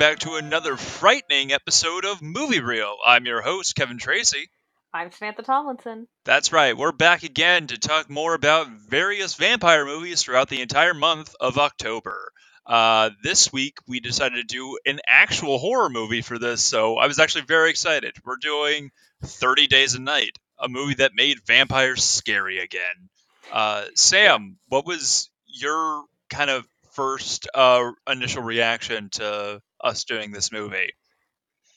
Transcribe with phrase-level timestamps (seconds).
[0.00, 2.96] back to another frightening episode of Movie Reel.
[3.04, 4.48] I'm your host, Kevin Tracy.
[4.94, 6.08] I'm Samantha Tomlinson.
[6.24, 10.94] That's right, we're back again to talk more about various vampire movies throughout the entire
[10.94, 12.32] month of October.
[12.64, 17.06] Uh, this week, we decided to do an actual horror movie for this, so I
[17.06, 18.16] was actually very excited.
[18.24, 23.10] We're doing 30 Days a Night, a movie that made vampires scary again.
[23.52, 30.52] Uh, Sam, what was your kind of first uh, initial reaction to us doing this
[30.52, 30.92] movie?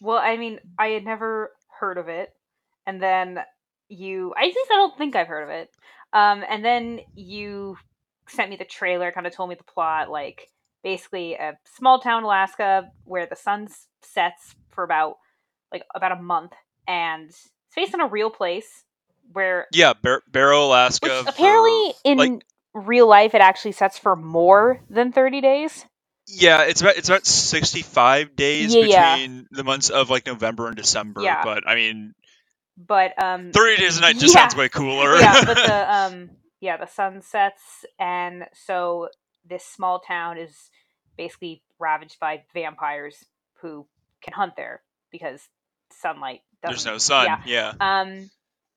[0.01, 2.33] Well, I mean, I had never heard of it,
[2.85, 3.39] and then
[3.87, 5.69] you, I think I don't think I've heard of it.
[6.11, 7.77] Um, and then you
[8.27, 10.47] sent me the trailer, kind of told me the plot, like
[10.83, 13.67] basically a small town Alaska where the sun
[14.01, 15.15] sets for about
[15.71, 16.51] like about a month,
[16.87, 18.83] and it's based on a real place
[19.31, 21.23] where yeah, Bar- Barrow, Alaska.
[21.25, 25.85] Apparently, in like, real life, it actually sets for more than thirty days.
[26.27, 29.43] Yeah, it's about it's about sixty five days yeah, between yeah.
[29.51, 31.21] the months of like November and December.
[31.21, 31.43] Yeah.
[31.43, 32.13] But I mean,
[32.77, 34.41] but um, thirty days a night just yeah.
[34.41, 35.17] sounds way cooler.
[35.17, 36.29] yeah, but the um,
[36.61, 39.09] yeah, the sun sets, and so
[39.45, 40.69] this small town is
[41.17, 43.25] basically ravaged by vampires
[43.61, 43.85] who
[44.21, 45.47] can hunt there because
[45.91, 46.41] sunlight.
[46.61, 47.25] There's no sun.
[47.25, 47.73] Yeah.
[47.79, 48.01] yeah.
[48.01, 48.29] Um,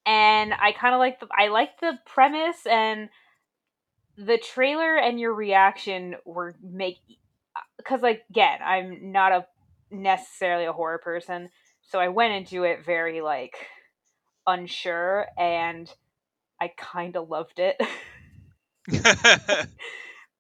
[0.05, 3.09] and I kind of like the I like the premise and
[4.17, 6.99] the trailer and your reaction were make
[7.77, 9.47] because like again I'm not a
[9.91, 11.51] necessarily a horror person,
[11.83, 13.55] so I went into it very like
[14.47, 15.91] unsure and
[16.61, 17.81] I kind of loved it.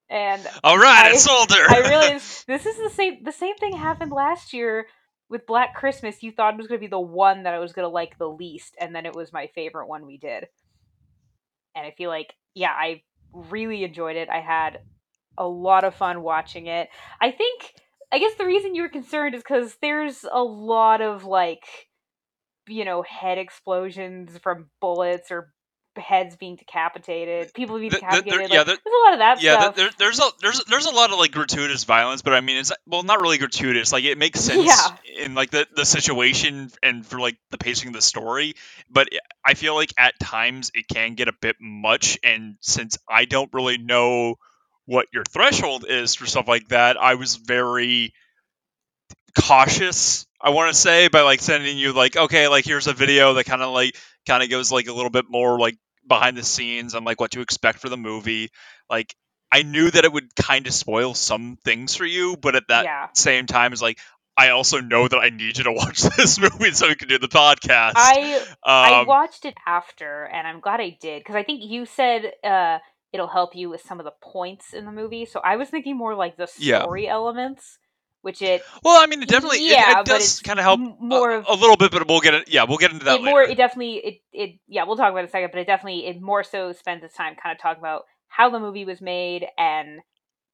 [0.09, 1.65] and all right, I, it's older.
[1.69, 3.25] I realized this is the same.
[3.25, 4.87] The same thing happened last year
[5.29, 7.73] with Black Christmas, you thought it was going to be the one that I was
[7.73, 10.47] going to like the least, and then it was my favorite one we did.
[11.75, 13.03] And I feel like, yeah, I
[13.33, 14.29] really enjoyed it.
[14.29, 14.81] I had
[15.39, 16.89] a lot of fun watching it.
[17.21, 17.75] I think,
[18.13, 21.65] I guess the reason you were concerned is because there's a lot of like,
[22.69, 25.53] you know, head explosions from bullets or
[25.99, 28.33] heads being decapitated, people being decapitated.
[28.33, 29.75] There, there, yeah, there, there's a lot of that yeah, stuff.
[29.79, 32.73] Yeah, there's a there's there's a lot of like gratuitous violence, but I mean, it's
[32.87, 33.93] well, not really gratuitous.
[33.93, 35.25] Like it makes sense yeah.
[35.25, 38.55] in like the the situation and for like the pacing of the story.
[38.91, 39.09] But
[39.45, 43.53] I feel like at times it can get a bit much, and since I don't
[43.53, 44.37] really know
[44.87, 48.13] what your threshold is for stuff like that, I was very
[49.39, 53.35] cautious I want to say by like sending you like okay like here's a video
[53.35, 55.77] that kind of like kind of goes like a little bit more like
[56.07, 58.51] behind the scenes on like what to expect for the movie.
[58.89, 59.15] Like
[59.51, 62.85] I knew that it would kind of spoil some things for you, but at that
[62.85, 63.09] yeah.
[63.15, 63.99] same time, it's like
[64.37, 67.19] I also know that I need you to watch this movie so we can do
[67.19, 67.95] the podcast.
[67.97, 71.87] I um, I watched it after, and I'm glad I did because I think you
[71.87, 72.79] said uh,
[73.17, 75.25] it'll help you with some of the points in the movie.
[75.25, 77.13] So I was thinking more like the story yeah.
[77.13, 77.79] elements
[78.23, 81.31] which it well i mean it definitely yeah, it, it does kind of help more
[81.31, 83.25] a, of, a little bit but we'll get it yeah we'll get into that it
[83.25, 85.67] more it definitely it, it yeah we'll talk about it in a second but it
[85.67, 89.01] definitely it more so spends its time kind of talking about how the movie was
[89.01, 90.01] made and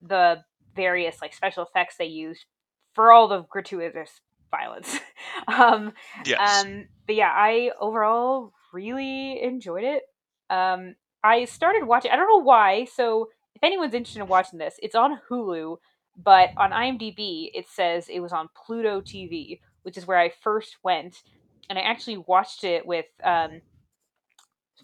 [0.03, 0.43] the
[0.77, 2.45] various like special effects they used
[2.93, 4.99] for all the gratuitous violence
[5.49, 5.95] um
[6.27, 6.63] yes.
[6.63, 10.03] um but yeah i overall really enjoyed it
[10.51, 10.95] um
[11.25, 14.95] i started watching i don't know why so if anyone's interested in watching this it's
[14.95, 15.77] on hulu
[16.17, 20.77] but on IMDb, it says it was on Pluto TV, which is where I first
[20.83, 21.23] went.
[21.71, 23.63] And I actually watched it with um,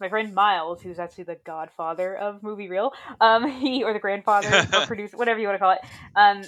[0.01, 4.67] my friend Miles, who's actually the godfather of Movie Reel, um, he or the grandfather
[4.73, 5.81] or producer, whatever you want to call it.
[6.17, 6.43] Um,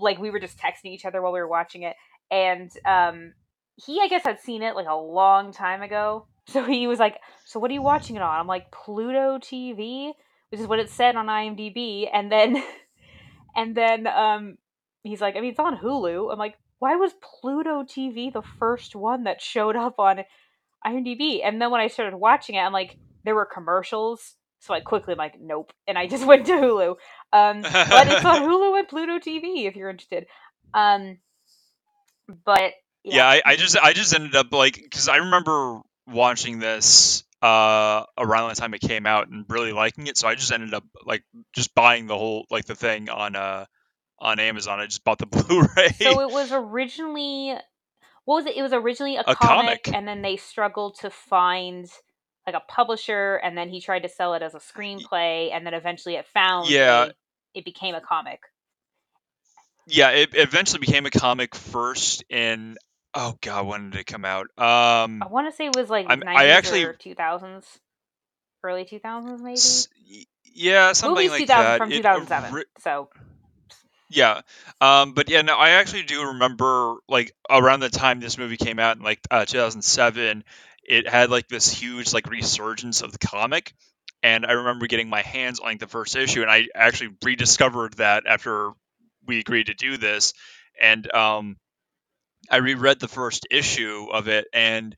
[0.00, 1.96] like we were just texting each other while we were watching it,
[2.30, 3.32] and um,
[3.76, 6.26] he, I guess, had seen it like a long time ago.
[6.48, 10.12] So he was like, "So what are you watching it on?" I'm like, "Pluto TV,"
[10.50, 12.62] which is what it said on IMDb, and then
[13.58, 14.56] And then um,
[15.02, 16.32] he's like, I mean, it's on Hulu.
[16.32, 20.20] I'm like, why was Pluto TV the first one that showed up on
[20.86, 21.40] IMDb?
[21.44, 24.36] And then when I started watching it, I'm like, there were commercials.
[24.60, 25.72] So I quickly am like, nope.
[25.88, 26.90] And I just went to Hulu.
[27.32, 30.26] Um, but it's on Hulu and Pluto TV if you're interested.
[30.72, 31.18] Um,
[32.44, 36.58] but yeah, yeah I, I just I just ended up like because I remember watching
[36.58, 40.16] this uh around the time it came out and really liking it.
[40.16, 41.22] So i just ended up like
[41.54, 43.66] just buying the whole like the thing on uh
[44.18, 44.80] on amazon.
[44.80, 45.90] I just bought the blu-ray.
[46.00, 47.54] So it was originally
[48.24, 48.56] what was it?
[48.56, 51.88] It was originally a, a comic, comic, and then they struggled to find
[52.46, 55.74] like a publisher and then he tried to sell it as a screenplay and then
[55.74, 57.04] eventually it found yeah.
[57.04, 57.16] it,
[57.54, 58.40] it became a comic.
[59.86, 62.76] Yeah it eventually became a comic first in
[63.20, 64.46] Oh god, when did it come out?
[64.56, 67.80] Um, I want to say it was like I'm, 90s I actually or 2000s,
[68.62, 69.56] early 2000s maybe.
[69.56, 69.88] S-
[70.54, 71.78] yeah, something Movies like 2000 that.
[71.78, 72.58] from 2007.
[72.60, 73.08] It, so
[74.08, 74.42] Yeah,
[74.80, 78.78] um, but yeah, no, I actually do remember like around the time this movie came
[78.78, 80.44] out in like uh, 2007,
[80.84, 83.74] it had like this huge like resurgence of the comic,
[84.22, 87.94] and I remember getting my hands on like the first issue, and I actually rediscovered
[87.94, 88.70] that after
[89.26, 90.34] we agreed to do this,
[90.80, 91.56] and um,
[92.50, 94.96] I reread the first issue of it, and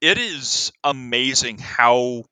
[0.00, 2.24] it is amazing how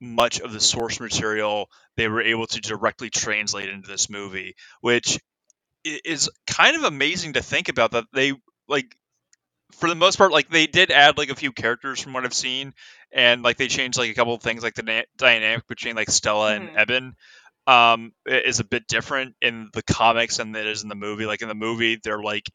[0.00, 5.18] much of the source material they were able to directly translate into this movie, which
[5.84, 8.32] is kind of amazing to think about that they
[8.68, 8.96] like
[9.72, 12.34] for the most part like they did add like a few characters from what I've
[12.34, 12.72] seen
[13.12, 16.10] and like they changed like a couple of things like the na- dynamic between like
[16.10, 16.56] Stella Mhm.
[16.56, 17.14] and Eben
[17.66, 21.42] um is a bit different in the comics than it is in the movie like
[21.42, 22.48] in the movie they're like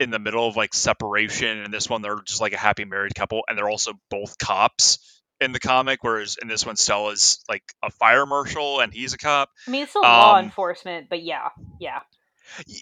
[0.00, 3.14] in the middle of like separation and this one they're just like a happy married
[3.14, 7.64] couple and they're also both cops in the comic whereas in this one Stella's like
[7.84, 11.22] a fire marshal and he's a cop I mean, it's still law Um, enforcement, but
[11.22, 11.50] yeah,
[11.80, 12.00] yeah.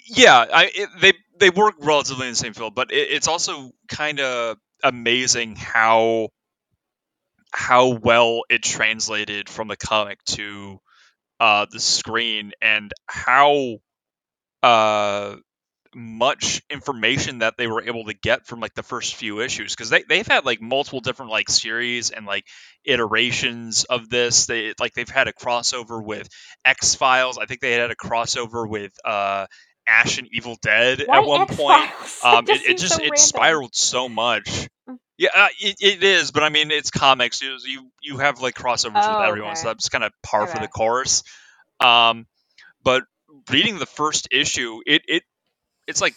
[0.08, 3.72] yeah I, it, they they work relatively in the same field but it, it's also
[3.88, 6.28] kind of amazing how
[7.52, 10.80] how well it translated from the comic to
[11.40, 13.78] uh the screen and how
[14.62, 15.36] uh
[15.98, 19.90] much information that they were able to get from like the first few issues because
[19.90, 22.46] they, they've had like multiple different like series and like
[22.84, 24.46] iterations of this.
[24.46, 26.28] They like they've had a crossover with
[26.64, 29.46] x files i think they had a crossover with uh
[29.88, 31.90] ash and evil dead Why at one X point
[32.24, 33.16] um it, it just so it random.
[33.16, 34.68] spiraled so much.
[34.88, 34.98] Mm.
[35.16, 37.42] yeah uh, it, it is but i mean it's comics.
[37.42, 39.60] You you, you have like crossovers Oh, with everyone okay.
[39.60, 41.22] so that's kind of par for the course.
[41.80, 42.26] Um
[42.84, 43.04] but
[43.50, 45.22] reading the first issue it it
[45.88, 46.14] it's like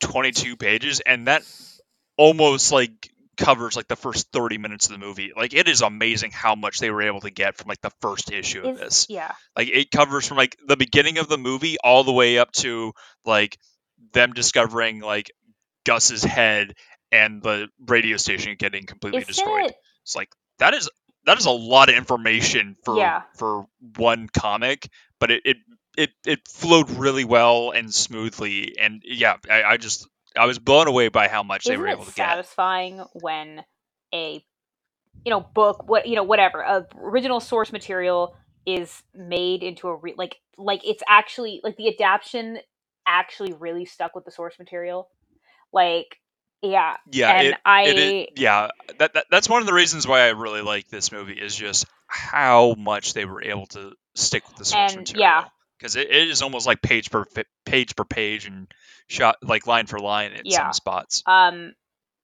[0.00, 1.42] 22 pages and that
[2.18, 6.30] almost like covers like the first 30 minutes of the movie like it is amazing
[6.30, 9.06] how much they were able to get from like the first issue of Is- this
[9.08, 9.32] yeah.
[9.56, 12.92] like it covers from like the beginning of the movie all the way up to
[13.24, 13.58] like
[14.12, 15.32] them discovering like
[15.84, 16.74] gus's head
[17.10, 19.76] and the radio station getting completely Isn't destroyed it?
[20.02, 20.28] it's like
[20.58, 20.88] that is
[21.26, 23.22] that is a lot of information for Yeah.
[23.36, 23.66] for
[23.96, 24.88] one comic
[25.18, 25.56] but it it
[25.96, 30.88] it, it flowed really well and smoothly and yeah I, I just i was blown
[30.88, 33.64] away by how much they Isn't were it able to get satisfying when
[34.12, 34.44] a
[35.24, 38.36] you know book what you know whatever a original source material
[38.66, 42.58] is made into a re- like like it's actually like the adaptation
[43.06, 45.08] actually really stuck with the source material
[45.72, 46.18] like
[46.62, 48.68] yeah yeah and it, i it, it yeah
[48.98, 51.86] that, that that's one of the reasons why i really like this movie is just
[52.06, 55.44] how much they were able to stick with the source And, material yeah.
[55.84, 57.26] Because it, it is almost like page per
[57.66, 58.72] page per page and
[59.06, 60.64] shot like line for line in Yeah.
[60.64, 61.74] some spots um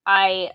[0.07, 0.51] i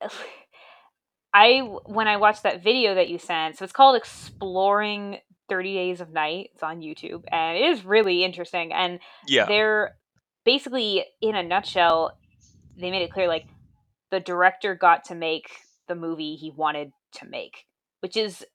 [1.34, 5.18] i when i watched that video that you sent so it's called exploring
[5.48, 9.96] 30 days of night it's on youtube and it is really interesting and yeah they're
[10.44, 12.16] basically in a nutshell
[12.76, 13.46] they made it clear like
[14.12, 15.50] the director got to make
[15.88, 17.64] the movie he wanted to make
[17.98, 18.46] which is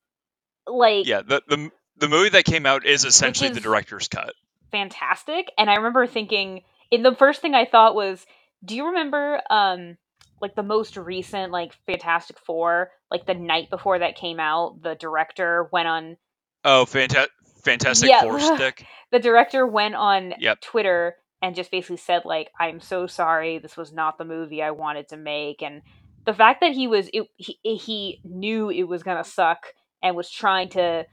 [0.67, 4.33] like yeah the, the the movie that came out is essentially the director's cut
[4.71, 8.25] fantastic and i remember thinking in the first thing i thought was
[8.63, 9.97] do you remember um
[10.41, 14.95] like the most recent like fantastic four like the night before that came out the
[14.95, 16.17] director went on
[16.65, 17.27] oh fanta-
[17.63, 18.21] fantastic Yeah.
[18.21, 20.61] four stick the director went on Yep.
[20.61, 24.71] twitter and just basically said like i'm so sorry this was not the movie i
[24.71, 25.81] wanted to make and
[26.25, 29.67] the fact that he was it, he, he knew it was gonna suck
[30.03, 31.05] and was trying to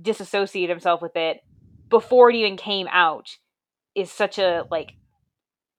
[0.00, 1.38] disassociate himself with it
[1.90, 3.28] before it even came out
[3.94, 4.92] is such a like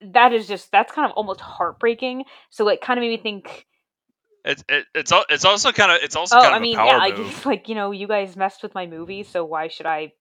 [0.01, 3.65] that is just that's kind of almost heartbreaking so it kind of made me think
[4.45, 6.77] It, it, it's it's also kind of it's also oh kind i of mean a
[6.77, 7.27] power yeah like, move.
[7.27, 10.13] it's like you know you guys messed with my movie so why should i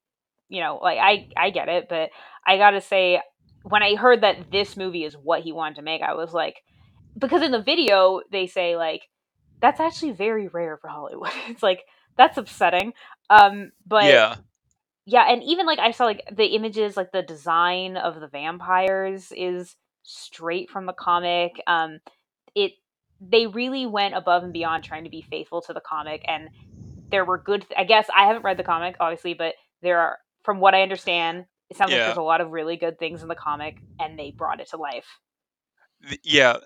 [0.48, 2.10] you know like i i get it but
[2.46, 3.20] i gotta say
[3.64, 6.56] when i heard that this movie is what he wanted to make i was like
[7.18, 9.02] because in the video they say like
[9.60, 11.80] that's actually very rare for hollywood it's like
[12.18, 12.92] that's upsetting
[13.30, 14.36] um but yeah,
[15.06, 19.32] yeah and even like i saw like the images like the design of the vampires
[19.36, 22.00] is straight from the comic um
[22.54, 22.72] it
[23.20, 26.48] they really went above and beyond trying to be faithful to the comic and
[27.10, 30.60] there were good i guess i haven't read the comic obviously but there are from
[30.60, 33.34] what i understand it sounds like there's a lot of really good things in the
[33.34, 35.06] comic and they brought it to life
[36.22, 36.58] yeah.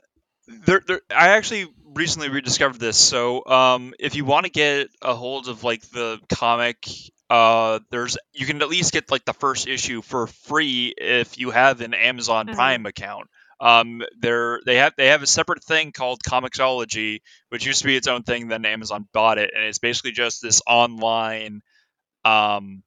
[0.46, 2.96] There, there, I actually recently rediscovered this.
[2.96, 6.88] So, um, if you want to get a hold of like the comic,
[7.30, 11.50] uh, there's you can at least get like the first issue for free if you
[11.50, 12.54] have an Amazon Mhm.
[12.54, 13.28] Prime account.
[13.60, 17.20] Um, they're they have they have a separate thing called Comixology,
[17.50, 18.48] which used to be its own thing.
[18.48, 21.62] Then Amazon bought it, and it's basically just this online,
[22.24, 22.82] um,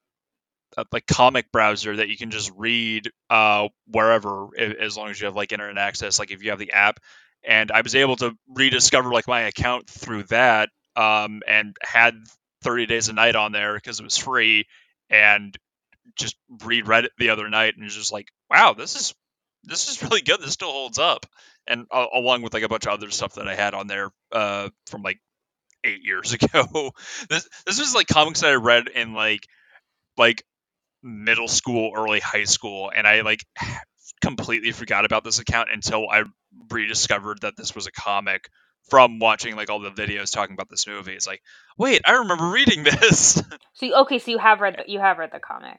[0.92, 5.36] like comic browser that you can just read uh, wherever as long as you have
[5.36, 7.00] like internet access like if you have the app
[7.46, 12.14] and i was able to rediscover like my account through that um, and had
[12.62, 14.66] 30 days a night on there because it was free
[15.10, 15.56] and
[16.16, 19.14] just reread it the other night and was just like wow this is
[19.66, 20.40] this is really good.
[20.40, 21.26] This still holds up.
[21.66, 24.10] And uh, along with like a bunch of other stuff that i had on there
[24.32, 25.18] uh, from like
[25.84, 26.92] eight years ago.
[27.28, 29.46] This this was like comics that i read in like
[30.16, 30.44] like
[31.02, 33.44] middle school, early high school, and I like
[34.22, 36.24] completely forgot about this account until I
[36.70, 38.48] rediscovered that this was a comic
[38.88, 41.12] from watching like all the videos talking about this movie.
[41.12, 41.42] It's like,
[41.76, 43.42] wait, I remember reading this.
[43.74, 45.78] So you, okay, so you have read the, you have read the comic.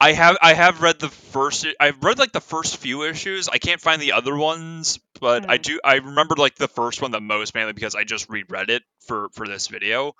[0.00, 3.48] I have I have read the first I've read like the first few issues.
[3.48, 5.48] I can't find the other ones, but mm.
[5.48, 5.62] I hmm.
[5.62, 8.82] do I remember like the first one the most mainly because I just reread it
[9.06, 10.14] for for this video.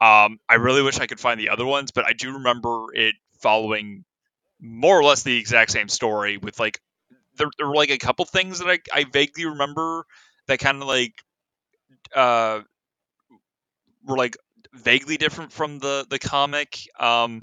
[0.00, 3.14] Um, I really wish I could find the other ones, but I do remember it
[3.40, 4.04] following
[4.60, 6.80] more or less the exact same story with like
[7.36, 10.06] there, there were like a couple things that I, I vaguely remember
[10.46, 11.14] that kind of like
[12.14, 12.60] uh
[14.04, 14.36] were like
[14.72, 16.78] vaguely different from the the comic.
[16.98, 17.42] Um,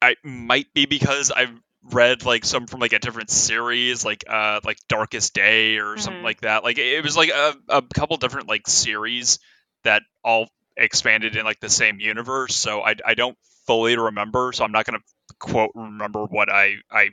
[0.00, 4.60] I might be because I've read like some from like a different series, like uh
[4.64, 6.00] like Darkest Day or mm-hmm.
[6.00, 6.64] something like that.
[6.64, 9.38] Like it was like a, a couple different like series
[9.84, 12.54] that all expanded in like the same universe.
[12.54, 14.52] So I, I don't fully remember.
[14.52, 15.02] So I'm not gonna
[15.38, 17.10] quote remember what I I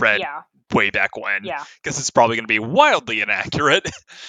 [0.00, 0.42] read yeah.
[0.72, 1.44] way back when.
[1.44, 1.64] Yeah.
[1.82, 3.88] Because it's probably gonna be wildly inaccurate.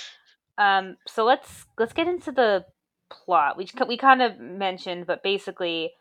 [0.58, 0.98] um.
[1.08, 2.66] So let's let's get into the
[3.12, 3.58] plot.
[3.58, 5.92] We we kind of mentioned, but basically,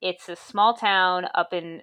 [0.00, 1.82] it's a small town up in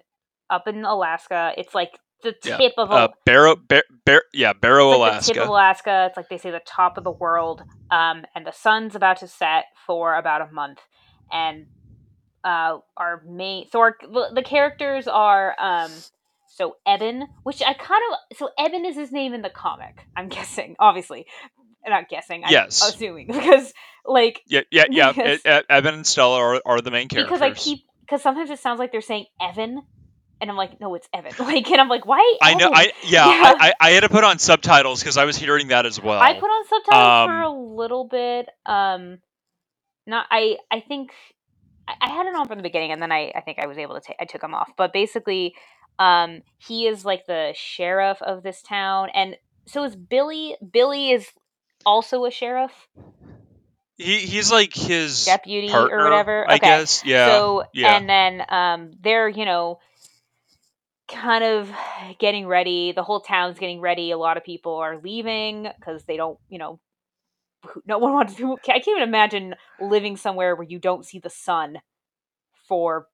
[0.50, 1.52] up in Alaska.
[1.56, 2.82] It's like the tip yeah.
[2.82, 5.28] of a, uh, Barrow, Bar, Bar, yeah, Barrow, like Alaska.
[5.28, 6.06] The tip of Alaska.
[6.08, 7.62] It's like they say the top of the world.
[7.90, 10.80] Um, and the sun's about to set for about a month,
[11.30, 11.66] and
[12.44, 13.96] uh, our main so our
[14.34, 15.90] the characters are um
[16.58, 20.04] so Eben, which I kind of so Eben is his name in the comic.
[20.16, 21.26] I'm guessing, obviously,
[21.86, 22.44] not guessing.
[22.44, 23.72] I'm yes, assuming because
[24.04, 25.12] like yeah, yeah, yeah.
[25.12, 27.38] Because, it, Eben and Stella are, are the main characters.
[27.38, 29.82] Because I keep because sometimes it sounds like they're saying Evan
[30.40, 31.32] and I'm like, no, it's Evan.
[31.38, 32.36] Like, and I'm like, why?
[32.42, 32.70] I know.
[32.72, 33.26] I yeah.
[33.26, 33.54] yeah.
[33.58, 36.20] I, I, had to put on subtitles because I was hearing that as well.
[36.20, 38.48] I put on subtitles um, for a little bit.
[38.66, 39.18] Um,
[40.06, 40.26] not.
[40.30, 40.56] I.
[40.70, 41.10] I think
[41.86, 43.32] I, I had it on from the beginning, and then I.
[43.34, 44.16] I think I was able to take.
[44.20, 44.70] I took them off.
[44.76, 45.54] But basically,
[45.98, 49.36] um, he is like the sheriff of this town, and
[49.66, 50.56] so is Billy.
[50.72, 51.26] Billy is
[51.84, 52.72] also a sheriff.
[53.96, 56.44] He he's like his deputy partner, or whatever.
[56.44, 56.54] Okay.
[56.54, 57.04] I guess.
[57.04, 57.26] Yeah.
[57.26, 57.96] So yeah.
[57.96, 59.80] and then um, they're you know
[61.08, 61.70] kind of
[62.18, 62.92] getting ready.
[62.92, 64.10] The whole town's getting ready.
[64.10, 66.78] A lot of people are leaving because they don't, you know,
[67.86, 68.52] no one wants to.
[68.52, 71.78] I can't even imagine living somewhere where you don't see the sun
[72.68, 73.08] for.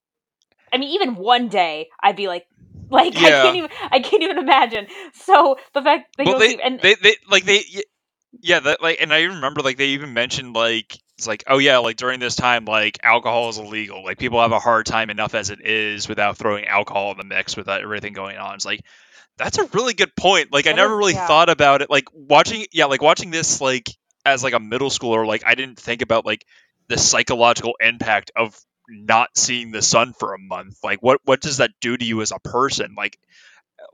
[0.73, 2.47] I mean, even one day, I'd be like,
[2.91, 3.21] like yeah.
[3.21, 3.71] I can't even.
[3.91, 4.87] I can't even imagine.
[5.15, 7.65] So the fact they well, they, and they, they like they
[8.41, 11.79] yeah that like and I remember like they even mentioned like it's like oh yeah
[11.79, 15.35] like during this time like alcohol is illegal like people have a hard time enough
[15.35, 18.81] as it is without throwing alcohol in the mix with everything going on it's like
[19.37, 21.27] that's a really good point like that i never is, really yeah.
[21.27, 23.89] thought about it like watching yeah like watching this like
[24.25, 26.45] as like a middle schooler like i didn't think about like
[26.89, 31.59] the psychological impact of not seeing the sun for a month like what what does
[31.59, 33.19] that do to you as a person like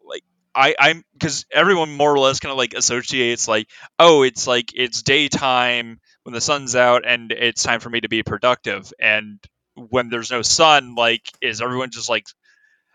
[0.04, 0.22] like
[0.54, 3.68] I, I'm because everyone more or less kind of like associates like,
[3.98, 8.08] oh, it's like it's daytime when the sun's out and it's time for me to
[8.08, 8.92] be productive.
[8.98, 9.38] And
[9.74, 12.26] when there's no sun, like, is everyone just like,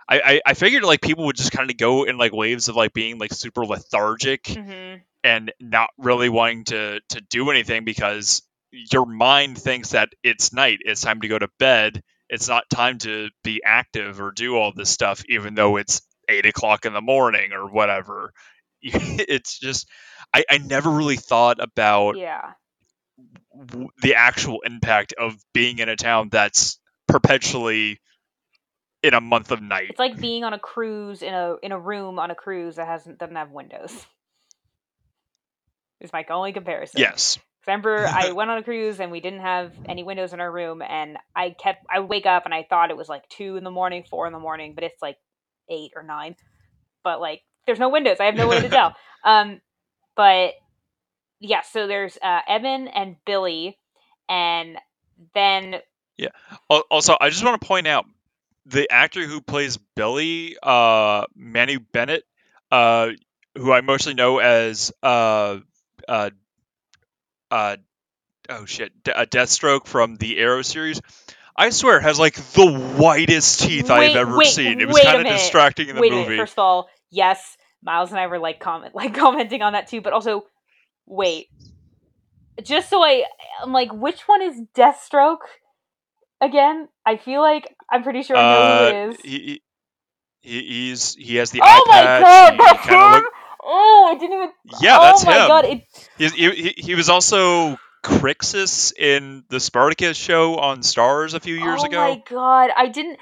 [0.08, 2.76] I, I, I figured like people would just kind of go in like waves of
[2.76, 5.00] like being like super lethargic mm-hmm.
[5.24, 8.44] and not really wanting to to do anything because
[8.92, 12.02] your mind thinks that it's night, it's time to go to bed.
[12.30, 16.46] It's not time to be active or do all this stuff, even though it's eight
[16.46, 18.32] o'clock in the morning or whatever.
[18.82, 19.88] it's just
[20.34, 22.54] I, I never really thought about yeah
[24.02, 28.00] the actual impact of being in a town that's perpetually
[29.02, 29.92] in a month of night.
[29.92, 32.88] It's like being on a cruise in a in a room on a cruise that
[32.88, 33.94] hasn't doesn't have windows.
[36.02, 37.00] Is my only comparison.
[37.00, 37.40] Yes.
[37.68, 40.82] Remember, I went on a cruise and we didn't have any windows in our room,
[40.82, 43.72] and I kept I wake up and I thought it was like two in the
[43.72, 45.18] morning, four in the morning, but it's like
[45.70, 46.36] eight or nine.
[47.04, 48.18] But like, there's no windows.
[48.20, 48.96] I have no way to tell.
[49.26, 49.60] Um,
[50.16, 50.54] but
[51.40, 53.76] yeah, so there's uh, Evan and Billy,
[54.30, 54.78] and
[55.34, 55.78] then
[56.18, 56.30] yeah.
[56.70, 58.06] Also, I just want to point out
[58.66, 62.24] the actor who plays Billy, uh, Manu Bennett,
[62.72, 63.10] uh,
[63.56, 65.58] who I mostly know as uh,
[66.08, 66.30] uh,
[67.52, 67.78] uh,
[68.50, 71.02] oh shit, a uh, Deathstroke from the Arrow series.
[71.58, 74.82] I swear, has like the whitest teeth Wait, I've ever wait, seen.
[74.82, 76.38] It was kind of distracting in the Wait movie.
[76.38, 80.02] First of all, yes, Miles and I were like comment like commenting on that too,
[80.02, 80.44] but also,
[81.06, 81.48] wait,
[82.64, 83.24] just so I,
[83.62, 85.40] I'm like, which one is Deathstroke?
[86.42, 89.22] Again, I feel like I'm pretty sure I know uh, who it is.
[89.22, 89.62] He,
[90.42, 93.24] he, he's he has the oh eye my patch, god, that's him!
[93.24, 93.34] look-
[93.66, 94.50] oh, I didn't even.
[94.82, 95.48] yeah, oh that's my him.
[95.48, 95.84] god, it,
[96.18, 101.82] he, he he was also Crixus in the Spartacus show on Starz a few years
[101.84, 101.98] oh ago.
[101.98, 103.20] Oh my god, I didn't.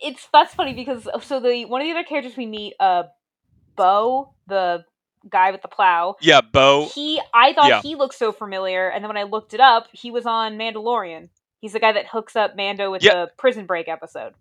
[0.00, 3.04] It's that's funny because so the one of the other characters we meet, uh,
[3.76, 4.84] Bo, the
[5.28, 6.16] guy with the plow.
[6.20, 6.88] Yeah, Bo.
[6.94, 7.82] He, I thought yeah.
[7.82, 11.28] he looked so familiar, and then when I looked it up, he was on Mandalorian.
[11.60, 13.12] He's the guy that hooks up Mando with Yeah.
[13.14, 14.34] the prison break episode.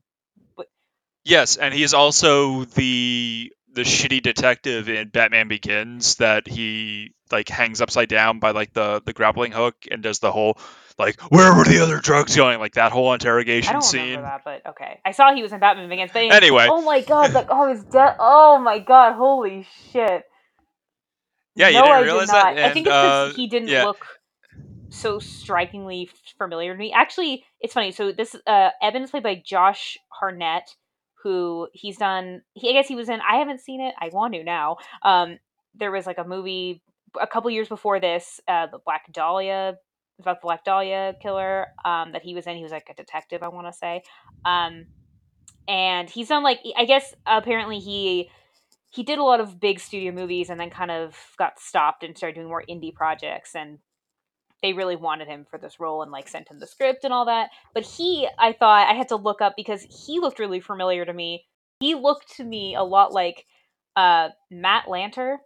[1.26, 7.82] Yes, and he's also the the shitty detective in Batman Begins that he like hangs
[7.82, 10.58] upside down by like the the grappling hook and does the whole
[10.98, 14.02] like where were the other drugs going like that whole interrogation I don't scene.
[14.02, 15.00] remember that, but okay.
[15.06, 16.12] I saw he was in Batman Begins.
[16.12, 18.18] But Anyway, oh my god, like oh his death.
[18.20, 20.24] Oh my god, holy shit.
[21.56, 22.56] Yeah, you no, didn't I realize did not.
[22.56, 22.66] that?
[22.66, 23.86] I think it's because uh, he didn't yeah.
[23.86, 24.06] look
[24.90, 26.94] so strikingly familiar to me.
[26.94, 27.92] Actually, it's funny.
[27.92, 30.76] So this uh Evan is played by Josh Hartnett,
[31.24, 32.42] who he's done.
[32.54, 33.20] He I guess he was in.
[33.22, 33.94] I haven't seen it.
[34.00, 34.78] I want to now.
[35.04, 35.40] Um,
[35.76, 36.82] there was like a movie
[37.20, 39.78] a couple years before this, uh, the Black Dahlia
[40.20, 41.68] about the Black Dahlia killer.
[41.86, 42.58] Um, that he was in.
[42.58, 43.44] He was like a detective.
[43.44, 44.04] I want to say.
[44.46, 44.88] Um,
[45.68, 48.30] and he's done like I guess apparently he
[48.90, 52.18] he did a lot of big studio movies and then kind of got stopped and
[52.18, 53.78] started doing more indie projects and
[54.62, 57.26] they really wanted him for this role and like sent him the script and all
[57.26, 57.50] that.
[57.74, 61.14] But he i thought i had to look up because he looked really familiar to
[61.14, 61.46] me.
[61.80, 63.46] He looked to me a lot like
[63.96, 65.38] uh matt lanter.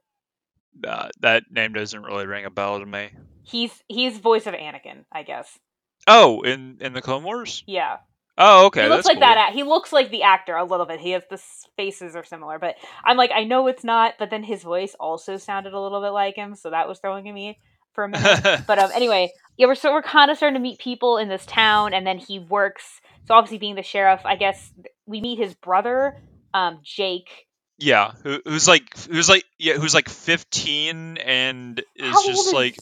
[0.88, 3.12] Uh, that name doesn't really ring a bell to me.
[3.44, 5.60] he's he's voice of anakin i guess.
[6.08, 7.64] Oh, in in the Clone Wars.
[7.68, 7.98] yeah.
[8.36, 9.36] Oh, okay, he looks that's like cool.
[9.36, 11.00] that he looks like the actor a little bit.
[11.00, 11.40] He has the
[11.78, 15.38] faces are similar but i'm like i know it's not but then his voice also
[15.38, 17.58] sounded a little bit like him so that was throwing at me
[17.94, 20.80] for a minute but um anyway yeah we're so we're kind of starting to meet
[20.80, 24.72] people in this town and then he works so obviously being the sheriff i guess
[25.06, 26.18] we meet his brother
[26.54, 27.48] um jake.
[27.80, 32.48] Yeah, who, who's like who's like yeah, who's like 15 and is How old just
[32.48, 32.78] is like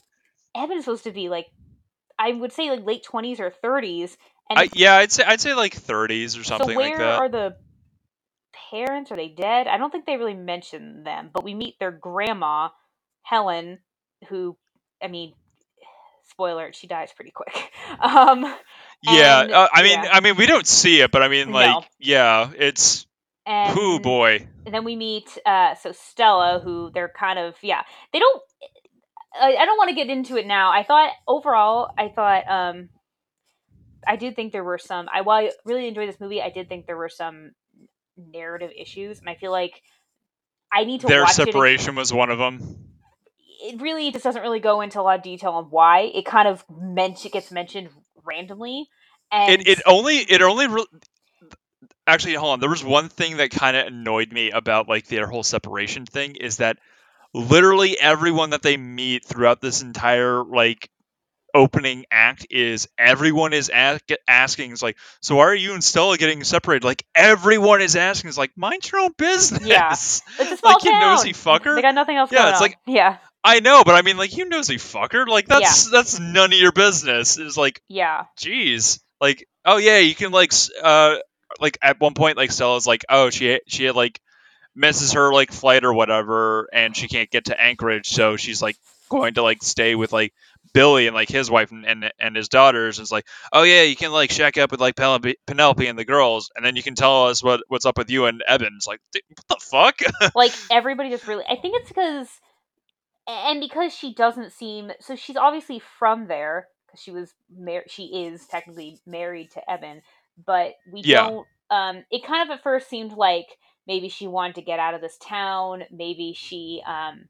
[0.55, 1.29] evan's supposed to be?
[1.29, 1.47] Like
[2.19, 4.17] i would say like late 20s or 30s
[4.49, 7.19] and I, yeah, I'd say I'd say like 30s or something so where like that.
[7.19, 7.55] are the
[8.69, 9.11] parents?
[9.11, 9.67] Are they dead?
[9.67, 12.69] I don't think they really mention them but we meet their grandma
[13.23, 13.79] helen
[14.27, 14.57] who
[15.03, 15.33] i mean
[16.29, 18.45] spoiler she dies pretty quick um
[19.03, 20.09] yeah, and- uh, I mean, yeah.
[20.13, 21.53] I mean, we don't see it, but I mean, No.
[21.55, 23.07] like, yeah, it's
[23.47, 24.47] and who boy.
[24.67, 27.81] and then we meet uh so stella who they're kind of yeah
[28.13, 28.39] they don't
[29.33, 32.89] i, I don't want to get into it now i thought overall i thought um
[34.07, 36.69] i did think there were some i while I really enjoyed this movie i did
[36.69, 37.53] think there were some
[38.15, 39.81] narrative issues and i feel like
[40.71, 42.90] i need to Their watch it ag- separation was one of them.
[43.63, 46.47] It really just doesn't really go into a lot of detail on why it kind
[46.47, 47.89] of mention it gets mentioned
[48.25, 48.87] randomly
[49.31, 50.85] and It it only it only re-
[52.07, 52.59] actually hold on.
[52.59, 56.35] There was one thing that kind of annoyed me about like their whole separation thing
[56.35, 56.77] is that
[57.33, 60.89] literally everyone that they meet throughout this entire like
[61.53, 66.17] opening act is everyone is ask, asking is like so why are you and Stella
[66.17, 69.91] getting separated like everyone is asking is like mind your own business Yeah.
[69.91, 71.15] it's a small like you town.
[71.17, 74.01] nosy fucker they got nothing else Yeah, it's on like- yeah I know but I
[74.01, 75.27] mean like you nosy fucker.
[75.27, 77.37] Like that's that's none of your business.
[77.37, 78.25] Is like yeah.
[78.37, 78.99] jeez.
[79.19, 81.17] Like oh yeah you can like uh
[81.59, 84.19] like at one point like stella's like oh she she had like
[84.75, 88.77] misses her like flight or whatever and she can't get to anchorage so she's like
[89.09, 90.33] going to like stay with like
[90.73, 92.99] billy and like his wife and and, and his daughters.
[92.99, 96.05] It's like oh yeah you can like shack up with like penelope, penelope and the
[96.05, 99.01] girls and then you can tell us what what's up with you and evans like
[99.11, 99.99] "D- what the fuck?
[100.35, 102.27] Like everybody just really i think it's because
[103.27, 108.05] and because she doesn't seem so she's obviously from there because she was mar- she
[108.25, 110.01] is technically married to evan
[110.45, 111.11] but we Yeah.
[111.11, 113.47] don't um it kind of at first seemed like
[113.87, 117.25] maybe she wanted to get out of this town maybe she um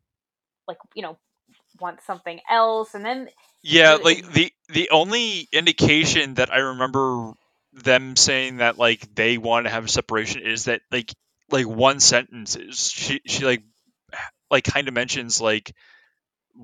[0.68, 1.18] like you know
[1.80, 3.30] wants something else and then
[3.64, 7.34] Yeah, like the the only indication that I remember
[7.74, 11.14] them saying that like they want to have a separation is that like
[11.52, 13.64] like one sentence is she she like
[14.52, 15.74] like kind of mentions like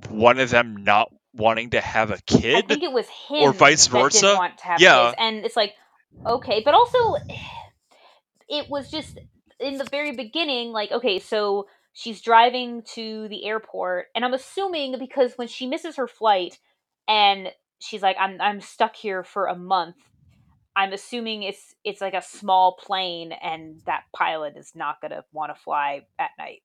[0.10, 2.56] one of them not wanting to have a kid.
[2.58, 4.34] I think it was him or vice versa.
[4.36, 5.06] want to have Yeah.
[5.06, 5.74] kids, and it's like
[6.26, 6.98] okay, but also
[8.50, 9.20] it was just
[9.60, 14.98] in the very beginning, like okay, so she's driving to the airport, and I'm assuming
[15.00, 16.60] because when she misses her flight,
[17.08, 19.98] and she's like, I'm I'm stuck here for a month.
[20.76, 25.56] I'm assuming it's it's like a small plane, and that pilot is not gonna want
[25.56, 26.62] to fly at night.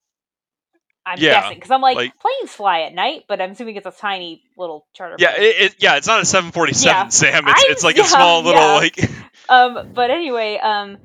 [1.04, 3.86] I'm Yeah, guessing because I'm like, like- planes fly at night, but I'm assuming it's
[3.86, 5.16] a tiny little charter.
[5.18, 7.08] Yeah, it, it, yeah, it's not a 747, Yeah.
[7.08, 7.48] Sam.
[7.48, 8.74] It's, it's like yeah, a small little yeah.
[8.74, 9.10] like.
[9.48, 10.98] um but anyway um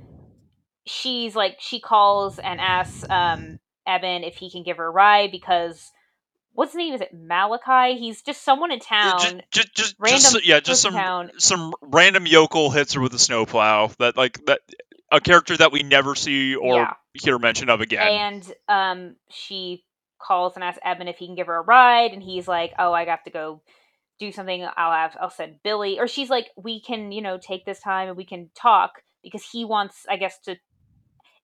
[0.86, 5.32] she's like she calls and asks um evan if he can give her a ride
[5.32, 5.92] because
[6.54, 10.46] what's his name is it malachi he's just someone in town just, just, random just,
[10.48, 11.32] yeah, just some town.
[11.40, 13.90] some random yokel hits her with a snowplow.
[14.00, 14.60] That like that
[15.12, 16.94] a character that we never see or Yeah.
[17.14, 18.08] hear mention of again.
[18.08, 19.84] and um she
[20.20, 22.94] calls and asks evan if he can give her a ride and he's like oh
[22.94, 23.62] i got to go
[24.20, 24.68] do something.
[24.76, 26.00] I'll have i'll send billy.
[26.00, 29.44] Or she's like we can you know take this time and we can talk because
[29.44, 30.56] he wants i guess to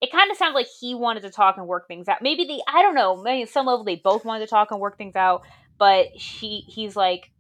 [0.02, 2.22] it kind of sounds like he wanted to talk and work things out.
[2.22, 4.80] Maybe the i don't know maybe at some level they both wanted to talk and
[4.80, 5.44] work things out
[5.78, 7.32] but she he's like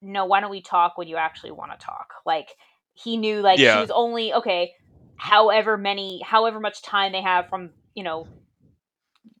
[0.00, 2.14] no why don't we talk when you actually want to talk?
[2.24, 2.48] Like
[2.94, 3.74] he knew like Yeah.
[3.76, 4.72] she was only okay
[5.16, 8.26] however many however much time they have from you know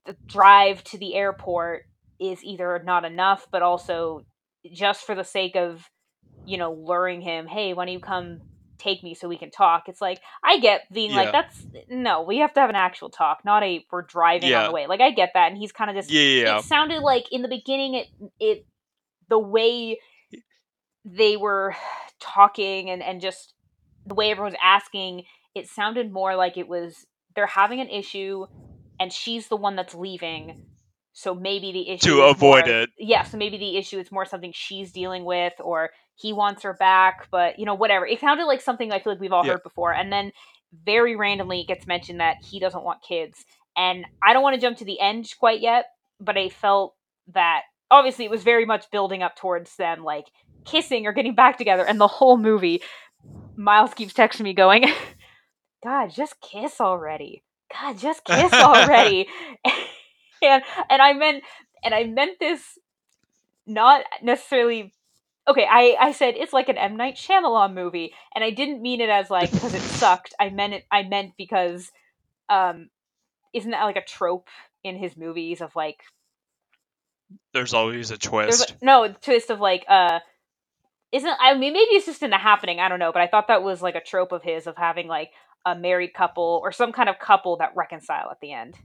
[0.08, 1.84] the drive to the airport
[2.18, 4.24] is either not enough but also
[4.72, 5.88] just for the sake of
[6.46, 8.40] you know luring him hey why don't you come
[8.78, 11.16] take me so we can talk it's like i get being Yeah.
[11.16, 14.66] like that's no we have to have an actual talk not a we're driving on
[14.66, 16.58] the way like i get that and he's kind of just yeah, yeah, yeah.
[16.58, 18.06] it sounded like in the beginning it
[18.40, 18.66] it
[19.28, 19.98] the way
[21.04, 21.74] they were
[22.18, 23.52] talking and and just
[24.06, 28.46] the way everyone was asking it sounded more like it was they're having an issue
[29.00, 30.66] and she's the one that's leaving
[31.12, 32.90] so maybe the issue To is avoid more- it.
[32.98, 36.74] yeah so maybe the issue is more something she's dealing with or he wants her
[36.74, 39.52] back but you know whatever it sounded like something i feel like we've all Yeah.
[39.52, 40.32] heard before and then
[40.84, 43.44] very randomly it gets mentioned that he doesn't want kids
[43.76, 45.86] and i don't want to jump to the end quite yet
[46.20, 46.94] but i felt
[47.34, 50.26] that obviously it was very much building up towards them like
[50.66, 52.82] kissing or getting back together and the whole movie
[53.56, 54.84] miles keeps texting me going
[55.82, 59.28] god just kiss already god just kiss already.
[60.40, 61.42] And and i meant
[61.82, 62.62] and i meant this
[63.66, 64.94] not necessarily
[65.48, 66.96] okay i i said it's like an m.
[66.96, 70.34] Night Shyamalan movie and i didn't mean it as like because it sucked.
[70.38, 71.90] I meant it i meant because
[72.48, 72.88] um
[73.52, 74.48] isn't that like a trope
[74.84, 76.02] in his movies of like
[77.52, 78.70] There's always a twist.
[78.80, 80.20] a, no a twist of like uh
[81.10, 83.48] isn't i mean maybe it's just in the happening i don't know but i thought
[83.48, 85.30] that was like a trope of his of having like
[85.66, 88.76] a married couple or some kind of couple that reconcile at the end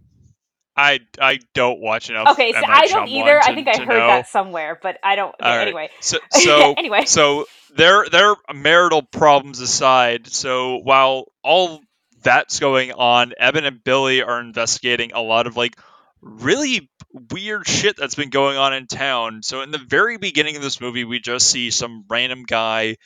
[0.75, 2.29] I I don't watch enough.
[2.29, 4.07] okay so i don't either i think i heard know.
[4.07, 5.67] that somewhere but i don't okay, right.
[5.67, 11.81] anyway So so anyway so their their marital problems aside, so while all
[12.21, 15.77] that's going on, Evan and Billy are investigating a lot of like
[16.21, 16.89] really
[17.31, 19.43] weird shit that's been going on in town.
[19.43, 22.97] So in the very beginning of this movie, we just see some random guy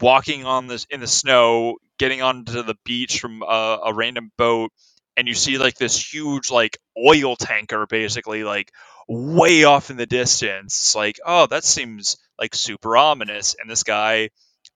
[0.00, 4.72] walking on this in the snow, getting onto the beach from a, a random boat,
[5.16, 8.72] and you see like this huge like oil tanker basically like
[9.08, 10.74] way off in the distance.
[10.74, 13.56] It's like, oh, that seems like super ominous.
[13.58, 14.30] And this guy,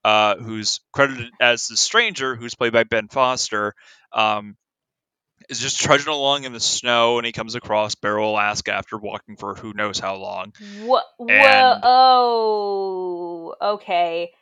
[0.05, 3.75] uh, who's credited as the stranger, who's played by Ben Foster,
[4.13, 4.57] um,
[5.49, 9.37] is just trudging along in the snow, and he comes across Barrow Alaska after walking
[9.37, 10.53] for who knows how long.
[10.85, 11.05] What?
[11.29, 14.33] And- oh, okay.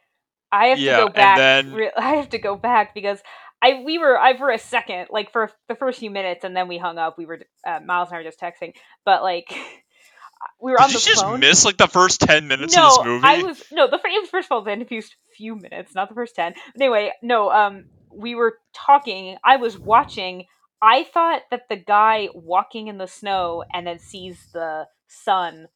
[0.52, 1.36] I have Yeah, to go back.
[1.38, 3.20] then- re- I have to go back because
[3.62, 6.68] I we were I for a second like for the first few minutes and then
[6.68, 7.18] we hung up.
[7.18, 9.48] We were uh, Miles and I were just texting, but like
[10.60, 11.40] we were Did on you the just phone.
[11.40, 13.26] miss like the first ten minutes no, of this movie?
[13.26, 15.02] I was no the fir- it was first of all the few
[15.36, 16.54] few minutes, not the first ten.
[16.74, 17.50] But anyway, no.
[17.50, 19.36] Um, we were talking.
[19.44, 20.46] I was watching.
[20.82, 25.68] I thought that the guy walking in the snow and then sees the sun.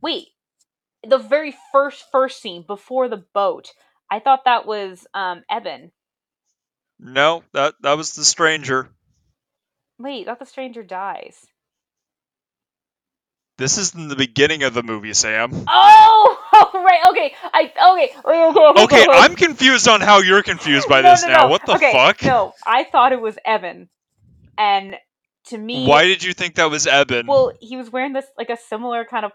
[0.00, 0.28] Wait,
[1.06, 3.72] the very first first scene before the boat.
[4.10, 5.92] I thought that was um Evan.
[6.98, 8.88] No, that that was the stranger.
[9.98, 11.46] Wait, not the stranger dies.
[13.58, 15.50] This is in the beginning of the movie, Sam.
[15.66, 17.00] Oh, oh right.
[17.10, 17.34] Okay.
[17.52, 18.12] I okay.
[18.24, 18.82] Okay.
[18.84, 18.84] Okay.
[18.84, 21.42] Okay, I'm confused on how you're confused by No, this no, now.
[21.42, 21.48] no.
[21.48, 22.22] What the okay, fuck?
[22.22, 23.88] No, I thought it was Evan,
[24.56, 24.94] and
[25.46, 27.26] to me, Why did you think that was Eben?
[27.26, 29.32] Well, he was wearing this like a similar kind of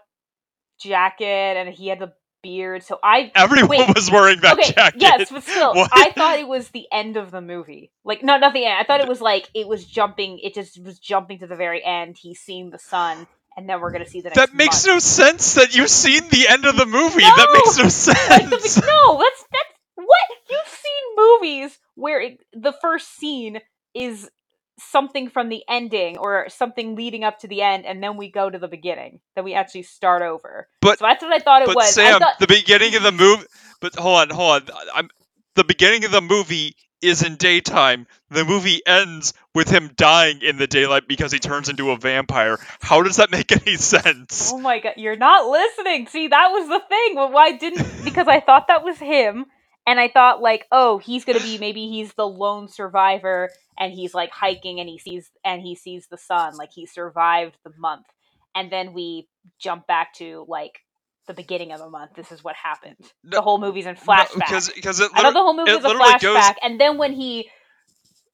[0.80, 2.84] jacket, and he had the beard.
[2.84, 5.00] So I Everyone wait, was wearing that okay, jacket.
[5.02, 5.90] yes, but still, What?
[5.92, 7.90] I thought it was the end of the movie.
[8.04, 8.76] Like, no, not the end.
[8.78, 10.38] I thought it was like it was jumping.
[10.38, 12.16] It just was jumping to the very end.
[12.20, 13.26] He's seeing the sun,
[13.56, 14.36] and then we're gonna see the next.
[14.38, 14.96] That makes month.
[14.96, 17.20] no sense that you've seen the end of the movie.
[17.22, 17.84] That makes no
[18.30, 18.80] Like sense.
[18.80, 23.60] be- no, that's that's what you've seen movies where it, the first scene
[23.94, 24.30] is
[24.78, 28.50] something from the ending or something leading up to the end, and then we go
[28.50, 29.20] to the beginning.
[29.34, 30.68] Then we actually start over.
[30.80, 31.94] But- so that's what I thought it was.
[31.94, 33.44] Sam, thought, the beginning of the movie.
[33.80, 34.86] But hold on, hold on.
[34.94, 35.10] I'm
[35.54, 38.06] the beginning of the movie is in daytime.
[38.30, 42.58] The movie ends with him dying in the daylight because he turns into a vampire.
[42.80, 44.50] How does that make any sense?
[44.52, 46.06] Oh my god, you're not listening.
[46.08, 47.14] See, that was the thing.
[47.14, 49.46] Well, why didn't because I thought that was him
[49.86, 53.92] and I thought like, oh, he's going to be maybe he's the lone survivor and
[53.92, 57.72] he's like hiking and he sees and he sees the sun, like he survived the
[57.78, 58.06] month.
[58.54, 60.80] And then we jump back to like
[61.26, 62.12] the beginning of the month.
[62.16, 62.96] This is what happened.
[63.24, 64.34] No, the whole movie's in flashback.
[64.36, 67.50] because because I thought the whole movie was a flashback, goes- and then when he,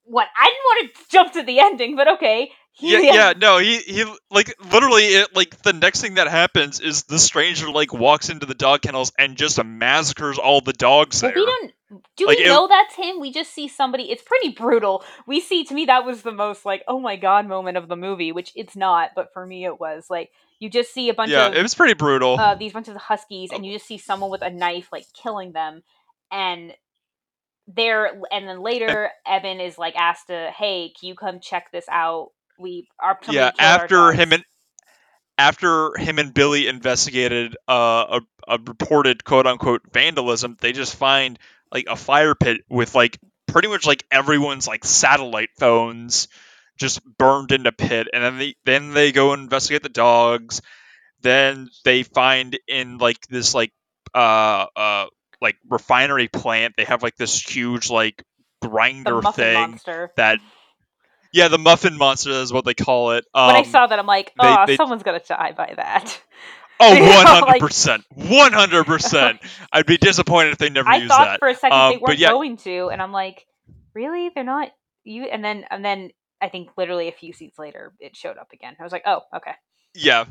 [0.04, 2.50] what I didn't want to jump to the ending, but okay.
[2.90, 6.80] He, yeah, yeah, no, he he like literally it like the next thing that happens
[6.80, 11.22] is the stranger like walks into the dog kennels and just massacres all the dogs
[11.22, 11.40] Well, there.
[11.40, 11.72] we don't.
[12.16, 13.20] Do Like, we it- know that's him?
[13.20, 14.04] We just see somebody.
[14.10, 15.04] It's pretty brutal.
[15.26, 15.64] We see.
[15.64, 18.32] To me, that was the most like, oh my god, moment of the movie.
[18.32, 21.48] Which it's not, but for me, it was like you just see a bunch yeah,
[21.48, 22.38] of it was pretty brutal.
[22.38, 25.52] uh, these bunch of huskies, and you just see someone with a knife like killing
[25.52, 25.82] them,
[26.30, 26.72] and
[27.66, 28.20] there.
[28.30, 32.30] And then later, Evan is like asked to, hey, can you come check this out?
[32.60, 34.44] We are yeah, after him and
[35.38, 41.38] after him and Billy investigated uh, a, a reported quote unquote vandalism, they just find
[41.72, 43.18] like a fire pit with like
[43.48, 46.28] pretty much like everyone's like satellite phones
[46.76, 50.62] just burned into pit, and then they then they go and investigate the dogs.
[51.20, 53.72] Then they find in like this like
[54.14, 55.06] uh uh
[55.40, 58.22] like refinery plant, they have like this huge like
[58.62, 60.10] grinder thing monster.
[60.16, 60.38] that
[61.32, 63.24] yeah the muffin monster is what they call it.
[63.34, 66.20] Um, when I saw that, I'm like, oh, they- someone's gonna die by that.
[66.82, 66.94] Oh,
[67.60, 68.04] 100%.
[68.14, 69.38] one hundred percent.
[69.72, 71.38] I'd be disappointed if they never I use thought that.
[71.38, 73.46] for a second Um, they weren't yeah- going to, and I'm like,
[73.94, 74.30] really?
[74.34, 74.70] They're not
[75.04, 75.24] you?
[75.24, 78.76] And then and then I think literally a few seats later, it showed up again.
[78.80, 79.52] I was like, oh, okay.
[79.94, 80.24] Yeah,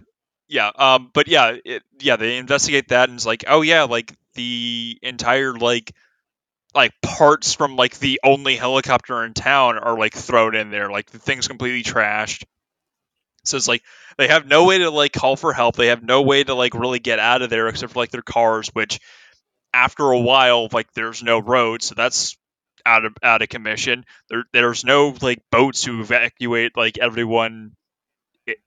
[0.47, 0.71] yeah.
[0.75, 2.15] Um, but yeah, it, yeah.
[2.15, 5.93] They investigate that and it's like, oh yeah, like the entire like
[6.73, 10.89] like parts from like the only helicopter in town are like thrown in there.
[10.89, 12.43] Like the thing's completely trashed.
[13.43, 13.83] So it's like
[14.17, 15.75] they have no way to like call for help.
[15.75, 18.21] They have no way to like really get out of there except for like their
[18.21, 18.99] cars, which
[19.73, 22.37] after a while, like there's no road, so that's
[22.85, 24.05] out of out of commission.
[24.29, 27.71] There there's no like boats to evacuate like everyone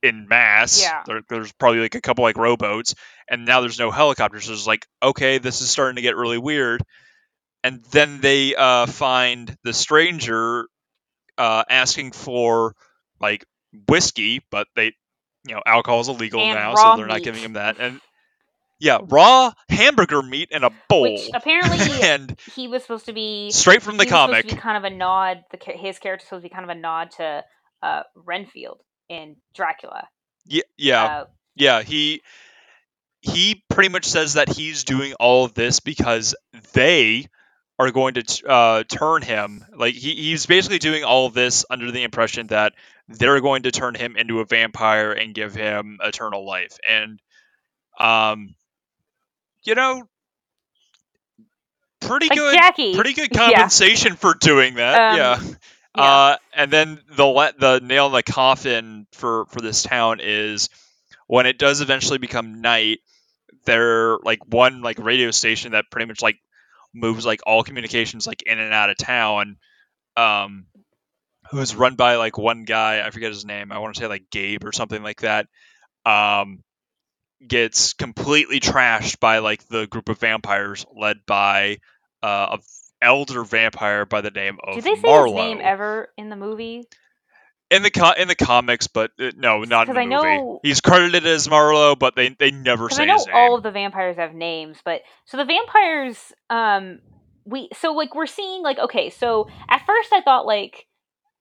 [0.02, 0.82] in mass.
[0.82, 1.02] Yeah.
[1.06, 2.94] There, there's probably like a couple like rowboats,
[3.28, 4.46] and now there's no helicopters.
[4.46, 6.82] So it's like okay, this is starting to get really weird.
[7.64, 10.66] And then they uh, find the stranger
[11.38, 12.74] uh, asking for
[13.20, 13.44] like
[13.88, 14.94] whiskey, but they,
[15.46, 17.76] you know, alcohol is illegal And now, so they're not giving him that.
[17.78, 18.00] And
[18.82, 23.52] yeah, raw hamburger meat in a bowl, Which apparently and he was supposed to be
[23.52, 24.48] straight from the he was comic.
[24.48, 25.44] to be kind of a nod.
[25.52, 27.44] The his character supposed to be kind of a nod to
[27.80, 30.08] uh, Renfield in Dracula.
[30.46, 31.82] Yeah, yeah, Uh, yeah.
[31.82, 32.22] He
[33.20, 36.34] he pretty much says that he's doing all of this because
[36.72, 37.28] they
[37.82, 39.64] are going to uh, turn him.
[39.76, 42.74] Like he, he's basically doing all of this under the impression that
[43.08, 46.78] they're going to turn him into a vampire and give him eternal life.
[46.88, 47.20] And
[47.98, 48.54] um,
[49.64, 50.02] you know,
[52.00, 52.94] pretty like good, Jackie.
[52.94, 53.38] pretty good Yeah.
[53.50, 55.12] compensation for doing that.
[55.12, 55.54] Um, yeah.
[55.96, 56.02] yeah.
[56.02, 60.68] Uh, and then the le- the nail in the coffin for for this town is
[61.26, 63.00] when it does eventually become night.
[63.64, 66.38] They're like one like radio station that pretty much like
[66.94, 69.56] moves like all communications like in and out of town.
[70.16, 70.66] Um,
[71.50, 73.72] who's run by like one guy I forget his name.
[73.72, 75.46] I want to say like Gabe or something like that.
[76.04, 76.62] Um,
[77.46, 81.78] gets completely trashed by like the group of vampires led by
[82.22, 82.58] uh, a
[83.02, 86.36] elder vampire by the name of Did they say Marlow his name ever in the
[86.36, 86.84] movie?
[87.72, 90.14] In the co- in the comics, but uh, no, not in the I movie.
[90.24, 93.36] know- He's credited as Marlow, but they they never say I know his name.
[93.36, 97.00] all of the vampires have names, but so the vampires, um,
[97.44, 100.86] we so like we're seeing like okay, so at first I thought like,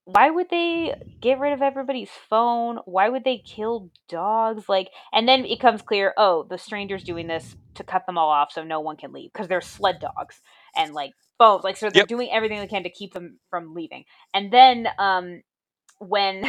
[0.05, 2.79] why would they get rid of everybody's phone?
[2.85, 4.67] Why would they kill dogs?
[4.67, 8.29] Like, and then it comes clear, oh, the stranger's doing this to cut them all
[8.29, 10.41] off so no one can leave because they're sled dogs
[10.75, 12.07] and like phones, like so they're Yep.
[12.07, 14.05] doing everything they can to keep them from leaving.
[14.33, 15.41] And then um,
[16.01, 16.43] when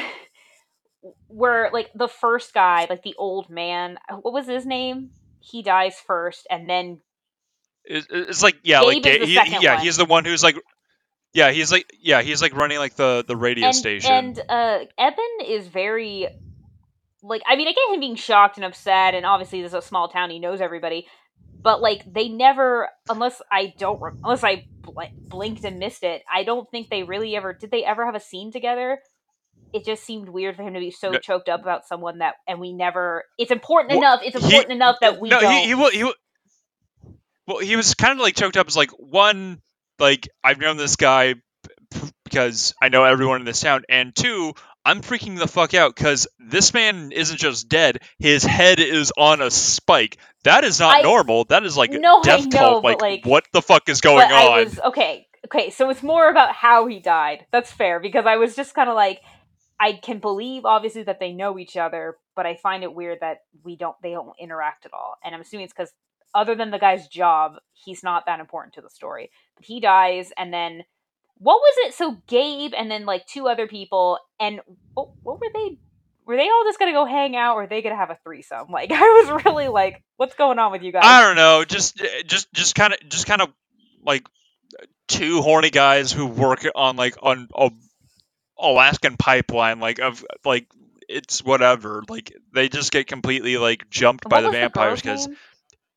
[1.29, 5.11] we're like the first guy, like the old man, what was his name?
[5.41, 7.01] He dies first, and then
[7.85, 9.85] It- it's like yeah, like Gabe the he, yeah, one.
[9.85, 10.57] he's the one who's like
[11.35, 14.11] yeah, he's like yeah, he's like running like the the radio and, station.
[14.13, 16.29] And uh Eben is very
[17.23, 19.83] like I mean I get him being shocked and upset and obviously this is a
[19.83, 21.07] small town he knows everybody
[21.61, 26.43] but like they never unless I don't unless I bl- blinked and missed it I
[26.45, 28.99] don't think they really ever did they ever have a scene together
[29.73, 31.19] it just seemed weird for him to be so No.
[31.19, 34.73] choked up about someone that and we never it's important Well, enough it's he- important
[34.73, 36.13] enough that we no, don't he he, he
[37.47, 39.61] well, he was kind of like choked up as like one
[39.99, 41.35] like I've known this guy
[42.25, 44.55] because I know everyone in this town, and two,
[44.85, 49.43] I'm freaking the fuck out because this man isn't just dead; his head is on
[49.43, 50.17] a spike.
[50.45, 51.45] That is not I- normal.
[51.45, 52.85] That is like No, death know, cult.
[52.85, 54.65] Like, like- what the fuck is going on?
[54.65, 55.27] was okay.
[55.45, 57.47] Okay, so it's more about how he died.
[57.51, 59.21] That's fair because I was just kind of like,
[59.83, 63.39] I can believe obviously that they know each other, but I find it weird that
[63.65, 65.17] we don't they don't interact at all.
[65.25, 65.93] And I'm assuming it's because
[66.33, 69.33] other than the guy's job, he's not that important to the story.
[69.57, 70.85] But he dies, and then
[71.39, 71.95] what was it?
[71.95, 74.61] So Gabe and then like two other people, and
[74.95, 75.81] what, what were they?
[76.27, 78.69] Were they all just gonna go hang out, or they gonna have a threesome?
[78.71, 81.03] Like I was really like, what's going on with you guys?
[81.05, 81.65] I don't know.
[81.65, 83.49] Just, eh, just, just kind of, just kind of
[84.07, 84.29] like
[85.09, 87.71] two horny guys who work on like on a
[88.63, 89.81] Alaskan pipeline.
[89.81, 90.67] Like of like
[91.09, 92.03] it's whatever.
[92.09, 95.29] Like they just get completely like jumped by the vampires because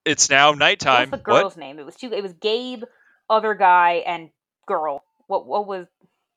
[0.04, 1.10] it's now nighttime.
[1.10, 1.42] What's the What?
[1.42, 1.80] girl's name?
[1.80, 2.12] It was two.
[2.12, 2.84] It was Gabe,
[3.30, 4.30] other guy, and
[4.68, 5.04] girl.
[5.28, 5.46] What?
[5.48, 5.88] What was?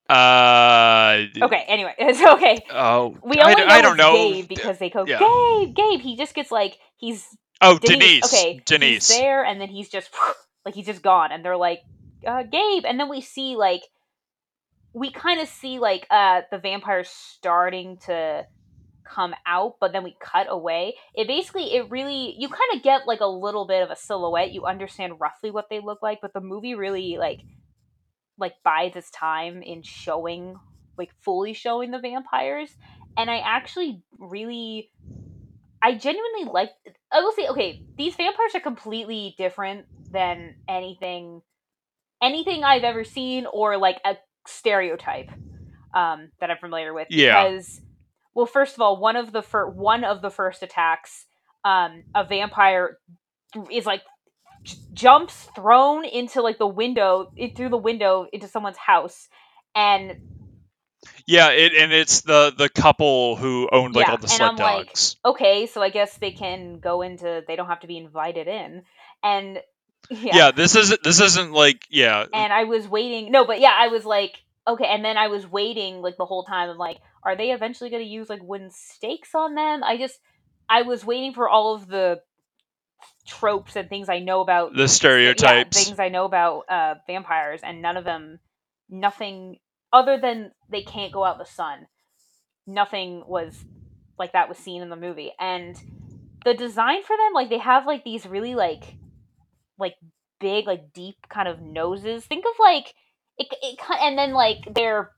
[0.08, 1.26] Uh.
[1.42, 1.64] Okay.
[1.68, 2.64] Anyway, it's okay.
[2.70, 3.16] Oh.
[3.22, 4.12] We I, only d- know I don't know.
[4.14, 5.18] Gabe because they go yeah.
[5.18, 6.00] Gabe, Gabe.
[6.00, 7.26] He just gets like he's
[7.60, 7.98] oh, Denise.
[7.98, 8.32] Denise.
[8.32, 9.08] Okay, Denise.
[9.08, 10.10] There, and then he's just
[10.64, 11.80] like he's just gone, and they're like
[12.26, 13.82] uh, Gabe, and then we see like
[14.92, 18.46] we kind of see like uh the vampires starting to
[19.04, 20.94] come out but then we cut away.
[21.14, 24.52] It basically it really you kind of get like a little bit of a silhouette.
[24.52, 27.40] You understand roughly what they look like but the movie really like
[28.38, 30.56] like bides its time in showing
[30.96, 32.76] like fully showing the vampires
[33.16, 34.90] and i actually really
[35.82, 36.70] i genuinely like
[37.12, 41.40] i will say okay these vampires are completely different than anything
[42.22, 44.16] anything i've ever seen or like a
[44.48, 45.30] stereotype
[45.94, 47.48] um that i'm familiar with Yeah.
[47.48, 47.80] because
[48.34, 51.26] well first of all one of the fir- one of the first attacks
[51.64, 52.98] um a vampire
[53.70, 54.02] is like
[54.62, 59.28] j- jumps thrown into like the window in, through the window into someone's house
[59.74, 60.20] and
[61.26, 64.56] Yeah, it, and it's the the couple who owned like Yeah, all the sled I'm
[64.56, 65.16] like- dogs.
[65.24, 68.82] okay so i guess they can go into they don't have to be invited in
[69.22, 69.58] and
[70.22, 70.50] yeah, yeah.
[70.50, 72.24] this isn't this isn't like yeah.
[72.32, 75.46] and i was waiting no but yeah i was like okay and then i was
[75.46, 78.70] waiting like the whole time i'm like are they eventually going to use like wooden
[78.70, 80.18] stakes on them i just
[80.68, 82.20] i was waiting for all of the
[83.26, 85.84] tropes and things i know about the yeah, stereotypes.
[85.84, 88.38] things I know about uh, vampires, and none of them,
[88.88, 89.58] nothing
[89.92, 91.86] other than they can't go out in the sun.
[92.66, 93.64] Nothing was
[94.18, 95.76] like that was seen in the movie, and
[96.44, 98.96] the design for them, like they have like these really like,
[99.78, 99.94] like
[100.40, 102.24] big, like deep kind of noses.
[102.24, 102.94] Think of like
[103.38, 105.10] it, it, and then like their.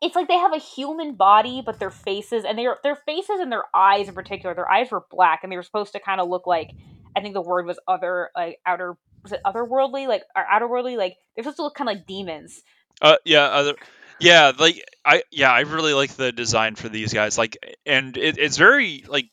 [0.00, 3.52] It's like they have a human body, but their faces and their their faces and
[3.52, 4.54] their eyes in particular.
[4.54, 6.70] Their eyes were black, and they were supposed to kind of look like
[7.16, 11.16] I think the word was other like outer was it otherworldly like or outerworldly like
[11.36, 12.62] they're supposed to look kind of like demons.
[13.00, 13.74] Uh, yeah, other,
[14.22, 17.36] yeah, like I, yeah, I really like the design for these guys.
[17.36, 19.26] Like, and it, it's very like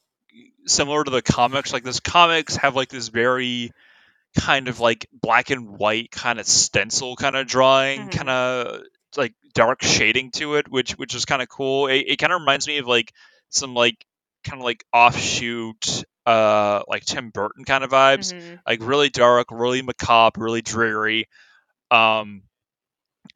[0.65, 1.72] similar to the comics.
[1.72, 3.72] Like, this comics have like this very
[4.38, 8.12] kind of like black and white kind of stencil kind of drawing, Mhm.
[8.12, 8.82] kind of
[9.18, 11.88] like dark shading to it, which which is kind of cool.
[11.88, 13.12] It, it kind of reminds me of like
[13.50, 14.06] some like
[14.44, 18.60] kind of like offshoot, uh, like Tim Burton kind of vibes Mhm.
[18.65, 21.28] like really dark, really macabre, really dreary.
[21.92, 22.44] Um,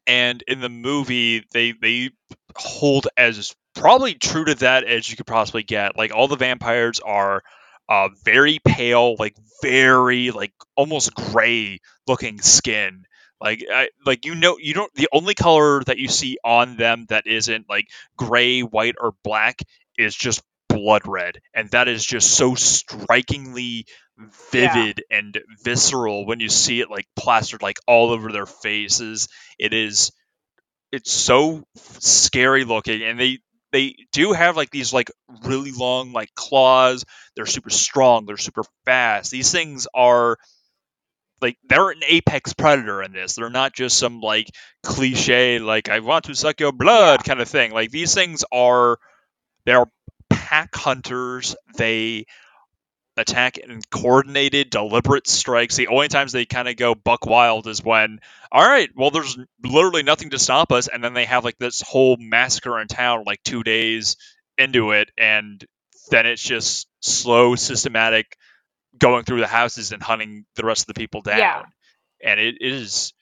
[0.05, 2.11] and in the movie, they they
[2.55, 5.97] hold as probably true to that as you could possibly get.
[5.97, 7.43] Like all the vampires are
[7.89, 13.05] uh, very pale, like very like almost gray looking skin.
[13.41, 17.05] Like I, like you know you don't the only color that you see on them
[17.09, 19.59] that isn't like gray, white, or black
[19.97, 23.85] is just blood red, and that is just so strikingly
[24.51, 29.27] vivid and visceral when you see it like plastered like all over their faces.
[29.59, 30.11] It is
[30.91, 33.39] it's so scary looking and they
[33.73, 35.11] they do have like these like
[35.43, 37.03] really long like claws.
[37.35, 39.31] They're super strong, they're super fast.
[39.31, 40.37] These things are
[41.41, 43.33] like they're an apex predator in this.
[43.33, 44.47] They're not just some like
[44.83, 47.71] cliche like I want to suck your blood kind of thing.
[47.71, 48.99] Like these things are
[49.65, 49.85] they're
[50.29, 51.55] pack hunters.
[51.75, 52.25] They
[53.15, 55.75] attack in coordinated, deliberate strikes.
[55.75, 58.19] The only times they kind of go buck wild is when,
[58.51, 61.81] all right, well, there's literally nothing to stop us, and then they have like this
[61.81, 64.17] whole massacre in town like two days
[64.57, 65.63] into it, and
[66.09, 68.37] then it's just slow, systematic
[68.97, 71.39] going through the houses and hunting the rest of the people down.
[71.39, 71.63] Yeah.
[72.23, 73.13] And it is,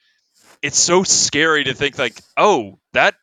[0.61, 3.15] it's so scary to think like, oh, that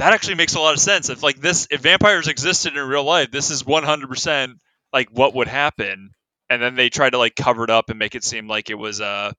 [0.00, 1.10] that actually makes a lot of sense.
[1.10, 4.54] If like this, if vampires existed in real life, this is 100%
[4.92, 6.10] like what would happen.
[6.48, 8.74] And then they try to like cover it up and make it seem like it
[8.74, 9.32] was uh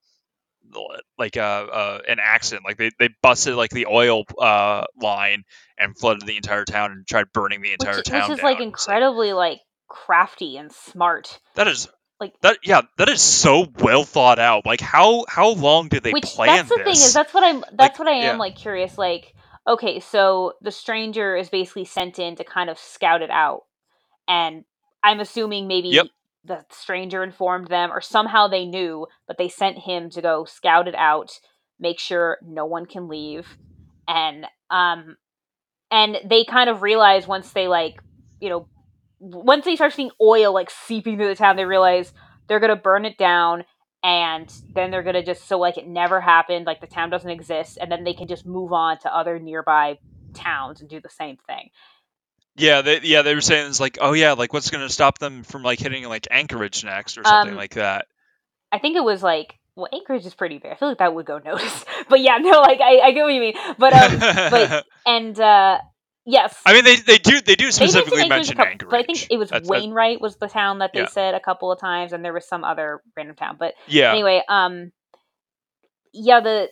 [1.18, 2.64] like a uh, uh, an accident.
[2.64, 5.44] Like they, they busted like the oil uh, line
[5.78, 8.22] and flooded the entire town and tried burning the entire which, town.
[8.22, 8.50] which is down.
[8.52, 11.38] like incredibly like crafty and smart.
[11.54, 11.88] That is
[12.20, 12.58] like that.
[12.62, 14.64] Yeah, that is so well thought out.
[14.64, 16.84] Like how how long did they which plan that's the this?
[16.84, 18.36] thing is that's what I'm that's Like, what I am yeah.
[18.36, 19.34] like curious like
[19.66, 23.62] okay so the stranger is basically sent in to kind of scout it out
[24.26, 24.64] and
[25.02, 26.06] I'm assuming maybe Yep.
[26.44, 30.88] the stranger informed them or somehow they knew but they sent him to go scout
[30.88, 31.30] it out
[31.78, 33.46] make sure no one can leave
[34.08, 35.16] and um
[35.90, 37.94] and they kind of realize once they like
[38.40, 38.68] you know
[39.20, 42.12] once they start seeing oil like seeping through the town they realize
[42.48, 43.64] they're gonna burn it down
[44.02, 47.78] and then they're gonna just so like it never happened like the town doesn't exist
[47.80, 49.96] and then they can just move on to other nearby
[50.34, 51.70] towns and do the same thing
[52.56, 55.42] Yeah, they, yeah, they were saying it's like, oh yeah, like what's gonna stop them
[55.42, 58.06] from like hitting like Anchorage next or something Um, like that.
[58.70, 61.24] i think it was like well anchorage is pretty big i feel like that would
[61.26, 64.18] go noticed but yeah no like i, I get what you mean but um
[64.50, 65.78] but and uh
[66.26, 69.02] yes I mean, they, they do they do specifically mentioned mention Anchorage couple, but I
[69.04, 71.08] think it was That's- that's- Wainwright was the town that they Yeah.
[71.08, 73.56] said a couple of times, and there was some other random town.
[73.58, 74.92] But yeah, anyway, um,
[76.12, 76.68] yeah, the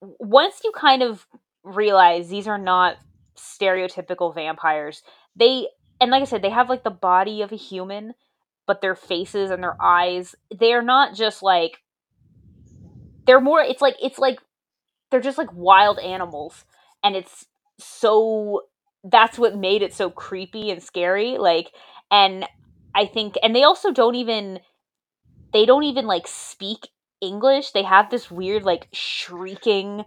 [0.00, 1.26] once you kind of
[1.64, 2.96] realize these are not
[3.38, 5.02] stereotypical vampires,
[5.36, 5.68] they
[6.00, 8.14] and like I said, they have like the body of a human,
[8.66, 11.78] but their faces and their eyes, they are not just like
[13.26, 13.60] they're more.
[13.60, 14.38] It's like it's like
[15.10, 16.64] they're just like wild animals,
[17.02, 17.46] and it's
[17.78, 18.62] so
[19.04, 21.38] that's what made it so creepy and scary.
[21.38, 21.70] Like,
[22.10, 22.46] and
[22.94, 24.60] I think, and they also don't even
[25.52, 26.88] they don't even like speak
[27.20, 27.72] English.
[27.72, 30.04] They have this weird like shrieking.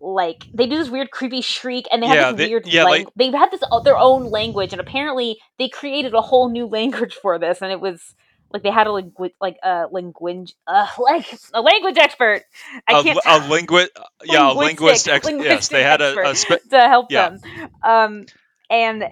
[0.00, 2.66] Like they do this weird creepy shriek, and they have Yeah, this they- weird.
[2.66, 6.48] yeah, lang- like- they've had this their own language, and apparently they created a whole
[6.48, 8.14] new language for this, and it was
[8.52, 12.44] like they had a lingu- like a language, uh, like a language expert.
[12.88, 13.90] I a, can't a linguist,
[14.24, 15.06] yeah, a linguist.
[15.08, 17.30] Ex- yes, they had a, a spe- to help yeah.
[17.30, 17.70] them.
[17.84, 18.26] Um,
[18.70, 19.04] and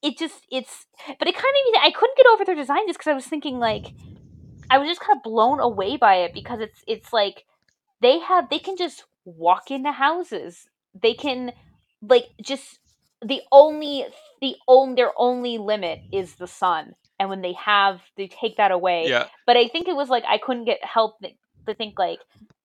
[0.00, 0.86] it just it's,
[1.18, 3.58] but it kind of I couldn't get over their design just because I was thinking
[3.58, 3.86] like
[4.70, 7.44] I was just kind of blown away by it because it's it's like
[8.00, 9.04] they have they can just
[9.36, 10.66] walk into houses.
[11.00, 11.52] They can
[12.02, 12.78] like just
[13.24, 14.06] the only
[14.40, 16.94] the only their only limit is the sun.
[17.20, 19.06] And when they have they take that away.
[19.08, 21.34] yeah, But I think it was like I couldn't get help th-
[21.66, 22.20] to think like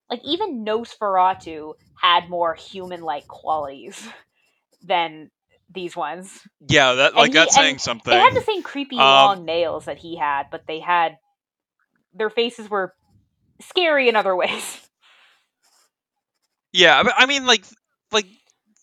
[0.09, 4.07] like even Nosferatu had more human like qualities
[4.83, 5.31] than
[5.73, 6.39] these ones.
[6.69, 6.93] yeah.
[6.93, 8.11] That like he- that's saying something.
[8.13, 11.17] They had the same creepy Um, long nails that he had, but they had
[12.13, 12.93] their faces were
[13.61, 14.82] scary in other ways.
[16.73, 17.63] Yeah, I mean, like,
[18.11, 18.25] like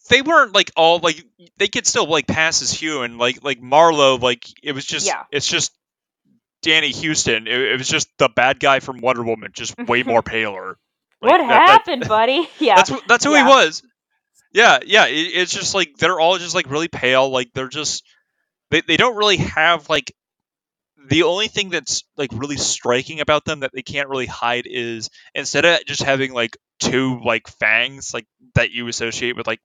[0.09, 1.23] they weren't like all like
[1.59, 5.07] they could still like pass as Hugh and Like, like Marlow, like it was just
[5.07, 5.25] Yeah.
[5.31, 5.73] it's just
[6.63, 7.47] Danny Huston.
[7.47, 10.79] It, it was just the bad guy from Wonder Woman, just way more paler.
[11.23, 12.49] Like, what that- that- happened, buddy?
[12.59, 12.77] Yeah.
[12.77, 13.45] That's that's who Yeah.
[13.45, 13.83] he was.
[14.53, 15.07] Yeah, yeah.
[15.07, 17.29] It, it's just like they're all just like really pale.
[17.31, 18.05] Like they're just
[18.71, 20.13] they they don't really have like
[21.09, 25.09] the only thing that's like really striking about them that they can't really hide is
[25.35, 29.61] instead of just having like two like fangs like that you associate with like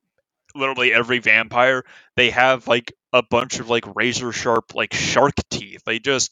[0.53, 1.83] literally every vampire
[2.15, 5.81] they have like a bunch of like razor sharp like shark teeth.
[5.85, 6.31] They just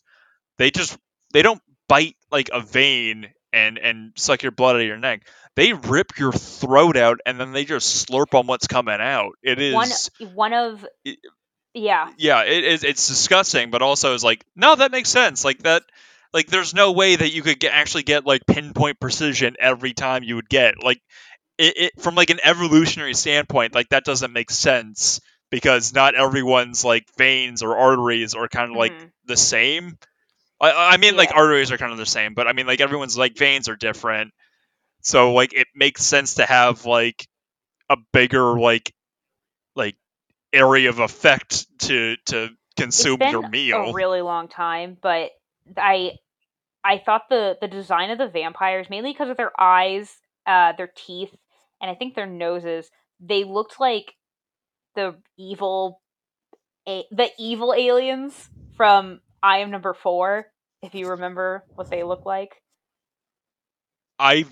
[0.57, 0.97] they just
[1.31, 5.27] they don't bite like a vein and and suck your blood out of your neck.
[5.55, 9.33] They rip your throat out and then they just slurp on what's coming out.
[9.43, 9.89] It is one
[10.33, 11.19] one of it-
[11.73, 12.11] yeah.
[12.17, 15.83] yeah it is it's disgusting but also is like no that makes sense like that
[16.33, 20.23] like there's no way that you could get, actually get like pinpoint precision every time
[20.23, 21.01] you would get like
[21.57, 25.21] it, it from like an evolutionary standpoint like that doesn't make sense
[25.51, 29.11] because not everyone's like veins or arteries are kind of like mhm.
[29.25, 29.97] the same
[30.59, 33.17] I, I mean like arteries are kind of the same but i mean like everyone's
[33.17, 34.31] like veins are different
[35.01, 37.27] so like it makes sense to have like
[37.89, 38.93] a bigger like
[40.53, 45.31] area of effect to to consume your meal a really long time, but
[45.77, 46.13] I
[46.83, 50.91] I thought the the design of the vampires, mainly because of their eyes, uh, their
[50.95, 51.33] teeth,
[51.81, 52.89] and I think their noses,
[53.19, 54.13] they looked like
[54.95, 56.01] the evil,
[56.87, 60.47] a- the evil aliens from I Am Number Four.
[60.81, 62.61] If you remember what they look like,
[64.19, 64.45] i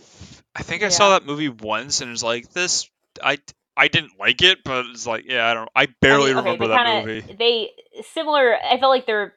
[0.56, 2.90] i think i saw that movie once and it was like this
[3.24, 3.38] i
[3.78, 6.50] i didn't like it but it's like yeah i don't i I barely mean, okay,
[6.52, 7.72] remember that kinda, movie They
[8.14, 8.56] similar.
[8.58, 9.36] I felt like their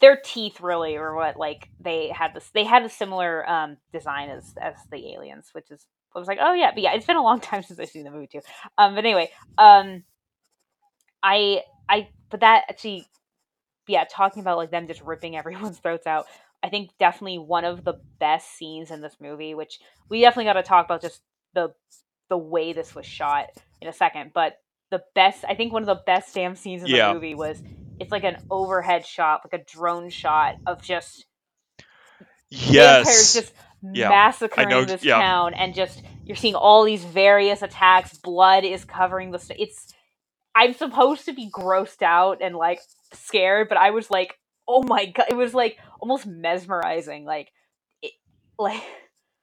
[0.00, 2.50] their teeth really were what like they had this.
[2.50, 6.38] They had a similar um design as as the aliens, which is I was like,
[6.40, 8.40] oh yeah, but yeah, it's been a long time since I've seen the movie too.
[8.76, 10.04] Um, but anyway, um,
[11.22, 13.06] I I but that actually,
[13.86, 16.26] yeah, talking about like them just ripping everyone's throats out.
[16.62, 19.78] I think definitely one of the best scenes in this movie, which
[20.08, 21.22] we definitely got to talk about just
[21.54, 21.72] the
[22.28, 23.46] the way this was shot
[23.80, 24.32] in a second.
[24.34, 24.58] But
[24.90, 27.08] the best, I think one of the best damn scenes in Yeah.
[27.08, 27.62] the movie was
[28.00, 31.26] it's like an overhead shot, like a drone shot of just
[32.50, 33.34] Yes.
[33.34, 33.52] just
[33.82, 34.08] Yeah.
[34.08, 35.18] massacring know- this yeah.
[35.20, 38.16] town, and just you're seeing all these various attacks.
[38.18, 39.38] Blood is covering the.
[39.38, 39.92] St- it's.
[40.54, 42.80] I'm supposed to be grossed out and like
[43.12, 47.24] scared, but I was like, oh my god, it was like almost mesmerizing.
[47.24, 47.52] Like,
[48.02, 48.12] it,
[48.58, 48.82] like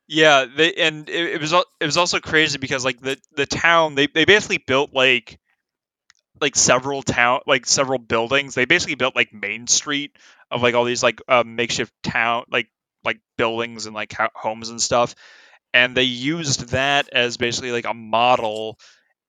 [0.07, 3.95] Yeah, they and it, it was it was also crazy because like the the town
[3.95, 5.39] they they basically built like
[6.41, 8.55] like several town like several buildings.
[8.55, 10.15] They basically built like Main Street
[10.51, 12.67] of like all these like um, makeshift town like
[13.03, 15.15] like buildings and like ho- homes and stuff.
[15.73, 18.79] And they used that as basically like a model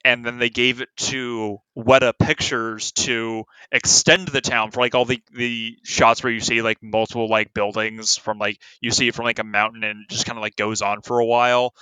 [0.07, 3.43] and then they gave it to Weta Pictures to
[3.73, 7.53] extend the town for like all the the shots where you see like multiple like
[7.53, 10.43] buildings from like you see it from like a mountain and it just kind of
[10.43, 11.75] like goes on for a while.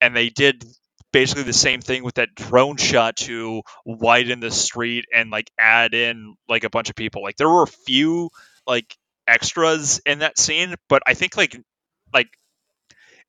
[0.00, 0.64] And they did
[1.12, 5.92] basically the same thing with that drone shot to widen the street and like add
[5.92, 7.24] in like a bunch of people.
[7.24, 8.30] Like there were a few
[8.64, 11.56] like extras in that scene but i think like
[12.12, 12.28] like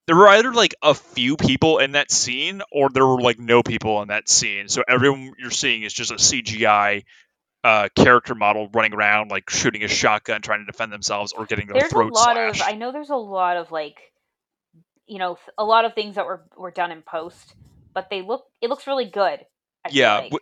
[0.08, 3.64] there were either like a few people in that scene or there were like no
[3.64, 7.04] people in that scene so everyone you're seeing is just a cgi
[7.64, 11.68] uh, character model running around like shooting a shotgun trying to defend themselves or getting
[11.68, 12.62] their there's a lot slashed.
[12.62, 12.68] of.
[12.68, 13.96] I know there's a lot of like,
[15.08, 17.56] you know, a lot of things that were were done in post,
[17.94, 18.44] but they look.
[18.62, 19.40] It looks really good.
[19.86, 20.24] I yeah like.
[20.32, 20.40] w-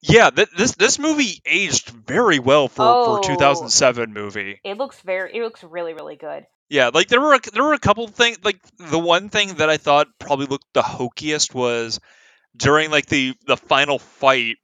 [0.00, 3.16] yeah th- this this movie aged very well for Oh.
[3.18, 5.36] for 2007 movie it looks very.
[5.36, 6.46] It looks really really good.
[6.68, 9.70] Yeah like there were a, there were a couple things like the one thing that
[9.70, 12.00] i thought probably looked the hokiest was
[12.56, 14.56] during like the the final fight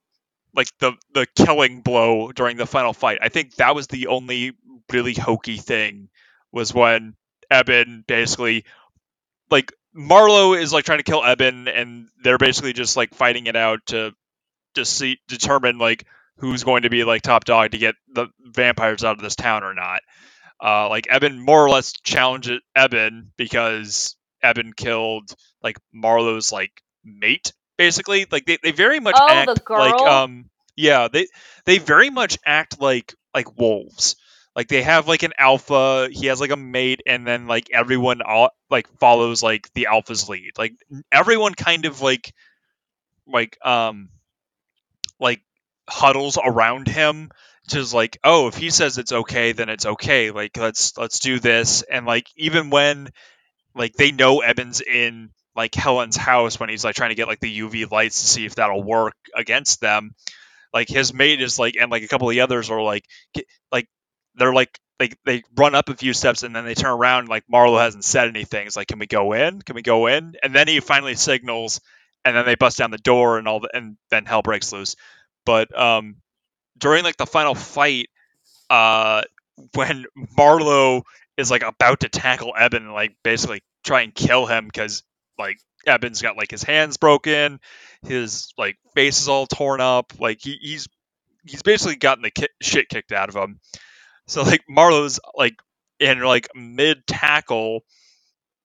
[0.55, 3.19] like the the killing blow during the final fight.
[3.21, 4.53] I think that was the only
[4.91, 6.09] really hokey thing
[6.51, 7.15] was when
[7.49, 8.65] eben basically
[9.49, 13.55] like marlow is like trying to kill eben and they're basically just like fighting it
[13.55, 14.11] out to
[14.75, 16.05] to see determine like
[16.37, 19.63] who's going to be like top dog to get the vampires out of this town
[19.63, 20.01] or not
[20.61, 27.53] uh like eben more or less challenges eben because eben killed like marlow's like mate
[27.77, 28.25] basically.
[28.29, 31.27] Like they, they very much Oh, act like um yeah they
[31.65, 34.15] they very much act like like wolves.
[34.55, 38.21] Like they have like an alpha he has like a mate and then like everyone
[38.21, 40.51] all like follows like the alpha's lead.
[40.57, 40.73] Like
[41.11, 42.33] everyone kind of like
[43.27, 44.09] like um
[45.19, 45.41] like
[45.89, 47.29] huddles around him
[47.67, 51.39] just like oh if he says it's okay then it's okay like let's let's do
[51.39, 53.09] this and like even when
[53.75, 57.39] like they know Eben's in like Helen's house when he's like trying to get like
[57.39, 60.13] the UV lights to see if that'll work against them
[60.73, 63.05] like his mate is like and like a couple of the others are like
[63.71, 63.87] like
[64.35, 67.43] they're like like they run up a few steps and then they turn around like
[67.47, 68.67] Marlow hasn't said anything.
[68.67, 69.61] It's like can we go in?
[69.61, 70.35] Can we go in?
[70.41, 71.79] And then he finally signals
[72.25, 74.95] and then they bust down the door and all the and then hell breaks loose.
[75.45, 76.15] But um
[76.77, 78.09] during like the final fight
[78.69, 79.21] uh
[79.75, 80.05] when
[80.37, 81.03] Marlow
[81.37, 85.03] is like about to tackle Eben and like basically try and kill him because
[85.37, 87.59] like Eben's got like his hands broken,
[88.03, 90.87] his like face is all torn up, like he, he's
[91.45, 93.59] he's basically gotten the ki- shit kicked out of him.
[94.27, 95.55] So like Marlow's like
[95.99, 97.81] in like mid tackle,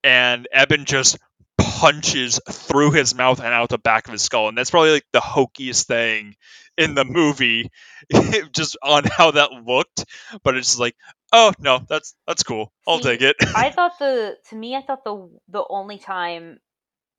[0.05, 1.19] and Eben just
[1.59, 5.07] punches through his mouth and out the back of his skull, and that's probably like
[5.13, 6.37] the hokiest thing
[6.79, 7.71] in the movie,
[8.53, 10.07] just on how that looked.
[10.45, 10.97] But it's just like,
[11.33, 12.73] oh no, that's that's cool.
[12.87, 13.37] I'll See, take it.
[13.55, 16.61] I thought the to me, I thought the the only time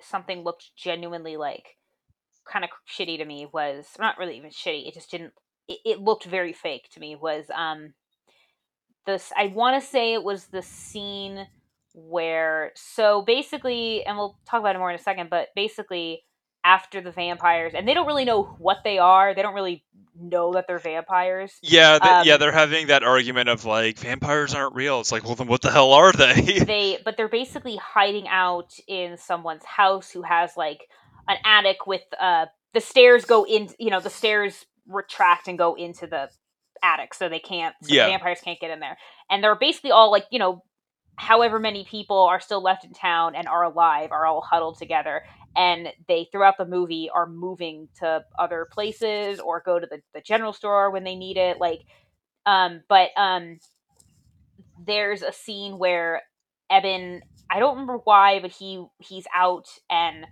[0.01, 1.77] something looked genuinely like
[2.51, 4.87] kind of shitty to me was not really even shitty.
[4.87, 5.33] It just didn't.
[5.67, 7.15] It, it looked very fake to me.
[7.15, 7.93] Was um
[9.05, 9.31] this?
[9.37, 11.47] I want to say it was the scene
[11.93, 15.29] where so basically, and we'll talk about it more in a second.
[15.29, 16.23] But basically,
[16.63, 19.33] after the vampires, and they don't really know what they are.
[19.33, 19.83] They don't really
[20.19, 21.53] know that they're vampires.
[21.61, 24.99] yeah, th- yeah, Um, they're having that argument of like vampires aren't real.
[24.99, 26.59] It's like, well, then what the hell are they?
[26.65, 30.81] they but they're basically hiding out in someone's house who has like
[31.27, 35.75] an attic with uh the stairs go in you know the stairs retract and go
[35.75, 36.27] into the
[36.83, 38.05] attic so they can't so Yeah.
[38.05, 38.97] the vampires can't get in there
[39.29, 40.63] and they're basically all like you know
[41.15, 45.23] however many people are still left in town and are alive are all huddled together
[45.55, 50.21] and they throughout the movie are moving to other places or go to the, the
[50.21, 51.81] general store when they need it like
[52.45, 53.59] um but um
[54.85, 56.21] there's a scene where
[56.69, 57.21] Eben
[57.51, 60.25] I don't remember why, but he he's out and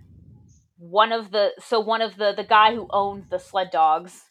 [0.78, 4.22] one of the so one of the the guy who owned the sled dogs,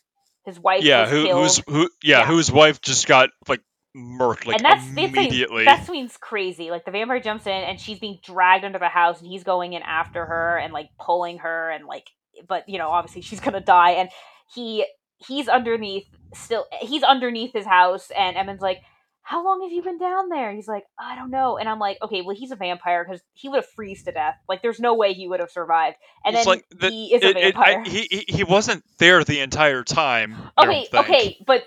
[0.45, 1.89] his wife yeah, who, who's who?
[2.01, 2.25] Yeah, Yeah.
[2.25, 3.61] whose wife just got like
[3.97, 5.65] murked like and that's immediately.
[5.65, 6.69] That scene's crazy.
[6.71, 9.73] Like the vampire jumps in and she's being dragged under the house, and he's going
[9.73, 12.07] in after her and like pulling her, and like,
[12.47, 14.09] but you know, obviously she's gonna die, and
[14.53, 14.85] he
[15.17, 18.79] he's underneath still he's underneath his house, and Emon's like,
[19.23, 20.53] how long have you been down there?
[20.53, 21.57] He's like, I don't know.
[21.57, 24.35] And I'm like, okay, well, he's a vampire because he would have freezed to death.
[24.47, 25.97] Like, there's no way he would have survived.
[26.23, 27.83] And It's then like the- he is a It- it- vampire.
[27.85, 30.37] I- he he- he wasn't there the entire time.
[30.57, 31.63] Okay, okay, but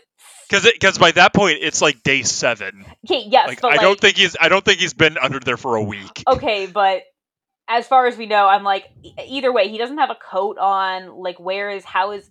[0.50, 2.84] Because because by that point it's like day seven.
[3.06, 5.56] okay, yes, Like I like, don't think he's I don't think he's been under there
[5.56, 6.24] for a week.
[6.26, 7.02] okay, but
[7.68, 8.86] as far as we know, I'm like,
[9.24, 11.16] either way, he doesn't have a coat on.
[11.16, 12.28] Like, where is how is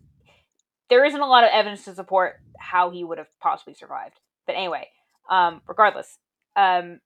[0.90, 4.20] there isn't a lot of evidence to support how he would have possibly survived.
[4.46, 4.90] But anyway,
[5.30, 6.18] um, regardless,
[6.58, 7.00] um,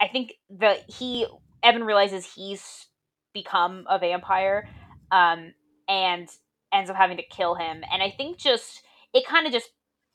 [0.00, 1.26] I think the he
[1.62, 2.86] Eben realizes he's
[3.34, 4.68] become a vampire,
[5.12, 5.52] um,
[5.88, 6.28] and
[6.72, 7.82] ends up having to kill him.
[7.92, 9.68] And I think just it kind of just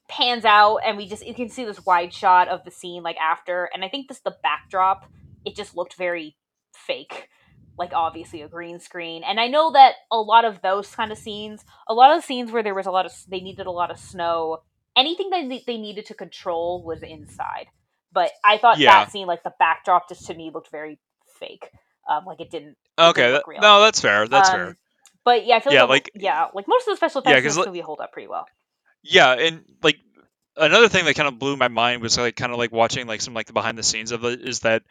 [0.10, 3.18] pans out, and we just you can see this wide shot of the scene like
[3.18, 3.70] after.
[3.74, 5.06] And I think this the backdrop
[5.46, 6.36] it just looked very
[6.74, 7.30] fake
[7.78, 11.18] like obviously a green screen and i know that a lot of those kind of
[11.18, 13.72] scenes a lot of the scenes where there was a lot of they needed a
[13.72, 14.58] lot of snow
[14.98, 17.68] anything that they- needed to control was inside
[18.12, 18.92] but i thought Yeah.
[19.06, 21.00] that scene like the backdrop just to me looked very
[21.40, 21.70] fake
[22.10, 23.62] um like it didn't Okay, that- real.
[23.62, 24.28] no, that's fair.
[24.28, 24.78] That's um, fair.
[25.24, 27.44] but yeah i feel Yeah, like, like- yeah like most of the special Yeah, effects
[27.46, 28.46] in 'cause this movie hold up pretty well
[29.04, 29.98] Yeah, and like
[30.58, 33.22] another thing that kind of blew my mind was like kind of like watching like
[33.22, 34.84] some like the behind the scenes of it is that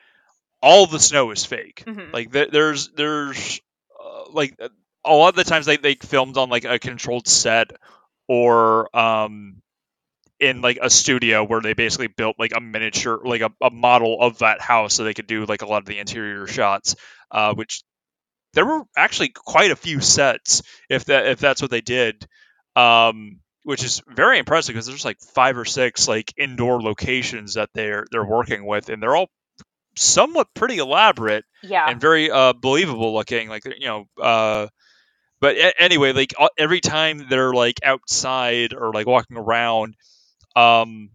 [0.63, 1.85] all the snow is fake.
[1.87, 2.13] Mhm.
[2.13, 3.61] Like th- there's there's
[4.03, 4.59] uh, like
[5.05, 7.73] a lot of the times they they filmed on like a controlled set
[8.29, 9.63] or um
[10.41, 14.19] in like a studio where they basically built like a miniature like a, a model
[14.21, 16.95] of that house so they could do like a lot of the interior shots
[17.33, 17.83] uh which
[18.55, 22.27] there were actually quite a few sets if that if that's what they did
[22.77, 27.71] um which is very impressive because there's like five or six like indoor locations that
[27.75, 29.31] they're they're working with and they're all
[29.97, 31.89] somewhat pretty elaborate yeah.
[31.89, 34.69] and very uh believable looking like you know uh
[35.41, 39.95] but a- anyway like every time they're like outside or like walking around
[40.55, 41.11] um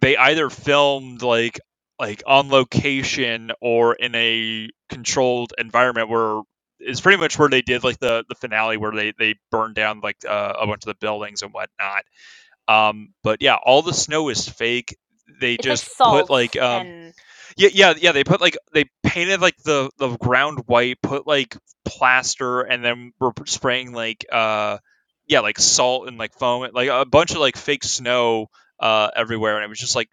[0.00, 1.58] they either filmed like
[1.98, 6.42] like on location or in a controlled environment where
[6.86, 10.00] is pretty much where they did like the the finale where they they burned down
[10.00, 12.04] like uh, a bunch of the buildings and whatnot
[12.68, 14.96] um but yeah all the snow is fake
[15.40, 17.14] they it's just like put like um and
[17.56, 18.12] yeah, yeah, yeah.
[18.12, 23.12] They put like they painted like the the ground white, put like plaster, and then
[23.20, 24.78] were spraying like uh
[25.26, 28.48] yeah, like salt and like foam, like a bunch of like fake snow
[28.80, 30.08] uh everywhere, and it was just like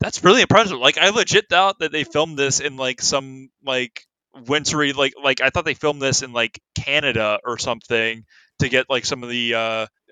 [0.00, 0.78] that's really impressive.
[0.78, 4.06] Like I legit doubt that they filmed this in like some like
[4.46, 8.24] wintry like like I thought they filmed this in like Canada or something
[8.60, 9.58] to get like some of the uh,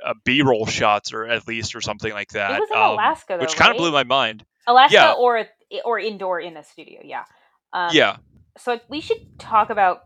[0.05, 2.53] uh B-roll shots or at least or something like that.
[2.53, 4.45] it was in um, alaska though which kind of blew my mind.
[4.67, 5.13] alaska yeah.
[5.13, 5.47] or
[5.85, 7.25] or indoor in a studio yeah
[7.73, 8.17] um, yeah.
[8.57, 10.05] so we should talk about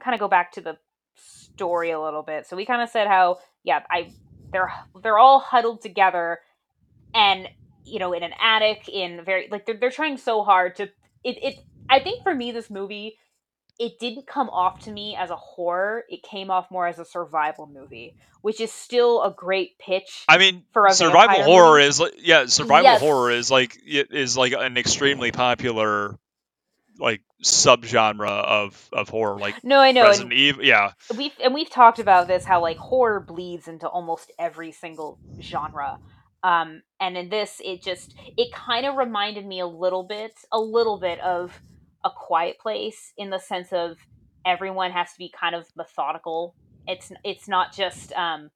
[0.00, 0.78] kind of go back to the
[1.60, 2.46] story a little bit.
[2.46, 4.12] So we kind of said how yeah, I
[4.52, 6.38] they're they're all huddled together
[7.14, 7.48] and
[7.84, 10.84] you know in an attic in very like they're they're trying so hard to
[11.24, 11.54] it it
[11.88, 13.16] I think for me this movie
[13.80, 16.04] it didn't come off to me as a horror.
[16.08, 20.24] It came off more as a survival movie, which is still a great pitch.
[20.28, 21.88] I mean, for a survival horror movie?
[21.88, 23.00] is like yeah, survival Yes.
[23.00, 26.18] horror is like it is like an extremely popular
[26.98, 30.02] like subgenre of of horror, like no, I know.
[30.02, 30.64] and- Resident Evil.
[30.64, 35.18] Yeah, we've and we've talked about this how like horror bleeds into almost every single
[35.40, 35.98] genre
[36.42, 40.58] um and in this it just it kind of reminded me a little bit a
[40.58, 41.58] little bit of
[42.04, 43.98] a quiet place in the sense of
[44.44, 46.54] everyone has to be kind of methodical.
[46.86, 48.50] It's it's not just um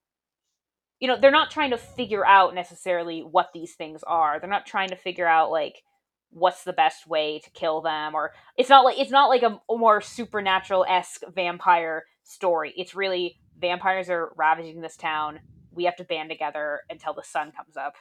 [1.00, 4.40] you know they're not trying to figure out necessarily what these things are.
[4.40, 5.82] They're not trying to figure out like
[6.30, 9.58] what's the best way to kill them or it's not like it's not like a,
[9.70, 12.74] more supernatural-esque vampire story.
[12.76, 15.38] It's really vampires are ravaging this town.
[15.70, 17.94] We have to band together until the sun comes up.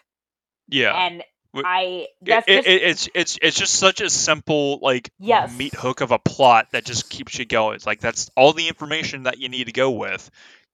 [0.68, 0.96] Yeah.
[0.96, 1.24] and
[1.66, 5.56] i that's it, just it- it's it's it's just such a simple like Yes.
[5.58, 7.76] meat hook of a plot that just keeps you going.
[7.76, 10.30] It's like that's all the information that you need to go with.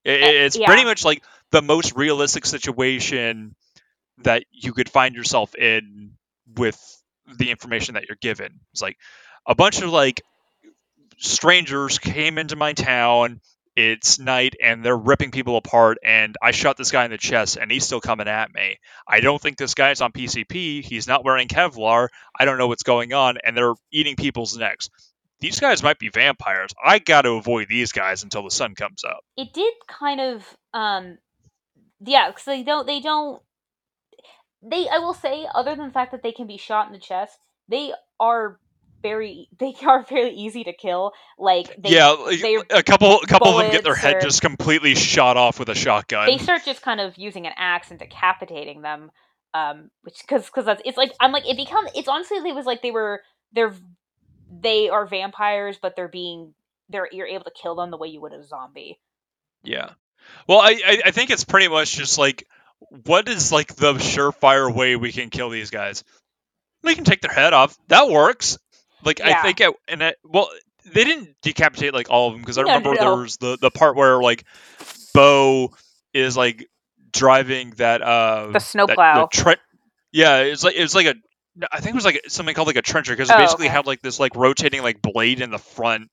[0.05, 0.67] It, Eh, it's yeah.
[0.67, 3.55] pretty much like the most realistic situation
[4.19, 6.11] that you could find yourself in
[6.55, 6.79] with
[7.37, 8.59] the information that you're given.
[8.71, 8.97] It's like
[9.45, 10.21] a bunch of like
[11.17, 13.41] strangers came into my town.
[13.79, 17.55] It's night and they're ripping people apart, and I shot this guy in the chest,
[17.55, 18.77] and he's still coming at me.
[19.07, 20.83] I don't think this guy's on PCP.
[20.83, 22.09] He's not wearing Kevlar.
[22.37, 24.89] I don't know what's going on, and they're eating people's necks.
[25.39, 26.71] These guys might be vampires.
[26.83, 29.21] I got to avoid these guys until the sun comes up.
[29.37, 31.17] it did kind of um
[32.01, 33.41] yeah because they don't they don't
[34.61, 36.99] they I will say, other than the fact that they can be shot in the
[36.99, 38.59] chest, they are
[39.01, 41.13] very they are fairly easy to kill.
[41.37, 44.41] Like they, yeah, they a couple a couple of them get their head or- just
[44.41, 46.27] completely shot off with a shotgun.
[46.27, 49.11] they start just kind of using an axe and decapitating them.
[49.53, 52.67] Um, which because because that's it's like I'm like it become it's honestly it was
[52.67, 53.21] like they were
[53.51, 53.73] they're
[54.61, 56.53] they are vampires, but they're being
[56.89, 58.99] they're you're able to kill them the way you would a zombie.
[59.63, 59.89] Yeah.
[60.47, 62.47] Well, I, I I think it's pretty much just like
[63.05, 66.03] what is like the surefire way we can kill these guys?
[66.83, 67.77] We can take their head off.
[67.87, 68.57] That works.
[69.03, 70.49] Like I think it, and it, well,
[70.85, 72.99] they didn't decapitate like all of them because I No, remember no.
[72.99, 74.45] there was the the part where like
[75.13, 75.73] Beau
[76.13, 76.67] is like
[77.11, 79.27] driving that uh The snowplow.
[79.31, 79.55] tre-
[80.11, 81.15] yeah, it's like it's like a
[81.71, 83.75] I think it was like something called like a trencher because it Oh, basically okay.
[83.75, 86.09] had like this like rotating like blade in the front.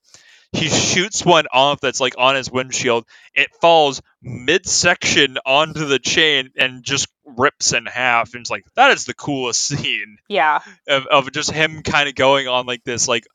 [0.56, 3.04] He shoots one off that's like on his windshield.
[3.34, 8.34] It falls midsection onto the chain and just rips in half.
[8.34, 12.14] And it's like that is the coolest scene Yeah, of, of just him kind of
[12.14, 13.26] going on like this like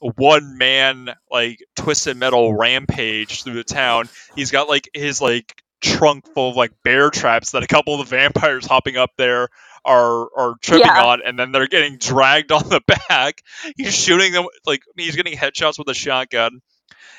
[0.00, 4.08] one man like twisted metal rampage through the town.
[4.36, 8.08] He's got like his like trunk full of like bear traps that a couple of
[8.08, 9.48] the vampires hopping up there
[9.84, 11.04] are are tripping Yeah.
[11.04, 13.42] on and then they're getting dragged on the back.
[13.76, 16.60] He's shooting them like he's getting headshots with a shotgun.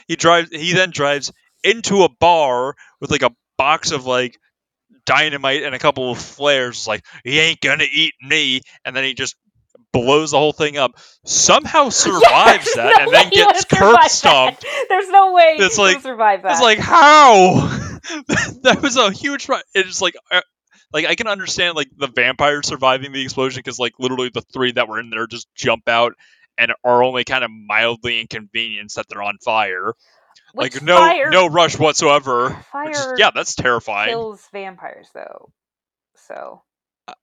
[0.07, 1.31] He drives he then drives
[1.63, 4.37] into a bar with like a box of like
[5.05, 9.03] dynamite and a couple of flares It's like he ain't gonna eat me and then
[9.03, 9.35] he just
[9.91, 10.91] blows the whole thing up
[11.25, 14.85] somehow survives There's that no and then gets curb stomped that.
[14.87, 16.51] There's no way It's like- survive that.
[16.53, 17.53] it's like how
[18.63, 20.41] that was a huge it's like uh,
[20.93, 24.71] like i can understand like the vampires surviving the explosion because like literally the three
[24.71, 26.13] that were in there just jump out
[26.57, 29.93] and are only kind of mildly inconvenienced that they're on fire
[30.53, 35.51] Which like no fire, no rush whatsoever is- Fire yeah that's terrifying kills vampires though.
[36.15, 36.61] So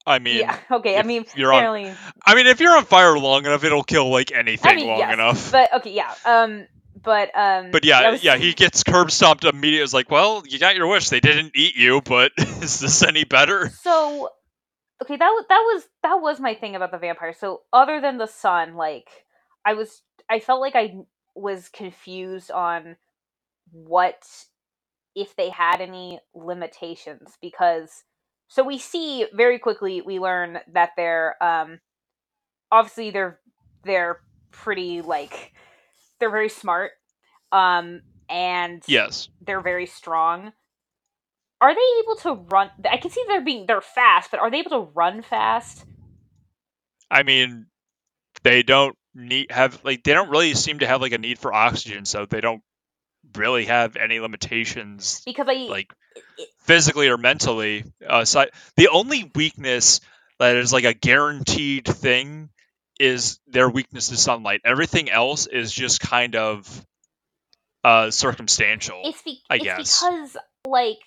[0.05, 0.99] i mean yeah, okay.
[0.99, 1.95] I mean, you're on
[2.25, 4.99] i mean if you're on fire long enough it'll kill like anything I mean, long
[4.99, 6.13] yes, enough but okay, yeah.
[6.25, 6.67] Um,
[7.07, 9.85] but um, But yeah, was- yeah, he gets curb stomped immediately.
[9.85, 11.09] It's like, well, you got your wish.
[11.09, 13.71] They didn't eat you, but is this any better?
[13.81, 14.31] So,
[15.03, 17.33] okay, that was that was that was my thing about the vampire.
[17.33, 19.09] So, other than the sun, like
[19.65, 20.97] I was, I felt like I
[21.37, 22.97] was confused on
[23.71, 24.27] what
[25.15, 28.05] if they had any limitations because
[28.49, 31.81] so we see very quickly we learn that they're um
[32.71, 33.39] obviously they're
[33.85, 35.53] they're pretty like
[36.21, 36.93] they're very smart
[37.53, 39.29] um and Yes.
[39.41, 40.53] they're very strong.
[41.61, 42.71] Are they able to run?
[42.91, 45.85] I can see they're being they're fast, but are they able to run fast?
[47.11, 47.67] I mean,
[48.43, 51.53] they don't need have like they don't really seem to have like a need for
[51.55, 52.63] oxygen, so they don't
[53.37, 55.93] really have any limitations Because I like
[56.37, 57.85] it- physically or mentally.
[58.07, 60.01] Uh, si- the only weakness
[60.39, 62.51] that is like a guaranteed thing
[62.99, 64.61] is their weakness to sunlight.
[64.65, 66.87] Everything else is just kind of
[67.85, 69.01] uh, circumstantial.
[69.05, 70.03] it's, be- I it's guess.
[70.03, 70.37] because
[70.67, 70.99] like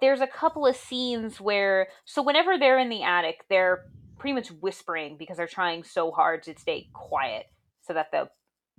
[0.00, 3.84] there's a couple of scenes where so whenever they're in the attic, they're
[4.18, 7.46] pretty much whispering because they're trying so hard to stay quiet
[7.82, 8.28] so that the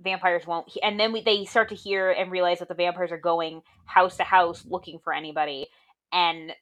[0.00, 3.12] vampires won't he- and then we, they start to hear and realize that the vampires
[3.12, 5.66] are going house to house looking for anybody
[6.12, 6.52] and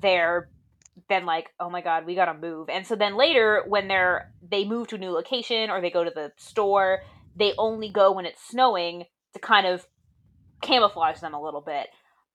[0.00, 0.48] they're
[1.08, 2.68] then like oh my god we gotta move.
[2.68, 6.04] And so then later when they're they move to a new location or they go
[6.04, 7.00] to the store
[7.36, 9.86] they only go when it's snowing to kind of
[10.62, 11.88] camouflage them a little bit.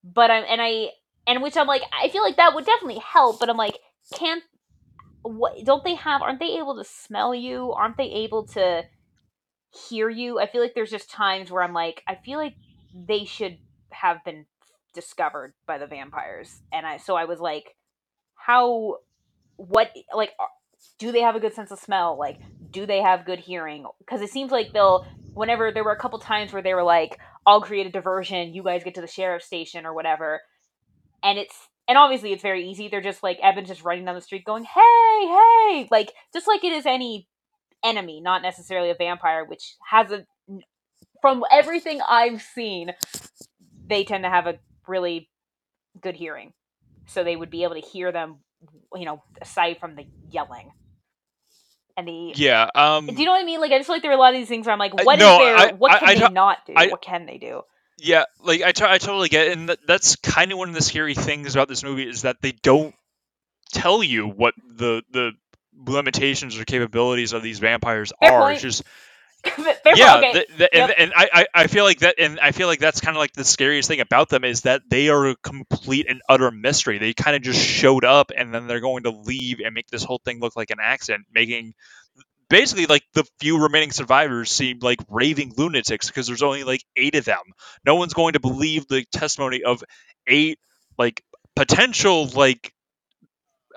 [0.03, 0.89] But i'm and i
[1.28, 3.78] and which i'm like i feel like that would definitely help but i'm like
[4.14, 4.43] can't
[5.24, 7.72] what don't they have aren't they able to smell you?
[7.72, 8.84] Aren't they able to
[9.89, 10.39] hear you?
[10.39, 12.53] I feel like there's just times where i'm like i feel like
[12.93, 13.58] they should
[13.91, 14.45] have been
[14.93, 16.62] discovered by the vampires.
[16.72, 17.76] And i so i was like
[18.45, 18.97] how
[19.57, 20.45] what like uh,
[20.99, 22.17] do they have a good sense of smell?
[22.17, 22.39] Like
[22.71, 23.85] do they have good hearing?
[23.99, 27.19] Because it seems like they'll whenever there were a couple times where they were like
[27.45, 30.41] i'll create a diversion you guys get to the sheriff's station or whatever.
[31.23, 31.55] And it's
[31.87, 32.87] and obviously it's very easy.
[32.87, 35.87] They're just like eben's just running down the street going hey hey!
[35.89, 37.27] Like just like it is any
[37.83, 40.25] enemy not necessarily a vampire which has a
[41.21, 42.89] from everything i've seen
[43.87, 45.29] they tend to have a really
[46.01, 46.51] good hearing
[47.08, 48.38] so they would be able to hear them
[48.95, 50.72] you know aside from the yelling
[51.97, 52.70] and the yeah.
[52.76, 53.08] Um.
[53.08, 53.62] do you know what I mean?
[53.62, 54.93] Like, I just feel like there are a lot of these things where I'm like,
[54.93, 55.56] what is no, there?
[55.56, 56.74] I- what can I they don't- do?
[56.76, 57.62] I- what can they do?
[57.97, 59.58] Yeah, like I, t- I totally get, it.
[59.58, 62.41] and th- that's kind of one of the scary things about this movie is that
[62.41, 62.93] they don't
[63.72, 65.32] tell you what the the
[65.88, 68.41] limitations or capabilities of these vampires Fair are.
[68.41, 68.53] point.
[68.56, 68.84] It's just
[69.93, 70.31] yeah, okay.
[70.33, 70.89] th- th- Yep.
[70.89, 73.19] and, and I, I- I feel like that, and I feel like that's kind of
[73.19, 76.97] like the scariest thing about them is that they are a complete and utter mystery.
[76.97, 80.03] They kind of just showed up, and then they're going to leave and make this
[80.03, 81.73] whole thing look like an accident, making
[82.49, 87.15] basically like the few remaining survivors seem like raving lunatics because there's only like eight
[87.15, 87.41] of them.
[87.85, 89.83] No one's going to believe the testimony of
[90.27, 90.59] eight
[90.97, 91.23] like
[91.55, 92.73] potential like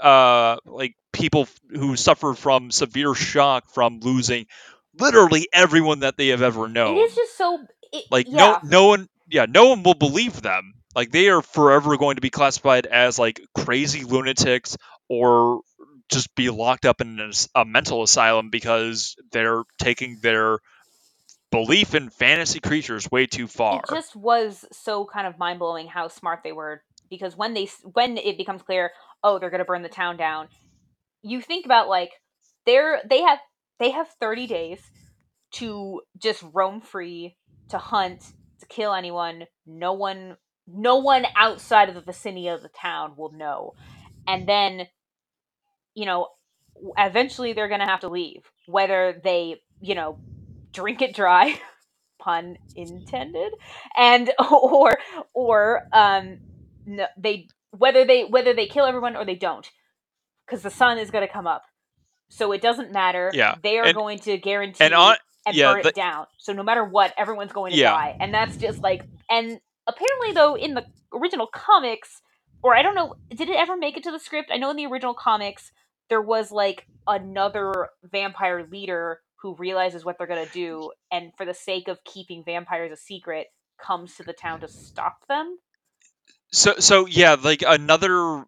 [0.03, 4.47] uh like people who suffer from severe shock from losing
[5.01, 6.97] literally everyone that they have ever known.
[6.97, 7.65] is just so.
[7.93, 8.37] It, like yeah.
[8.37, 10.75] no no one yeah no one will believe them.
[10.95, 14.77] Like they are forever going to be classified as like crazy lunatics
[15.09, 15.61] or
[16.09, 20.59] just be locked up in a mental asylum because they're taking their
[21.51, 23.81] belief in fantasy creatures way too far.
[23.81, 27.69] It just was so kind of mind blowing how smart they were because when they
[27.93, 28.91] when it becomes clear,
[29.23, 30.49] oh, they're gonna burn the town down.
[31.23, 32.11] You think about like
[32.67, 33.39] they're they have
[33.79, 34.81] they have thirty days
[35.53, 37.37] to just roam free,
[37.71, 38.23] to hunt,
[38.61, 39.45] to kill anyone.
[39.67, 43.75] No one, no one outside of the vicinity of the town will know,
[44.27, 44.89] and then,
[45.95, 46.29] you know,
[46.99, 50.19] eventually they're gonna have to leave, whether they, you know,
[50.73, 51.61] drink it dry
[52.21, 53.53] pun intended
[53.97, 54.99] and or
[55.35, 56.39] or um
[56.87, 59.71] no, they whether they whether they kill everyone or they don't
[60.47, 61.63] because the sun is going to come up
[62.29, 63.31] so it doesn't matter.
[63.35, 65.17] Yeah, they are and- going to guarantee and on
[65.47, 66.27] and yeah, burn the- it down.
[66.39, 67.91] So no matter what everyone's going to Yeah.
[67.91, 68.17] die.
[68.21, 72.21] And that's just like and apparently though in the original comics
[72.63, 74.51] or i don't know did it ever make it to the script?
[74.53, 75.73] I know in the original comics
[76.11, 81.47] there was like another vampire leader who realizes what they're going to do and for
[81.47, 83.47] the sake of keeping vampires a secret
[83.81, 85.57] comes to the town to stop them.
[86.53, 88.45] So so yeah, like another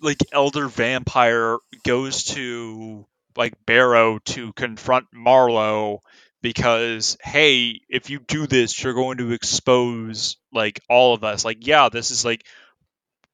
[0.00, 3.06] like elder vampire goes to
[3.36, 6.00] like Barrow to confront Marlow
[6.42, 11.44] because hey, if you do this, you're going to expose like all of us.
[11.44, 12.44] Like yeah, this is like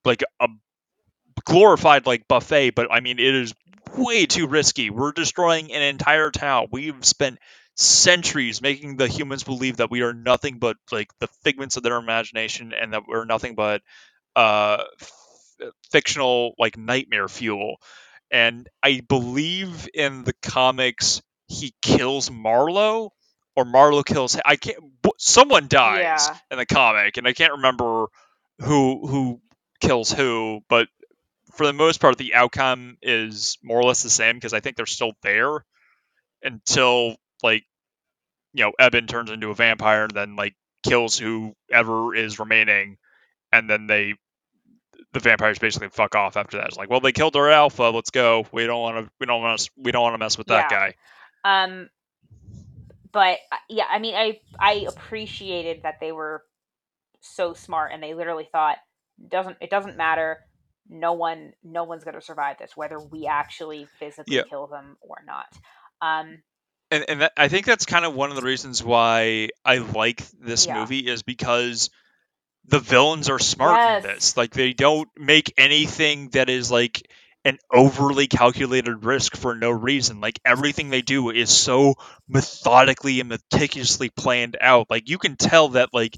[0.04, 0.48] like a
[1.44, 3.54] glorified like buffet, but I mean it is
[3.96, 4.90] way too risky.
[4.90, 6.68] We're destroying an entire town.
[6.70, 7.38] We've spent
[7.76, 11.96] centuries making the humans believe that we are nothing but like the figments of their
[11.96, 13.82] imagination and that we're nothing but
[14.36, 15.12] uh f-
[15.90, 17.76] fictional like nightmare fuel
[18.30, 23.12] and i believe in the comics he kills marlow
[23.56, 24.78] or marlow kills i can't
[25.18, 26.36] someone dies Yeah.
[26.52, 28.06] in the comic and i can't remember
[28.60, 29.40] who who
[29.80, 30.88] kills who but
[31.54, 34.76] for the most part the outcome is more or less the same because i think
[34.76, 35.64] they're still there
[36.42, 37.64] until like
[38.52, 42.96] you know eben turns into a vampire and then like kills whoever is remaining
[43.52, 44.14] and then they
[45.12, 46.66] the vampires basically fuck off after that.
[46.68, 47.84] It's like, well, they killed our alpha.
[47.84, 48.46] Let's go.
[48.52, 49.12] We don't want to.
[49.20, 49.70] We don't want to.
[49.76, 50.68] We don't want to mess with that Yeah.
[50.68, 50.94] guy.
[51.44, 51.88] Um,
[53.12, 56.42] but uh, yeah, I mean, I I appreciated that they were
[57.20, 58.78] so smart and they literally thought
[59.28, 60.38] doesn't it doesn't matter.
[60.90, 64.42] No one, no one's going to survive this, whether we actually physically Yeah.
[64.48, 65.46] kill them or not.
[66.00, 66.42] Um,
[66.90, 70.22] And and that, I think that's kind of one of the reasons why I like
[70.40, 70.80] this Yeah.
[70.80, 71.90] movie is because
[72.68, 74.04] the villains are smart Yes.
[74.04, 74.36] in this.
[74.36, 77.02] Like they don't make anything that is like
[77.44, 80.20] an overly calculated risk for no reason.
[80.20, 81.94] Like everything they do is so
[82.28, 84.86] methodically and meticulously planned out.
[84.90, 86.16] Like you can tell that like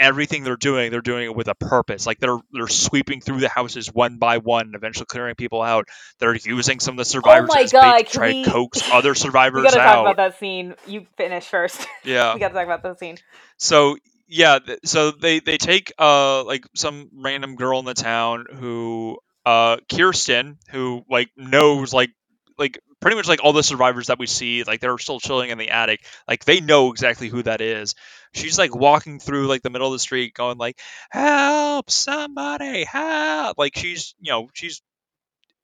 [0.00, 2.06] everything they're doing, they're doing it with a purpose.
[2.06, 5.88] Like they're they're sweeping through the houses one by one, eventually clearing people out.
[6.20, 8.44] They're using some of the oh survivors Oh my as bait God, to try we-
[8.44, 10.02] to coax other survivors we survivors got to talk out.
[10.02, 10.74] about that scene.
[10.86, 11.84] You finish first.
[12.04, 12.34] Yeah.
[12.34, 13.18] we got to talk about that scene.
[13.56, 13.96] So
[14.28, 19.18] yeah, th- so they they take uh like some random girl in the town who
[19.46, 22.10] uh Kirsten who like knows like
[22.58, 25.58] like pretty much like all the survivors that we see like they're still chilling in
[25.58, 27.94] the attic like they know exactly who that is.
[28.32, 30.78] She's like walking through like the middle of the street going like
[31.10, 33.56] help somebody help!
[33.56, 34.82] Like she's you know she's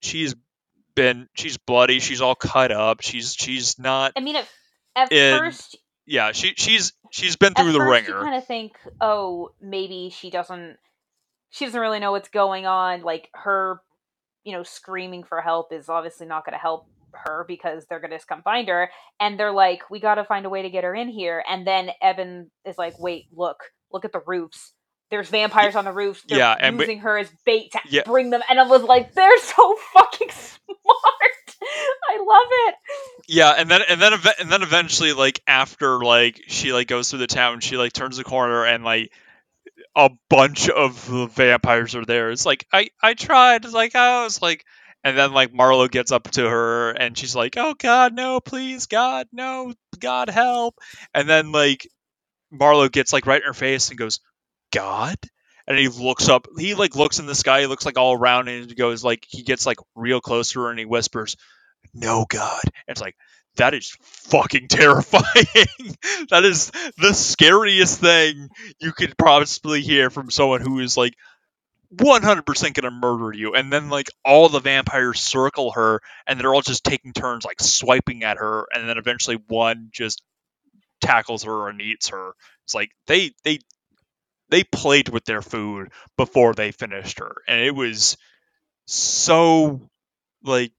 [0.01, 0.35] she's
[0.95, 4.47] been she's bloody she's all cut up she's she's not I mean, at,
[4.95, 8.45] at first, yeah she she's she's been at through the first ringer you kind of
[8.45, 10.77] think, oh, maybe she doesn't,
[11.49, 13.01] she doesn't really know what's going on.
[13.01, 13.81] Like her,
[14.43, 18.11] you know, screaming for help is obviously not going to help her because they're going
[18.11, 18.89] to just come find her.
[19.19, 21.43] And they're like, we got to find a way to get her in here.
[21.49, 23.57] And then Eben is like, wait, look,
[23.91, 24.73] look at the roofs.
[25.11, 26.23] There's vampires on the roofs.
[26.27, 28.01] They're Yeah, and we- using her as bait to Yeah.
[28.05, 28.41] bring them.
[28.49, 31.55] And I was like, they're so fucking smart.
[32.09, 32.75] I love it.
[33.27, 37.19] Yeah, and then and then and then eventually, like after like she like goes through
[37.19, 39.11] the town, she like turns the corner and like
[39.95, 42.31] a bunch of the vampires are there.
[42.31, 43.65] It's like I I tried.
[43.65, 44.63] It's like oh, I was like,
[45.03, 48.85] and then like Marlow gets up to her and she's like, "Oh God, no, please,
[48.87, 50.75] God, no, God help!"
[51.13, 51.87] And then like
[52.51, 54.19] Marlow gets like right in her face and goes,
[54.75, 55.17] "God."
[55.67, 56.47] And he looks up.
[56.59, 57.61] He like looks in the sky.
[57.61, 60.61] He looks like all around, and he goes like he gets like real close to
[60.61, 61.35] her, and he whispers,
[61.93, 63.15] "No God." And it's like
[63.55, 65.23] that is fucking terrifying.
[66.29, 68.49] that is the scariest thing
[68.79, 71.13] you could possibly hear from someone who is like
[71.95, 76.61] 100% gonna murder you and then like all the vampires circle her and they're all
[76.61, 80.21] just taking turns like swiping at her and then eventually one just
[80.99, 82.33] tackles her and eats her
[82.65, 83.59] it's like they they
[84.55, 88.15] they played with their food before they finished her and it was
[88.87, 89.81] so
[90.45, 90.71] like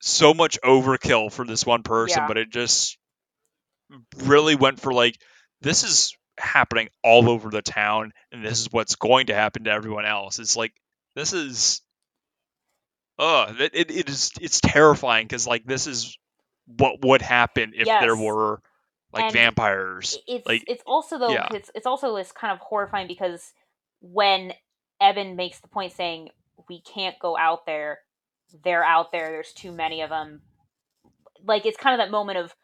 [0.00, 2.28] so much overkill for this one person Yeah.
[2.28, 2.96] but it just
[4.24, 5.20] really went for like
[5.60, 9.70] this is happening all over the town and this is what's going to happen to
[9.70, 10.72] everyone else it's like
[11.14, 11.82] this is
[13.18, 16.16] uh it, it, it is it's terrifying because like this is
[16.78, 18.62] what would happen if there were
[19.14, 21.48] like And vampires it's like it's also though yeah.
[21.52, 23.52] it's it's also this kind of horrifying because
[24.00, 24.52] when
[25.00, 26.28] Eben makes the point saying
[26.68, 28.00] we can't go out there,
[28.62, 29.30] they're out there.
[29.30, 30.42] There's too many of them.
[31.46, 32.54] Like it's kind of that moment of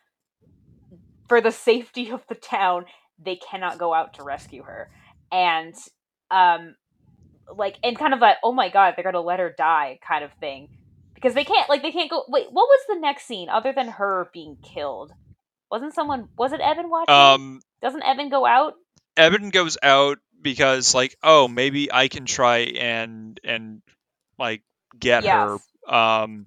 [1.28, 2.86] for the safety of the town,
[3.22, 4.90] they cannot go out to rescue her,
[5.30, 5.74] and
[6.30, 6.76] um,
[7.54, 10.32] like and kind of that oh my god they're gonna let her die kind of
[10.34, 10.68] thing
[11.14, 12.24] because they can't like they can't go.
[12.28, 15.12] Wait, what was the next scene other than her being killed?
[15.70, 16.28] Wasn't someone?
[16.36, 17.14] Was it Eben watching?
[17.14, 18.74] um Doesn't Eben go out?
[19.16, 23.82] Eben goes out because like oh maybe I can try and and
[24.38, 24.62] like
[24.98, 25.60] get Yes.
[25.86, 26.46] her um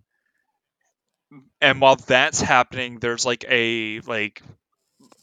[1.61, 4.41] and while that's happening there's like a like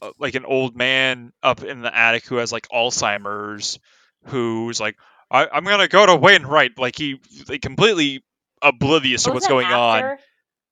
[0.03, 3.79] uh, like an old man up in the attic who has like Alzheimer's
[4.27, 4.97] who's like
[5.31, 8.25] I, I'm gonna go to Wainwright like he like completely
[8.63, 10.17] oblivious to Oh, what's going on?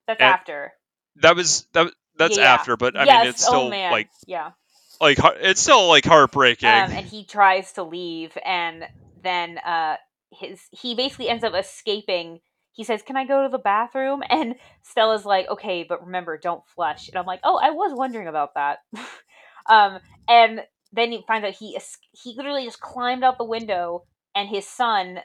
[0.06, 0.72] That's And- after.
[1.16, 2.66] that was that that's Yeah, yeah.
[2.66, 3.06] after but I yes.
[3.06, 4.52] mean it's still oh like yeah.
[5.00, 8.84] like it's still like heartbreaking Um, and he tries to leave, and
[9.22, 9.96] then uh,
[10.32, 12.40] his he basically ends up escaping.
[12.72, 16.66] He says, "Can I go to the bathroom?" And Stella's like, "Okay, but remember, don't
[16.68, 18.80] flush." And I'm like, "Oh, I was wondering about that."
[19.70, 20.62] um, and
[20.92, 24.04] then you find out he es- he literally just climbed out the window,
[24.34, 25.20] and his son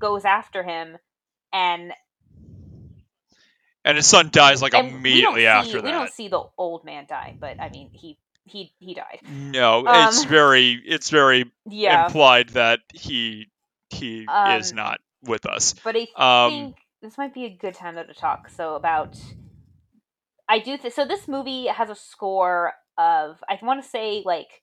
[0.00, 0.98] goes after him,
[1.52, 1.92] and
[3.88, 5.84] and his son dies like and immediately see, after that.
[5.84, 9.20] We don't see the old man die, but I mean, he he he died.
[9.24, 13.48] no Um, it's very it's very Yeah, implied that he
[13.90, 17.74] he is Um, not with us but I um think this might be a good
[17.74, 18.50] time though to talk.
[18.50, 19.18] So about,
[20.48, 21.04] I do th- so.
[21.06, 24.62] This movie has a score of I want to say like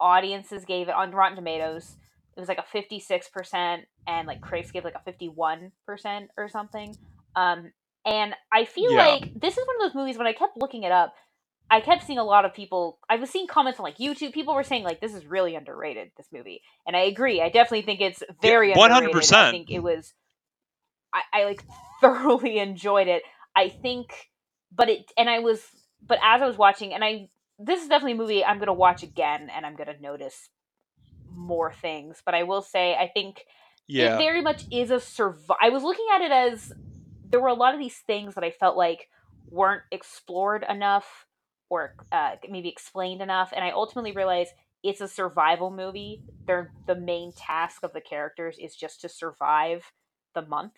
[0.00, 1.96] audiences gave it on Rotten Tomatoes.
[2.36, 5.72] It was like a fifty six percent, and like critics gave like a fifty one
[5.86, 6.96] percent or something.
[7.36, 7.72] Um,
[8.06, 9.06] and I feel Yeah.
[9.12, 10.18] like this is one of those movies.
[10.18, 11.14] When I kept looking it up,
[11.70, 12.98] I kept seeing a lot of people.
[13.08, 14.32] I was seeing comments on like YouTube.
[14.32, 16.10] People were saying like this is really underrated.
[16.16, 17.42] This movie, and I agree.
[17.42, 19.30] I definitely think it's very Yeah, underrated.
[19.34, 19.50] I 100%.
[19.50, 20.14] think it was.
[21.14, 21.64] I, I like
[22.00, 23.22] thoroughly enjoyed it.
[23.56, 24.12] I think,
[24.72, 25.62] but it and I was,
[26.06, 27.28] but as I was watching, and I
[27.58, 30.48] this is definitely a movie I'm gonna watch again, and I'm gonna notice
[31.28, 32.22] more things.
[32.24, 33.44] But I will say, I think
[33.88, 35.56] yeah it very much is a survival.
[35.60, 36.72] I was looking at it as
[37.30, 39.08] there were a lot of these things that I felt like
[39.50, 41.26] weren't explored enough
[41.70, 44.52] or uh, maybe explained enough, and I ultimately realized
[44.82, 46.22] it's a survival movie.
[46.46, 49.84] They're, the main task of the characters is just to survive
[50.34, 50.74] the month.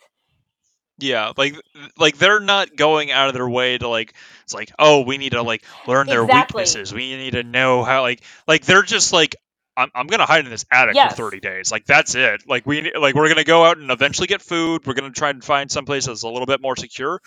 [0.99, 1.55] Yeah, like
[1.97, 5.31] like they're not going out of their way to like it's like oh we need
[5.31, 6.25] to like learn their Exactly.
[6.25, 6.93] weaknesses.
[6.93, 9.35] We need to know how like like they're just like
[9.75, 11.15] I'm, I'm gonna hide in this attic Yes.
[11.15, 11.71] for 30 days.
[11.71, 12.43] Like that's it.
[12.47, 14.85] Like we like we're gonna go out and eventually get food.
[14.85, 17.21] We're gonna try and find someplace that's a little bit more secure.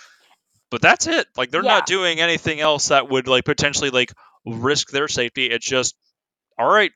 [0.71, 1.27] But that's it.
[1.37, 1.75] Like they're Yeah.
[1.75, 4.13] not doing anything else that would like potentially like
[4.45, 5.47] risk their safety.
[5.47, 5.97] It's just
[6.59, 6.93] all right.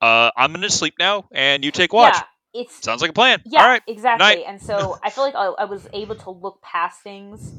[0.00, 2.14] Uh, I'm gonna sleep now, and you take watch.
[2.54, 3.40] Yeah, it's Sounds like a plan.
[3.46, 3.82] Yeah, All right.
[3.86, 4.24] exactly.
[4.26, 4.44] night.
[4.46, 7.52] And so I feel like I, I was able to look past things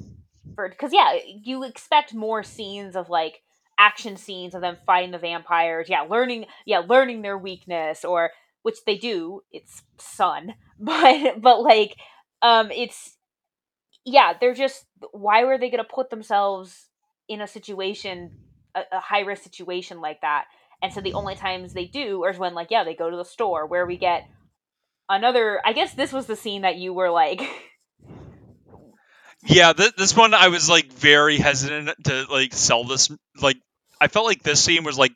[0.56, 3.42] for because yeah, you expect more scenes of like
[3.78, 5.88] action scenes of them fighting the vampires.
[5.90, 8.32] Yeah, learning yeah learning their weakness or
[8.64, 9.42] which they do.
[9.52, 11.96] It's sun, but but like
[12.42, 13.18] um it's
[14.06, 16.88] yeah they're just why were they gonna put themselves
[17.28, 18.32] in a situation
[18.76, 20.46] a, a high risk situation like that
[20.82, 23.26] and so the only times they do is when like yeah they go to the
[23.26, 24.24] store where we get
[25.10, 27.42] another i guess this was the scene that you were like
[29.44, 33.10] Yeah, th- this one I was like very hesitant to like sell this.
[33.42, 33.58] Like,
[34.00, 35.16] I felt like this scene was like,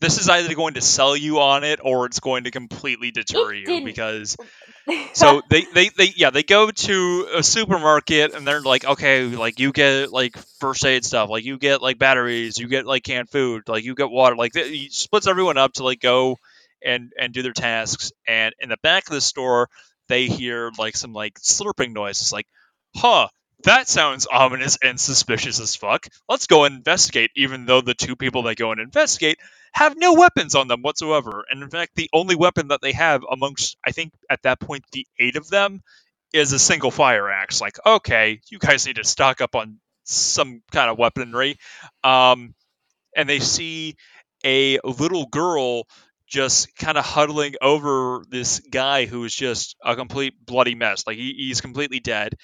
[0.00, 3.52] this is either going to sell you on it or it's going to completely deter
[3.52, 4.36] you because
[5.12, 9.60] so they, they, they yeah they go to a supermarket and they're like okay like
[9.60, 13.28] you get like first aid stuff like you get like batteries you get like canned
[13.28, 16.38] food like you get water like he splits everyone up to like go
[16.82, 18.12] and and do their tasks.
[18.26, 19.68] And in the back of the store
[20.08, 22.46] they hear like some like slurping noise it's like
[22.96, 23.28] huh
[23.64, 28.16] that sounds ominous and suspicious as fuck let's go and investigate even though the two
[28.16, 29.38] people that go and investigate
[29.72, 31.44] have no weapons on them whatsoever.
[31.50, 34.84] And in fact, the only weapon that they have amongst, I think, at that point,
[34.92, 35.82] the eight of them
[36.32, 37.60] is a single fire axe.
[37.60, 41.56] Like, okay, you guys need to stock up on some kind of weaponry.
[42.02, 42.54] Um,
[43.16, 43.96] and they see
[44.44, 45.84] a little girl
[46.26, 51.06] just kind of huddling over this guy who is just a complete bloody mess.
[51.06, 52.34] Like he, he's completely dead.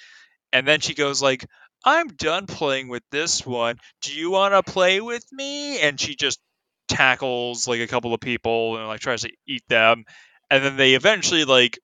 [0.53, 1.45] And then she goes like,
[1.85, 3.77] "I'm done playing with this one.
[4.01, 6.39] Do you want to play with me?" And she just
[6.87, 10.05] tackles like a couple of people and like tries to eat them,
[10.49, 11.79] and then they eventually like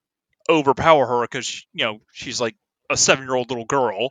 [0.49, 2.55] overpower her because you know she's like
[2.89, 4.09] a seven year old little girl,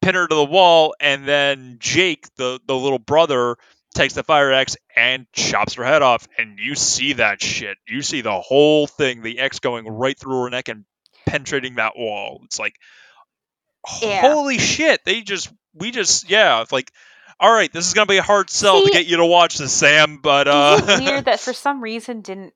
[0.00, 3.56] pin her to the wall, and then Jake, the the little brother,
[3.94, 7.78] takes the fire axe and chops her head off, and you see that shit.
[7.88, 10.84] You see the whole thing, the X going right through her neck and
[11.26, 12.40] penetrating that wall.
[12.44, 12.76] It's like,
[14.02, 14.20] Yeah.
[14.20, 15.04] holy shit!
[15.04, 16.92] They just, we just, yeah, like,
[17.38, 19.56] all right, this is gonna be a hard sell See, to get you to watch
[19.58, 20.18] this, Sam.
[20.18, 22.52] But uh, weird that for some reason didn't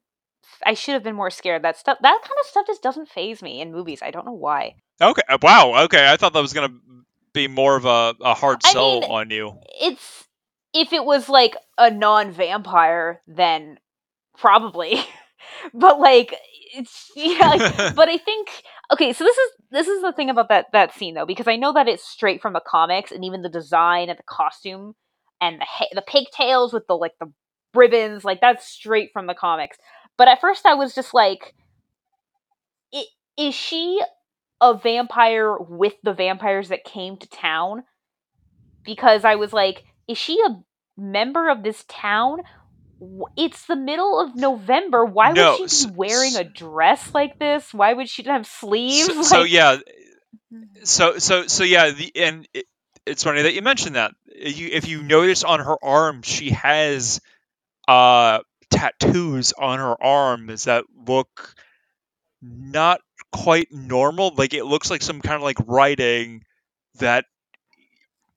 [0.65, 1.63] I should have been more scared.
[1.63, 4.01] That stuff that kind of stuff just doesn't phase me in movies.
[4.03, 4.77] I don't know why.
[5.01, 6.75] okay, wow, okay, I thought that was gonna
[7.33, 9.59] be more of a, a hard I sell mean, on you.
[9.81, 10.25] It's
[10.73, 13.79] if it was like a non-vampire, then
[14.37, 15.01] probably.
[15.75, 16.35] but like
[16.75, 18.49] it's yeah, like, but I think
[18.93, 21.57] okay, so this is this is the thing about that that scene though because I
[21.57, 24.95] know that it's straight from the comics and even the design and the costume
[25.41, 27.33] and the ha- the pigtails with the like the
[27.75, 29.79] ribbons like that's straight from the comics.
[30.17, 31.55] But at first I was just like
[33.37, 34.01] is she
[34.61, 37.83] a vampire with the vampires that came to town?
[38.85, 40.63] Because I was like is she a
[40.97, 42.41] member of this town?
[43.05, 45.05] W- It's the middle of November.
[45.05, 47.73] Why No, would she s- be wearing a dress like this?
[47.75, 49.15] Why would she have sleeves?
[49.23, 49.79] So, so yeah,
[50.85, 52.67] so so so yeah, the and it,
[53.07, 54.13] it's funny that you mentioned that.
[54.35, 57.21] You, if you notice on her arm, she has
[57.89, 58.41] uh
[58.71, 61.55] tattoos on her arms that look
[62.43, 63.01] not
[63.33, 64.33] quite normal.
[64.37, 66.43] Like it looks like some kind of like writing
[66.99, 67.25] that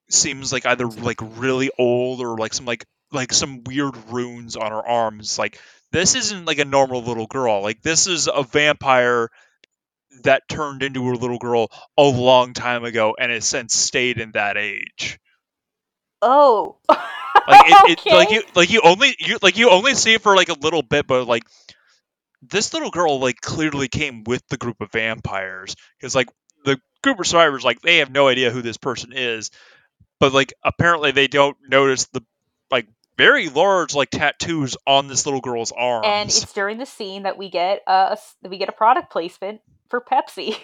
[0.10, 4.72] seems like either like really old or like some like like some weird runes on
[4.72, 5.38] her arms.
[5.40, 5.60] Like
[5.92, 7.62] this isn't like a normal little girl.
[7.62, 9.30] Like this is a vampire
[10.24, 14.32] that turned into a little girl a long time ago and has since stayed in
[14.32, 15.20] that age.
[16.22, 16.78] Oh.
[16.90, 20.36] Like it, it like you like you only you like you only see it for
[20.36, 21.44] like a little bit, but like
[22.42, 26.30] this little girl like clearly came with the group of vampires because like
[26.66, 29.52] the group of survivors like they have no idea who this person is,
[30.20, 32.22] but like apparently they don't notice the
[32.70, 32.88] like
[33.18, 36.06] very large like tattoos on this little girl's arms.
[36.08, 39.62] and it's during the scene that we get uh, a we get a product placement
[39.90, 40.56] for Pepsi.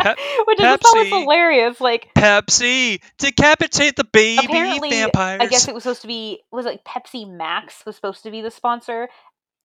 [0.00, 1.20] Pep- Which I just thought was Pepsi.
[1.20, 1.80] hilarious.
[1.80, 5.40] Like Pepsi decapitate the baby apparently vampires.
[5.42, 8.30] I guess it was supposed to be was it like Pepsi Max was supposed to
[8.30, 9.08] be the sponsor.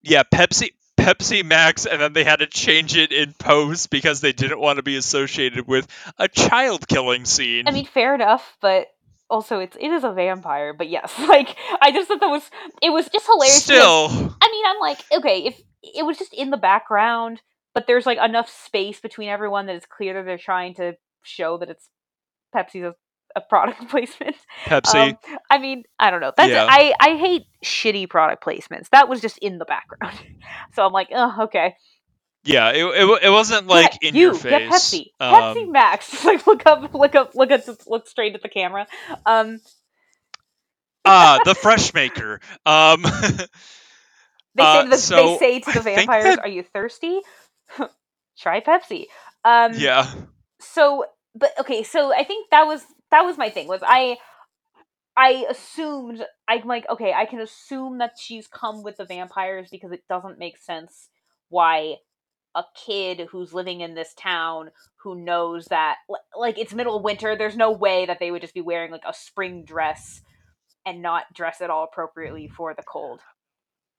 [0.04, 4.32] yeah, Pepsi Pepsi Max, and then they had to change it in post because they
[4.34, 5.88] didn't want to be associated with
[6.18, 7.68] a child killing scene.
[7.68, 8.88] I mean, fair enough, but
[9.30, 10.74] also it's it is a vampire.
[10.74, 12.50] But yes, like I just thought that was
[12.82, 13.66] it was just hilarious.
[13.68, 13.82] because-
[14.12, 17.42] still, I mean, I'm like, okay, if it was just in the background,
[17.74, 20.94] but there's like enough space between everyone that it's clear that they're trying to
[21.24, 21.90] show that it's
[22.56, 22.96] Pepsi's a,
[23.36, 24.36] a product placement.
[24.66, 25.10] Pepsi.
[25.12, 25.18] Um,
[25.50, 26.32] I mean, I don't know.
[26.36, 26.66] That's Yeah.
[26.70, 28.90] I I hate shitty product placements.
[28.92, 30.18] That was just in the background,
[30.74, 31.76] so I'm like, oh, okay.
[32.46, 34.50] Yeah, it, it, it wasn't like Yeah, in you your face.
[34.50, 36.12] get Pepsi, Pepsi Um, Max.
[36.12, 38.88] Just like look up, look up, look at, look straight at the camera.
[39.26, 39.62] Um,
[41.06, 42.42] ah, the fresh maker.
[42.66, 43.06] Um,
[44.56, 47.22] they Uh, say to the, so they say to the vampires, that- "Are you thirsty?
[48.40, 49.06] Try Pepsi."
[49.46, 50.12] Um, yeah,
[50.62, 51.06] so
[51.36, 54.18] but okay so i think that was that was my thing was i
[55.18, 59.92] i assumed i'm like okay i can assume that she's come with the vampires because
[59.94, 61.10] it doesn't make sense
[61.50, 61.96] why
[62.56, 65.98] a kid who's living in this town who knows that
[66.38, 69.04] like it's middle of winter there's no way that they would just be wearing like
[69.08, 70.22] a spring dress
[70.86, 73.20] and not dress at all appropriately for the cold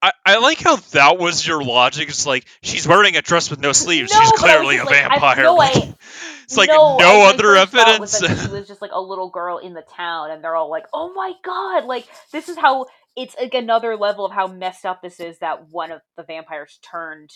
[0.02, 2.10] I, I like how that was your logic.
[2.10, 4.12] It's like she's wearing a dress with no sleeves.
[4.12, 5.42] No, she's was clearly a like, I- vampire.
[5.42, 5.94] no, I-
[6.44, 8.18] it's like no, no, other was evidence.
[8.20, 10.84] that she was just like a little girl in the town, and they're all like,
[10.92, 15.00] "Oh my god!" Like this is how it's like another level of how messed up
[15.02, 17.30] this is that one of the vampires turned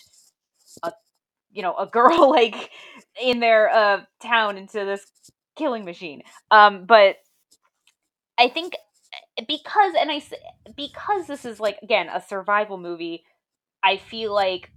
[0.83, 0.91] a
[1.51, 2.71] you know a girl like
[3.21, 5.05] in their uh town into this
[5.57, 6.23] killing machine.
[6.51, 7.17] Um, but
[8.37, 8.73] I think
[9.37, 10.21] eh, because and I
[10.75, 13.23] because this is like again a survival movie,
[13.83, 14.71] I feel like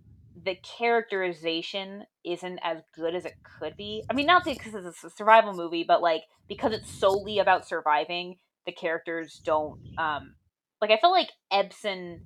[0.45, 4.05] the characterization isn't as good as it could be.
[4.11, 8.37] I mean, not because it's a survival movie, but like because it's solely about surviving,
[8.67, 10.35] the characters don't um
[10.81, 12.21] like I felt like Ebsen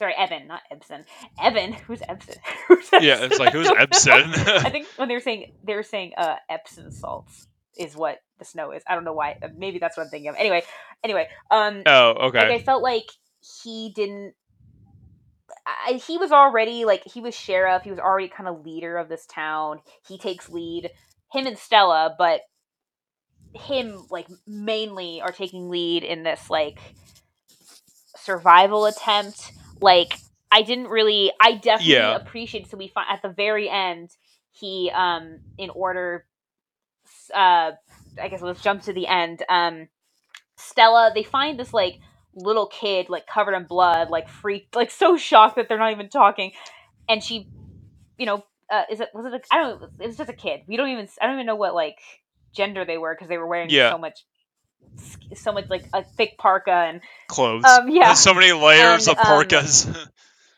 [0.00, 1.04] sorry, Eben, not Ebsen.
[1.40, 2.36] Eben, who's Ebsen?
[2.68, 3.02] who's Ebsen?
[3.02, 4.32] Yeah, it's like who's Ebsen?
[4.66, 7.46] I think when they were saying they were saying uh Epsom salts
[7.78, 8.82] is what the snow is.
[8.88, 9.36] I don't know why.
[9.56, 10.36] Maybe that's what I'm thinking of.
[10.36, 10.64] Anyway,
[11.04, 12.38] anyway, um Oh, okay.
[12.38, 13.04] Like I felt like
[13.62, 14.34] he didn't
[15.66, 17.82] I, he was already like he was sheriff.
[17.82, 19.80] He was already kind of leader of this town.
[20.08, 20.90] He takes lead.
[21.32, 22.40] Him and Stella, but
[23.54, 26.78] him like mainly are taking lead in this like
[28.16, 29.52] survival attempt.
[29.80, 30.14] Like
[30.50, 31.32] I didn't really.
[31.40, 32.16] I definitely yeah.
[32.16, 32.70] appreciate.
[32.70, 34.10] So we find at the very end,
[34.52, 36.26] he um in order.
[37.34, 37.72] Uh,
[38.20, 39.42] I guess let's jump to the end.
[39.48, 39.88] Um,
[40.56, 42.00] Stella, they find this like
[42.34, 46.08] little kid like covered in blood, like freaked, like so shocked that they're not even
[46.08, 46.52] talking,
[47.08, 47.48] and she,
[48.18, 49.34] you know, uh, is it was it?
[49.34, 49.82] A, I don't.
[50.00, 50.62] It was just a kid.
[50.66, 51.08] We don't even.
[51.20, 51.98] I don't even know what like
[52.52, 53.90] gender they were because they were wearing yeah.
[53.90, 54.24] so much
[55.34, 57.64] so much like a thick parka and clothes.
[57.64, 59.86] Um, yeah, There's so many layers and, of parkas.
[59.86, 59.96] Um,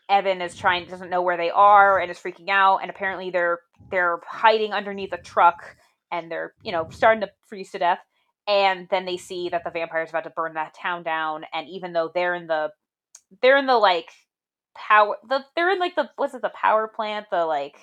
[0.09, 3.59] Eben is trying doesn't know where they are and is freaking out, and apparently they're
[3.89, 5.75] they're hiding underneath a truck
[6.11, 7.99] and they're you know starting to freeze to death
[8.47, 11.67] and then they see that the vampire is about to burn that town down and
[11.69, 12.69] even though they're in the
[13.41, 14.09] they're in the like
[14.75, 17.75] power the they're in like the what's it the power plant the like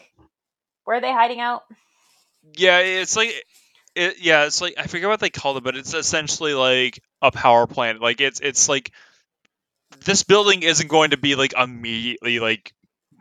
[0.84, 1.62] where are they hiding out
[2.56, 3.32] yeah it's like
[3.94, 7.30] it yeah it's like i forget what they call it but it's essentially like a
[7.30, 8.92] power plant like it's it's like
[10.04, 12.72] this building isn't going to be like immediately like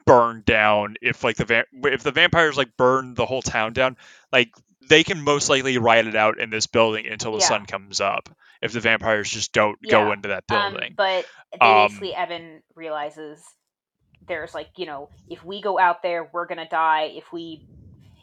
[0.06, 3.98] burned down if like the va- if the vampires like burn the whole town down
[4.32, 4.50] like
[4.90, 7.48] they can most likely ride it out in this building until the yeah.
[7.48, 8.30] sun comes up
[8.62, 9.92] if the vampires just don't yeah.
[9.92, 10.90] go into that um, building.
[10.90, 11.26] Um, but
[11.62, 13.42] um, basically, Eben realizes
[14.28, 17.12] there's like you know if we go out there, we're gonna die.
[17.16, 17.66] If we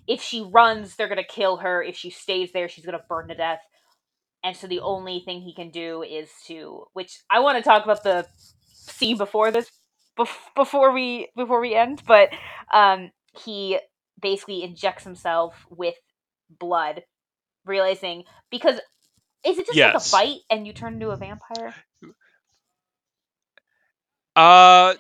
[0.07, 1.83] if she runs, they're gonna kill her.
[1.83, 3.61] If she stays there, she's gonna burn to death.
[4.45, 7.85] And so the only thing he can do is to, which I want to talk
[7.85, 8.27] about the
[8.63, 9.71] scene before this,
[10.55, 12.31] before we before we end, but
[12.73, 13.11] um,
[13.45, 13.79] he
[14.21, 15.95] basically injects himself with
[16.49, 17.03] blood,
[17.65, 18.81] realizing because
[19.45, 20.13] is it just yes.
[20.13, 21.75] like a bite and you turn into a vampire?
[24.35, 24.95] Uh,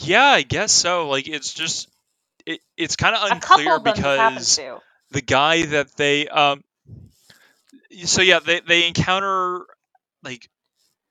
[0.00, 1.08] yeah, I guess so.
[1.08, 1.88] Like it's just
[2.48, 4.58] it, it's kind of unclear because
[5.10, 6.64] the guy that they um
[8.04, 9.66] so yeah they they encounter
[10.22, 10.48] like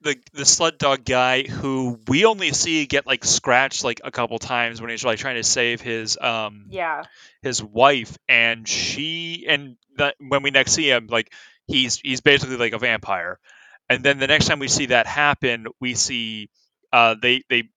[0.02, 4.40] the the sled dog guy who we only see get like scratched like a couple
[4.40, 7.04] times when he's like trying to save his um yeah.
[7.42, 11.32] his wife and she and that when we next see him like
[11.68, 13.40] he's he's basically like a vampire.
[13.90, 16.50] And then the next time we see that happen we see
[16.92, 17.70] uh they they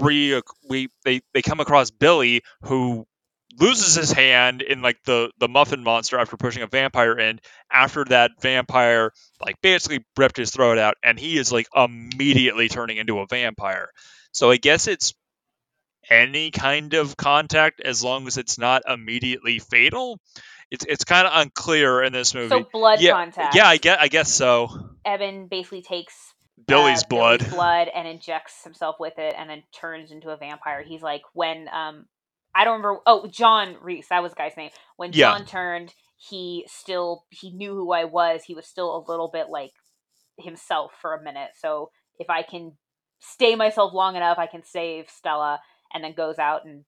[0.00, 3.06] re we they they come across Billy who
[3.58, 7.40] loses his hand in like the the muffin monster after pushing a vampire in.
[7.70, 9.12] After that vampire
[9.44, 13.88] like basically ripped his throat out and he is like immediately turning into a vampire.
[14.32, 15.14] So i guess it's
[16.10, 20.18] any kind of contact as long as it's not immediately fatal.
[20.70, 22.48] It's it's kind of unclear in this movie.
[22.48, 24.68] so blood yeah, contact yeah i guess i guess so.
[25.04, 26.34] Eben basically takes
[26.66, 27.40] Billy's uh, blood.
[27.40, 30.82] Billy's blood and injects himself with it and then turns into a vampire.
[30.82, 32.06] He's like when um
[32.54, 33.00] I don't remember.
[33.06, 34.70] Oh, John Reese, that was the guy's name.
[34.96, 35.30] When yeah.
[35.30, 38.42] John turned, he still he knew who I was.
[38.44, 39.72] He was still a little bit like
[40.38, 41.50] himself for a minute.
[41.56, 42.72] So if I can
[43.20, 45.60] stay myself long enough, I can save Stella,
[45.92, 46.84] and then goes out and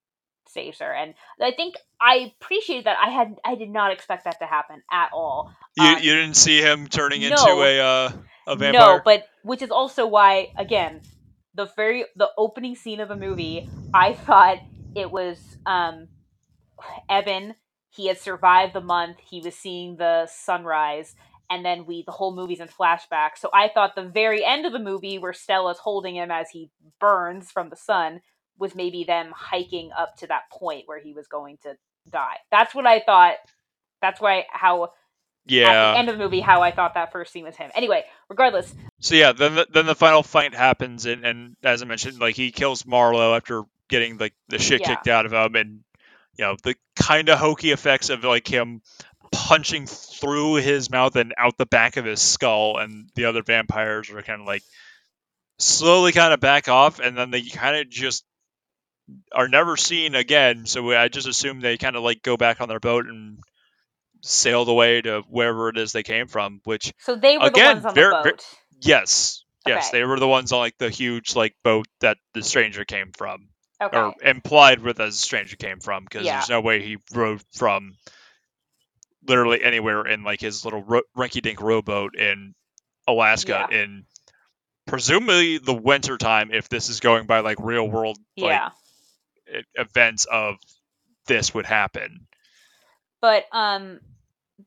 [0.49, 0.93] saves her.
[0.93, 2.97] And I think I appreciate that.
[3.01, 5.53] I had I did not expect that to happen at all.
[5.77, 8.13] You um, you didn't see him turning no, into a uh,
[8.51, 8.97] a vampire.
[8.97, 11.01] No, but which is also why again
[11.55, 14.59] the very the opening scene of the movie I thought
[14.95, 16.09] it was um,
[17.09, 17.55] Eben.
[17.89, 19.19] He had survived the month.
[19.19, 21.17] He was seeing the sunrise,
[21.51, 23.31] and then we the whole movie's in flashback.
[23.37, 26.71] So I thought the very end of the movie, where Stella's holding him as he
[27.01, 28.21] burns from the sun,
[28.59, 31.77] was maybe them hiking up to that point where he was going to
[32.09, 32.37] die.
[32.51, 33.37] That's what I thought.
[34.01, 34.93] That's why how
[35.47, 37.71] yeah at the end of the movie how I thought that first scene was him.
[37.75, 38.75] Anyway, regardless.
[39.01, 42.37] So yeah, then the, then the final fight happens, and, and as I mentioned, like
[42.37, 44.89] he kills Marlow after getting like the shit yeah.
[44.89, 45.81] kicked out of him, and
[46.37, 48.83] you know the kind of hokey effects of like him
[49.33, 54.11] punching through his mouth and out the back of his skull, and the other vampires
[54.11, 54.63] are kind of like
[55.59, 58.25] slowly kind of back off, and then they kind of just
[59.33, 60.67] are never seen again.
[60.67, 63.39] So I just assume they kind of like go back on their boat and
[64.23, 66.61] sailed away to wherever it is they came from.
[66.65, 68.45] Which So they were Again, the ones on very- the boat.
[68.81, 69.99] yes, yes, Okay.
[69.99, 73.49] they were the ones on like the huge like boat that the stranger came from,
[73.81, 73.97] okay.
[73.97, 76.35] or implied with as stranger came from, because Yeah.
[76.39, 77.97] there's no way he rode from
[79.27, 82.55] literally anywhere in like his little ro- rinky-dink rowboat in
[83.07, 83.79] Alaska Yeah.
[83.83, 84.07] in
[84.87, 89.63] presumably the winter time if this is going by like real world like yeah.
[89.75, 90.57] events of
[91.27, 92.27] this would happen.
[93.21, 94.01] But um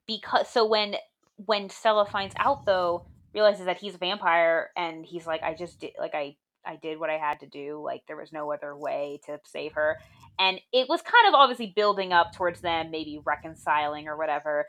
[0.07, 0.95] because so when
[1.37, 5.79] when Stella finds out though, realizes that he's a vampire and he's like I just
[5.79, 6.35] did like I
[6.65, 9.73] I did what I had to do, like there was no other way to save
[9.73, 9.97] her.
[10.39, 14.65] And it was kind of obviously building up towards them maybe reconciling or whatever.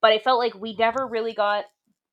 [0.00, 1.64] But it felt like we never really got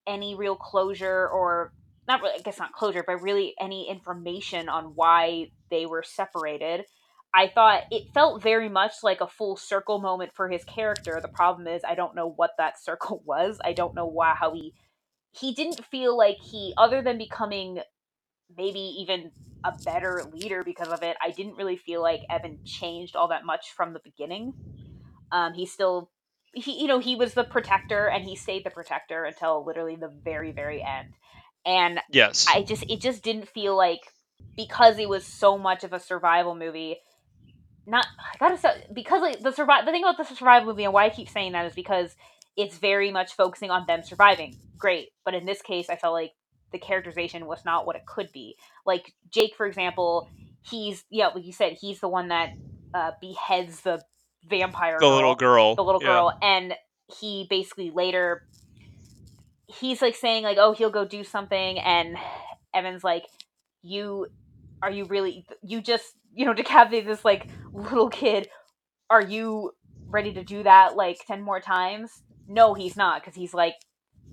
[0.07, 1.73] any real closure or
[2.07, 6.85] not really I guess not closure, but really any information on why they were separated.
[7.33, 11.19] I thought it felt very much like a full circle moment for his character.
[11.21, 13.59] The problem is I don't know what that circle was.
[13.63, 14.73] I don't know why how he
[15.31, 17.79] he didn't feel like he other than becoming
[18.55, 19.31] maybe even
[19.65, 21.17] a better leader because of it.
[21.21, 24.53] I didn't really feel like Eben changed all that much from the beginning.
[25.31, 26.11] Um he still
[26.53, 30.11] he you know he was the protector and he stayed the protector until literally the
[30.25, 31.13] very very end.
[31.65, 32.45] And Yes.
[32.47, 34.01] I just it just didn't feel like
[34.57, 36.97] because it was so much of a survival movie.
[37.85, 40.93] Not I gotta say because like the survive the thing about the survival movie and
[40.93, 42.15] why I keep saying that is because
[42.55, 44.57] it's very much focusing on them surviving.
[44.77, 46.33] Great, but in this case, I felt like
[46.71, 48.55] the characterization was not what it could be.
[48.85, 50.29] Like Jake, for example,
[50.61, 52.53] he's yeah, like you said, he's the one that
[52.93, 54.01] uh, beheads the
[54.49, 55.75] vampire the girl little girl.
[55.75, 56.07] the little yeah.
[56.07, 56.73] girl and
[57.19, 58.43] he basically later
[59.67, 62.17] he's like saying like oh he'll go do something and
[62.73, 63.25] eben's like
[63.83, 64.25] you
[64.81, 68.47] are you really you just you know decapitate this like little kid
[69.09, 69.71] are you
[70.07, 72.11] ready to do that like 10 more times
[72.47, 73.75] no he's not because he's like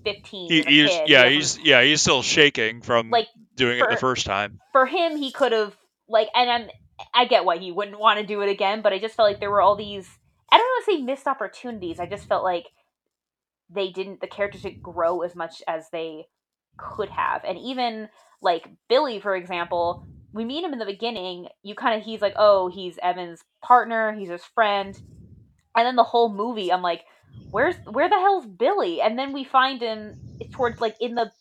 [0.05, 1.09] 15 He, he's kid.
[1.09, 4.59] Yeah, he's yeah, he's still shaking from Like, doing it the first time.
[4.71, 5.75] for him he could have
[6.07, 6.69] like and I'm,
[7.13, 9.39] i get why he wouldn't want to do it again but i just felt like
[9.39, 10.07] there were all these
[10.51, 12.65] i don't want to say missed opportunities i just felt like
[13.69, 16.25] they didn't the characters didn't grow as much as they
[16.77, 18.07] could have and even
[18.41, 22.33] like billy for example we meet him in the beginning you kind of he's like
[22.37, 24.99] oh he's eben's partner he's his friend.
[25.75, 27.03] And then the whole movie i'm like
[27.51, 29.01] where's where the hell's billy?
[29.01, 30.15] And then we find him
[30.51, 31.31] towards like in the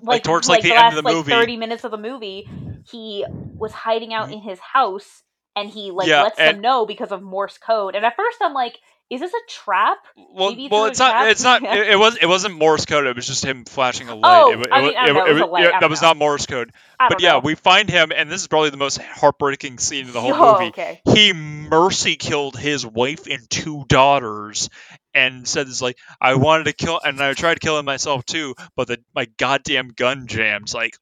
[0.00, 1.30] like, towards, like, the end last of the like movie.
[1.30, 2.48] 30 minutes of the movie
[2.90, 4.34] he was hiding out mm-hmm.
[4.34, 5.22] in his house
[5.54, 7.94] and he like Yeah, lets and- them know because of morse code.
[7.94, 8.78] And at first i'm like
[9.10, 11.28] is this a trap Well, Maybe well, it's not.
[11.28, 11.62] It's not.
[11.74, 12.16] It, it was.
[12.16, 13.06] It wasn't Morse code.
[13.06, 14.42] It was just him flashing a light.
[14.42, 16.46] Oh, it, wa- I mean, I know, it was light, yeah, that was not Morse
[16.46, 16.72] code.
[16.98, 20.12] But don't yeah, we find him, and this is probably the most heartbreaking scene in
[20.12, 20.68] the whole oh, movie.
[20.68, 24.70] okay He mercy killed his wife and two daughters,
[25.12, 28.88] and said, "It's like I wanted to kill, and I tried killing myself too, but
[28.88, 30.96] the my goddamn gun jammed." Like,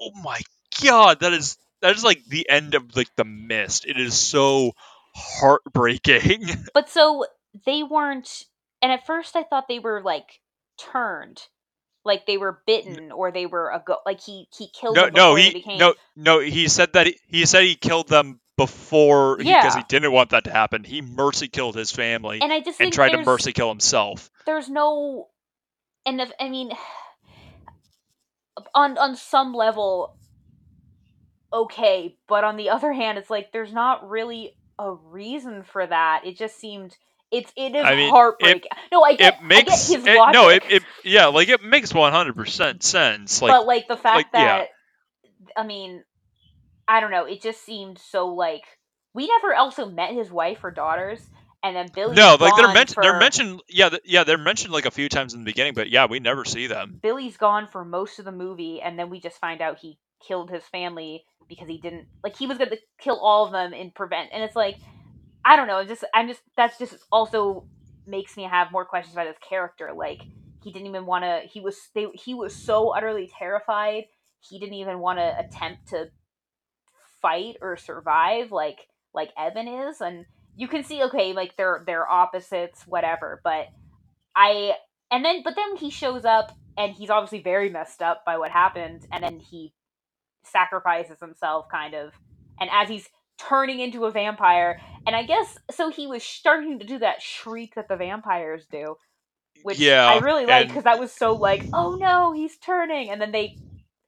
[0.00, 0.40] oh my
[0.82, 3.84] god, that is that is like the end of like the mist.
[3.86, 4.72] It is so
[5.14, 6.46] heartbreaking.
[6.74, 7.26] but so
[7.66, 8.44] they weren't
[8.80, 10.40] and at first i thought they were like
[10.78, 11.42] turned
[12.04, 15.14] like they were bitten or they were a go like he he killed no, them
[15.14, 16.40] no, he became no, no.
[16.40, 19.76] He said that he, he said he killed them before because Yeah.
[19.76, 20.84] he didn't want that to happen.
[20.84, 24.30] He mercy killed his family and, and i just and tried to mercy kill himself.
[24.46, 25.28] there's no
[26.04, 26.72] and if, i mean
[28.74, 30.16] on on some level
[31.52, 36.22] okay but on the other hand it's like there's not really a reason for that
[36.26, 36.96] it just seemed
[37.30, 40.06] it's it is I mean, it- heartbreaking no i get It makes i get his
[40.06, 43.40] it, logic no, it, it yeah, like it makes one hundred percent sense.
[43.42, 44.58] Like but like the fact like, yeah.
[44.58, 44.68] that
[45.56, 46.02] i mean
[46.88, 48.64] i don't know it just seemed so like
[49.14, 51.20] we never also met his wife or daughters
[51.62, 52.94] and then billy no, like they're mentioned.
[52.94, 53.60] for, They're mentioned.
[53.68, 56.18] Yeah, th- yeah, they're mentioned like a few times in the beginning, but yeah, we
[56.20, 56.98] never see them.
[57.02, 60.50] Billy's gone for most of the movie, and then we just find out he killed
[60.50, 63.94] his family because he didn't like he was going to kill all of them and
[63.94, 64.30] prevent.
[64.32, 64.76] And it's like,
[65.44, 65.78] I don't know.
[65.78, 67.66] It's just I'm just that's just also
[68.06, 69.90] makes me have more questions about his character.
[69.94, 70.22] Like
[70.62, 71.42] he didn't even want to.
[71.48, 74.04] He was they, he was so utterly terrified.
[74.40, 76.10] He didn't even want to attempt to
[77.20, 80.24] fight or survive like like Evan is, and
[80.56, 83.68] you can see okay like they're they're opposites whatever, but
[84.34, 84.72] I
[85.10, 88.50] and then but then he shows up and he's obviously very messed up by what
[88.50, 89.72] happened and then he
[90.44, 92.12] sacrifices himself kind of
[92.60, 93.08] and as he's
[93.38, 97.74] turning into a vampire and i guess so he was starting to do that shriek
[97.76, 98.96] that the vampires do
[99.62, 103.20] which yeah, i really like because that was so like oh no he's turning and
[103.20, 103.54] then they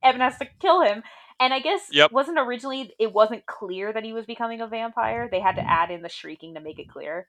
[0.05, 1.03] eben has to kill him
[1.41, 2.11] And I guess Yep.
[2.11, 5.29] wasn't originally it wasn't clear that he was becoming a vampire.
[5.31, 7.29] They had to add in the shrieking to make it clear.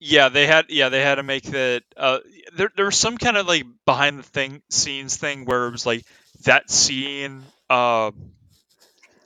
[0.00, 1.82] Yeah, they had yeah they had to make that.
[1.96, 2.18] Uh,
[2.56, 5.86] there there was some kind of like behind the thing scenes thing where it was
[5.86, 6.04] like
[6.44, 8.10] that scene uh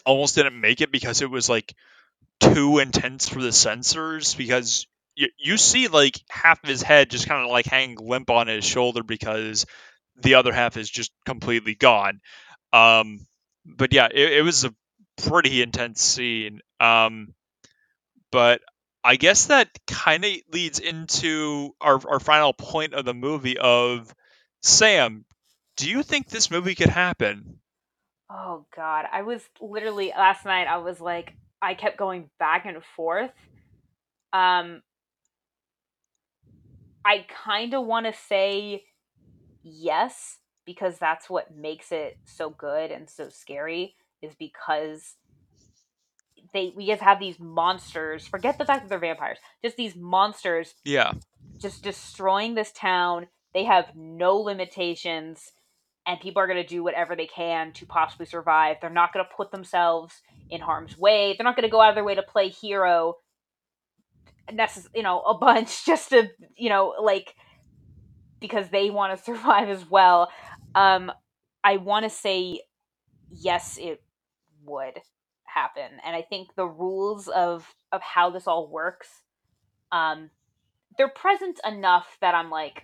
[0.05, 1.74] almost didn't make it because it was like
[2.40, 4.86] too intense for the censors because
[5.16, 8.48] you, you see like half of his head just kind of like hang limp on
[8.48, 9.66] his shoulder because
[10.23, 12.20] the other half is just completely gone.
[12.73, 13.27] Um,
[13.66, 14.74] but yeah, it, it was a
[15.19, 16.60] pretty intense scene.
[16.81, 17.35] Um,
[18.31, 18.60] but
[19.05, 24.12] I guess that kind of leads into our, our final point of the movie of
[24.62, 25.24] Sam.
[25.77, 27.60] Do you think this movie could happen?
[28.31, 32.83] Oh god, I was literally last night I was like I kept going back and
[32.97, 33.31] forth.
[34.33, 34.83] Um
[37.05, 38.85] I kind of want to say
[39.63, 45.15] yes because that's what makes it so good and so scary is because
[46.53, 48.27] they we just have these monsters.
[48.27, 49.39] Forget the fact that they're vampires.
[49.65, 51.15] Just these monsters Yeah.
[51.61, 53.29] just destroying this town.
[53.55, 55.53] They have no limitations
[56.09, 58.79] and people are going to do whatever they can to possibly survive.
[58.81, 60.15] They're not going to put themselves
[60.51, 61.35] in harm's way.
[61.37, 63.17] They're not going to go out of their way to play hero
[64.51, 67.35] necess- you know, a bunch just to, you know, like
[68.41, 70.31] because they want to survive as well.
[70.75, 71.13] Um
[71.63, 72.63] I want to say
[73.31, 74.03] yes it
[74.65, 74.99] would
[75.45, 75.91] happen.
[76.05, 79.09] And I think the rules of of how this all works
[79.93, 80.31] um
[80.97, 82.83] they're present enough that I'm like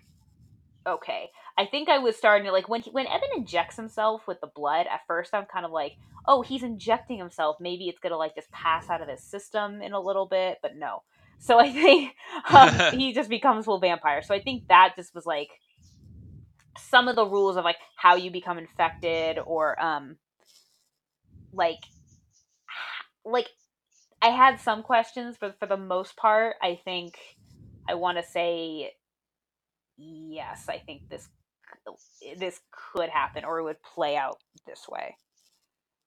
[0.86, 1.30] okay.
[1.56, 4.50] I think I was starting to like when he, when Eben injects himself with the
[4.54, 4.86] blood.
[4.90, 5.92] At first, I'm kind of like,
[6.26, 7.56] oh, he's injecting himself.
[7.60, 10.76] Maybe it's gonna like just pass out of his system in a little bit, but
[10.76, 11.02] no.
[11.38, 12.12] So I think
[12.50, 14.22] um, he just becomes a full vampire.
[14.22, 15.48] So I think that just was like
[16.78, 20.16] some of the rules of like how you become infected or um
[21.52, 21.78] like
[23.24, 23.48] like
[24.20, 27.18] I had some questions, but for the most part, I think
[27.88, 28.94] I want to say
[29.96, 30.66] yes.
[30.68, 31.28] I think this
[31.86, 31.92] uh,
[32.38, 32.60] this
[32.92, 35.16] could happen or it would play out this way.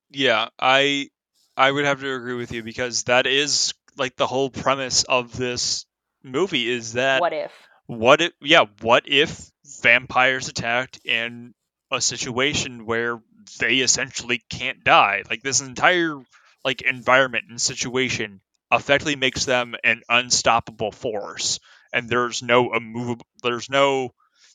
[0.09, 1.09] Yeah, I
[1.55, 5.35] I would have to agree with you because that is like the whole premise of
[5.35, 5.85] this
[6.23, 7.51] movie is that What if?
[7.87, 9.51] what if yeah, what if
[9.81, 11.53] vampires attacked in
[11.91, 13.21] a situation where
[13.59, 15.23] they essentially can't die?
[15.29, 16.17] Like this entire
[16.63, 18.41] like environment and situation
[18.71, 21.59] effectively makes them an unstoppable force
[21.93, 24.13] and there's no immovable there's no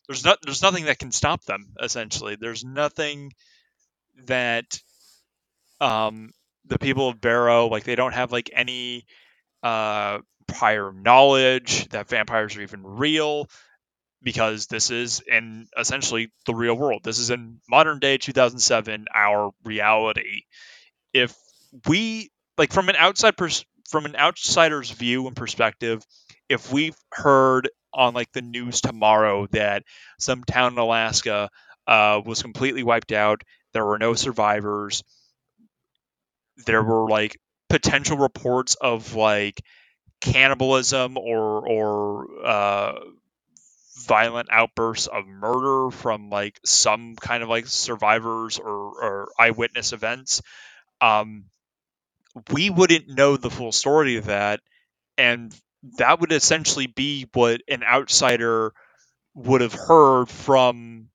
[0.09, 2.37] there's not there's nothing that can stop them essentially.
[2.37, 3.33] There's nothing
[4.27, 4.81] that
[5.81, 6.31] um,
[6.67, 9.07] the people of Barrow like they don't have like any
[9.63, 13.49] uh, prior knowledge that vampires are even real
[14.23, 17.03] because this is in essentially the real world.
[17.05, 20.43] This is in modern day 2007 our reality.
[21.15, 21.37] If
[21.89, 26.05] we like from an outside pers- from an outsider's view and perspective,
[26.53, 29.85] if we've heard on like the news tomorrow that
[30.19, 31.51] some town in Alaska
[31.87, 33.43] uh, was completely wiped out,
[33.73, 35.03] there were no survivors,
[36.67, 37.39] there were like
[37.69, 39.63] potential reports of like
[40.21, 43.01] cannibalism or or uh,
[44.07, 50.43] violent outbursts of murder from like some kind of like survivors or, or eyewitness events
[51.01, 51.45] um,
[52.51, 54.61] we wouldn't know the full story of that
[55.19, 55.55] and
[55.99, 58.73] that would essentially be what an outsider
[59.35, 61.09] would have heard from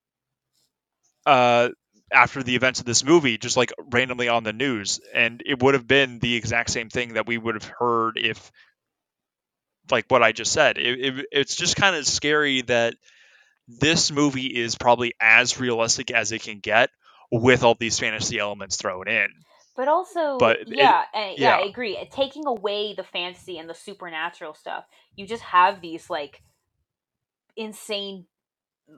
[1.26, 1.69] uh,
[2.11, 5.73] after the events of this movie, just like randomly on the news, and it would
[5.73, 8.52] have been the exact same thing that we would have heard if,
[9.91, 10.77] like what I just said.
[10.77, 12.95] It, it, it's just kind of scary that
[13.68, 16.89] this movie is probably as realistic as it can get
[17.31, 19.27] with all these fantasy elements thrown in.
[19.77, 21.57] But also, But it- yeah, and- yeah, yeah.
[21.57, 21.97] I agree.
[22.11, 24.85] Taking away the fantasy and the supernatural stuff,
[25.15, 26.43] you just have these like
[27.57, 28.27] insane,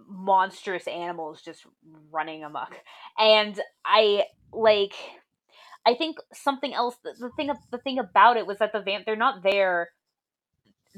[0.07, 1.65] monstrous animals just
[2.11, 2.76] running amok.
[3.19, 4.95] And I like,
[5.85, 6.97] I think something else.
[7.03, 9.91] The, the thing, the thing about it was that the vamp, they're not there.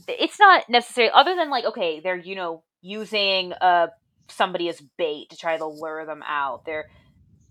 [0.08, 3.88] It's not necessary, other than like, okay, they're you know using uh
[4.30, 6.66] somebody as bait to try to lure them out.
[6.66, 6.86] They're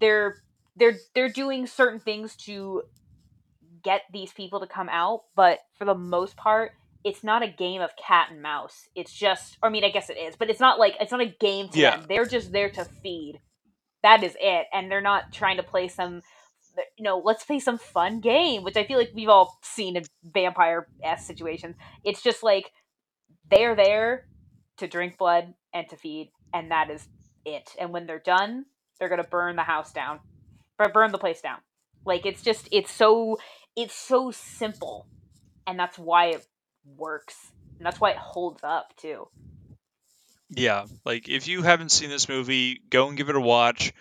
[0.01, 0.37] they're
[0.77, 2.83] they're they're doing certain things to
[3.83, 6.73] get these people to come out, but for the most part,
[7.05, 8.89] it's not a game of cat and mouse.
[8.95, 11.35] It's just, I mean, I guess it is, but it's not like it's not a
[11.41, 11.97] game to Yeah.
[11.97, 12.07] them.
[12.09, 13.41] They're just there to feed.
[14.03, 16.23] That is it, and they're not trying to play some,
[16.97, 20.05] you know, let's play some fun game, which I feel like we've all seen in
[20.23, 21.77] vampire s situations.
[22.05, 22.71] It's just like
[23.51, 24.27] they're there
[24.79, 27.07] to drink blood and to feed, and that is
[27.45, 27.71] it.
[27.79, 28.67] And when they're done,
[28.99, 30.21] they're gonna burn the house down,
[30.81, 31.59] or burn the place down.
[32.05, 33.39] Like it's just it's so
[33.77, 35.07] it's so simple,
[35.67, 36.47] and that's why it
[36.97, 39.29] works, and that's why it holds up too.
[40.49, 43.93] Yeah, like if you haven't seen this movie, go and give it a watch.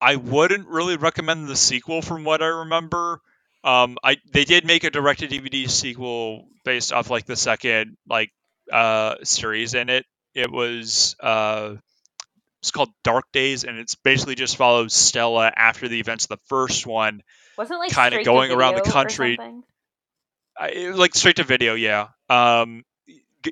[0.00, 3.20] I wouldn't really recommend the sequel from what I remember.
[3.64, 8.30] Um, I they did make a directed DVD sequel based off like the second like
[8.72, 10.06] uh series in it.
[10.34, 11.74] It was uh
[12.64, 16.44] it's called Dark Days and it's basically just follows Stella after the events of the
[16.46, 17.22] first one,
[17.58, 19.38] Wasn't it, like kind of going around the country.
[20.58, 22.08] I, like straight to video, yeah.
[22.30, 22.84] Um,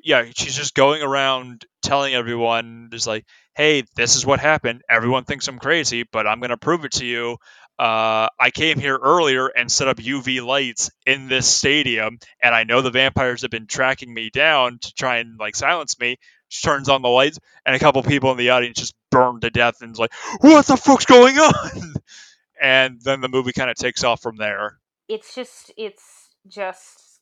[0.03, 3.25] yeah, she's just going around telling everyone, just like,
[3.55, 4.81] "Hey, this is what happened.
[4.89, 7.37] Everyone thinks I'm crazy, but I'm gonna prove it to you.
[7.77, 12.63] Uh, I came here earlier and set up UV lights in this stadium, and I
[12.63, 16.17] know the vampires have been tracking me down to try and like silence me."
[16.47, 19.49] She turns on the lights, and a couple people in the audience just burn to
[19.49, 21.93] death, and is like, "What the fuck's going on?"
[22.61, 24.79] and then the movie kind of takes off from there.
[25.07, 26.03] It's just it's
[26.47, 27.19] just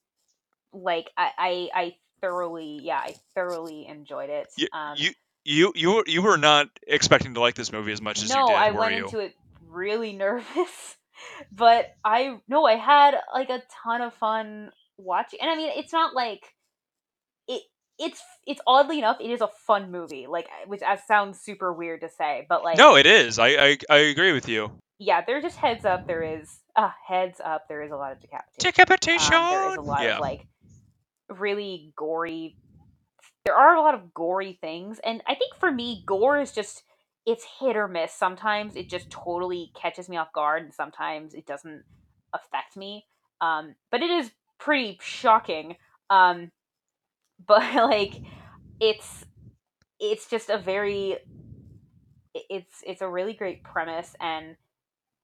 [0.74, 4.48] like I I, I thoroughly yeah I thoroughly enjoyed it.
[4.58, 5.12] You, um, you
[5.44, 8.36] you you were- you were not expecting to like this movie as much as no,
[8.42, 9.06] you did, No, I went you?
[9.06, 9.34] into it
[9.68, 10.98] really nervous,
[11.52, 15.40] but I no, I had like a ton of fun watching.
[15.42, 16.44] And I mean, it's not like
[17.48, 17.64] it.
[18.02, 20.26] It's it's oddly enough, it is a fun movie.
[20.28, 23.40] Like, which as sounds super weird to say, but like, no, it is.
[23.40, 24.72] I, I I agree with you.
[25.00, 26.08] yeah, there just heads up.
[26.08, 27.68] There is uh heads up.
[27.68, 28.72] There is a lot of decapitation.
[28.72, 29.34] Decapitation.
[29.36, 30.16] Um, there is a lot yeah.
[30.16, 30.48] of like
[31.30, 32.58] really gory.
[33.46, 36.84] There are a lot of gory things, and I think for me, gore is just
[37.26, 38.14] it's hit or miss.
[38.14, 41.84] Sometimes it just totally catches me off guard, and sometimes it doesn't
[42.34, 43.06] affect me.
[43.42, 45.76] Um, but it is pretty shocking.
[46.10, 46.52] Um,
[47.48, 48.14] but like,
[48.80, 49.26] it's
[50.00, 51.18] it's just a very
[52.34, 54.56] it's it's a really great premise, and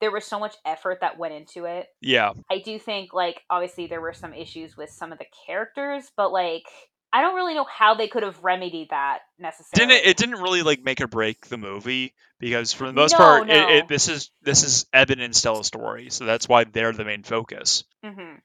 [0.01, 1.87] there was so much effort that went into it.
[2.01, 2.33] yeah.
[2.49, 6.31] I do think like obviously there were some issues with some of the characters, but
[6.31, 6.63] like
[7.11, 9.93] I don't really know how they could have remedied that necessarily.
[9.95, 13.13] Didn't it, it didn't really like make or break the movie because for the most
[13.13, 13.69] No, part, it, no.
[13.69, 17.23] it, this is this is Eben and Stella's story, so that's why they're the main
[17.23, 17.83] focus.
[18.03, 18.35] hmm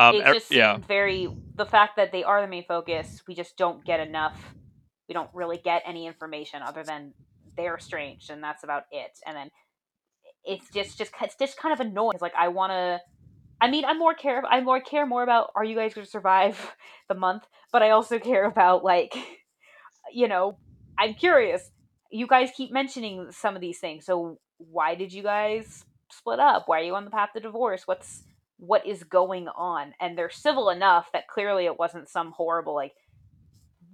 [0.00, 3.22] Um, it er- just yeah, very the fact that they are the main focus.
[3.28, 4.54] We just don't get enough.
[5.08, 7.12] We don't really get any information other than
[7.56, 9.18] they're estranged, and that's about it.
[9.26, 9.50] And then
[10.44, 12.12] it's just just it's just kind of annoying.
[12.14, 13.00] It's like I want to.
[13.60, 14.42] I mean, I more care.
[14.48, 16.74] I more care more about are you guys going to survive
[17.08, 19.14] the month, but I also care about like,
[20.12, 20.58] you know,
[20.98, 21.70] I'm curious.
[22.10, 26.64] You guys keep mentioning some of these things, so why did you guys split up?
[26.66, 27.82] Why are you on the path to divorce?
[27.86, 28.24] What's
[28.60, 29.94] what is going on?
[30.00, 32.92] And they're civil enough that clearly it wasn't some horrible like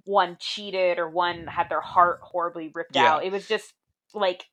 [0.04, 3.14] one cheated or one had their heart horribly ripped Yeah.
[3.14, 3.24] out.
[3.24, 3.72] It was just
[4.14, 4.44] like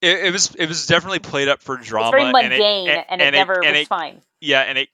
[0.00, 2.08] it, it was it was definitely played up for drama.
[2.08, 4.20] it's very and mundane, it, and, it never and was it, fine.
[4.40, 4.88] yeah, and it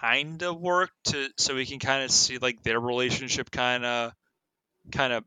[0.00, 4.12] kind of worked to so we can kind of see like their relationship kind of
[4.90, 5.24] kind of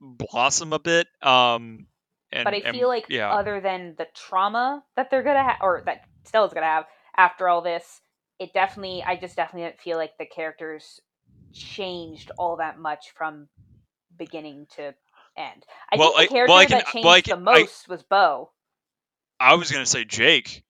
[0.00, 1.08] blossom a bit.
[1.22, 1.86] Um,
[2.30, 5.56] and, but I and- feel like yeah, other than the trauma that they're gonna have,
[5.60, 6.84] or that Stella's gonna have
[7.18, 8.00] after all this,
[8.38, 11.00] it definitely, I just definitely didn't feel like the characters
[11.52, 13.48] changed all that much from
[14.16, 14.94] beginning to
[15.36, 15.64] end.
[15.92, 17.48] I Well, think the I- character well, I can- that changed well, I the can-
[17.48, 18.50] I- most was Beau.
[19.40, 20.64] I was gonna say Jake.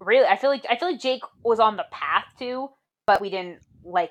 [0.00, 2.68] Really, I feel like I feel like Jake was on the path to,
[3.06, 4.10] but we didn't like.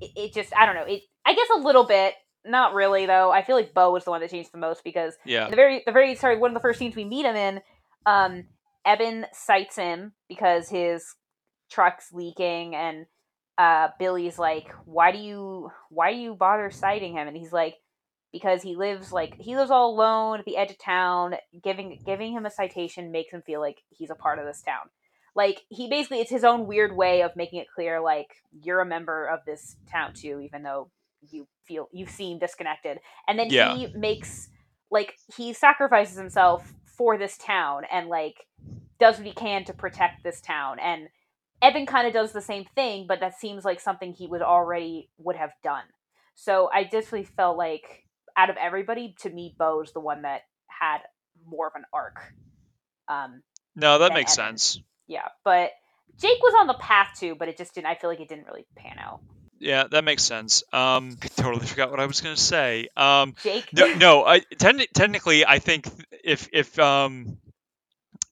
[0.00, 0.82] It, it just, I don't know.
[0.84, 2.14] It, I guess a little bit.
[2.44, 3.30] Not really though.
[3.30, 5.82] I feel like Beau was the one that changed the most because Yeah, the very
[5.84, 7.60] the very sorry one of the first scenes we meet him in
[8.06, 8.44] um
[8.86, 11.04] eben cites him because his
[11.70, 13.06] truck's leaking and
[13.58, 17.26] uh billy's like why do you why do you bother citing him?
[17.28, 17.74] And he's like
[18.32, 21.34] because he lives like he lives all alone at the edge of town.
[21.62, 24.90] Giving giving him a citation makes him feel like he's a part of this town.
[25.34, 28.28] Like he basically it's his own weird way of making it clear like
[28.62, 30.90] you're a member of this town too even though
[31.30, 32.98] you feel you seem disconnected.
[33.26, 33.74] And then Yeah.
[33.74, 34.48] he makes
[34.90, 38.46] like he sacrifices himself for this town and like
[38.98, 41.08] does what he can to protect this town and
[41.62, 45.08] eben kind of does the same thing but that seems like something he would already
[45.18, 45.84] would have done
[46.34, 48.04] so i definitely felt like
[48.36, 50.98] out of everybody to me beau's the one that had
[51.46, 52.32] more of an arc
[53.08, 53.42] um
[53.78, 54.56] no, that makes Eben.
[54.56, 54.82] sense.
[55.06, 55.70] yeah but
[56.18, 58.46] jake was on the path too but it just didn't i feel like it didn't
[58.46, 59.20] really pan out
[59.58, 60.62] Yeah, that makes sense.
[60.72, 62.88] Um, I totally forgot what I was gonna say.
[62.96, 64.24] Um, jake no, no.
[64.24, 65.88] I ten- technically, I think
[66.24, 67.38] if if um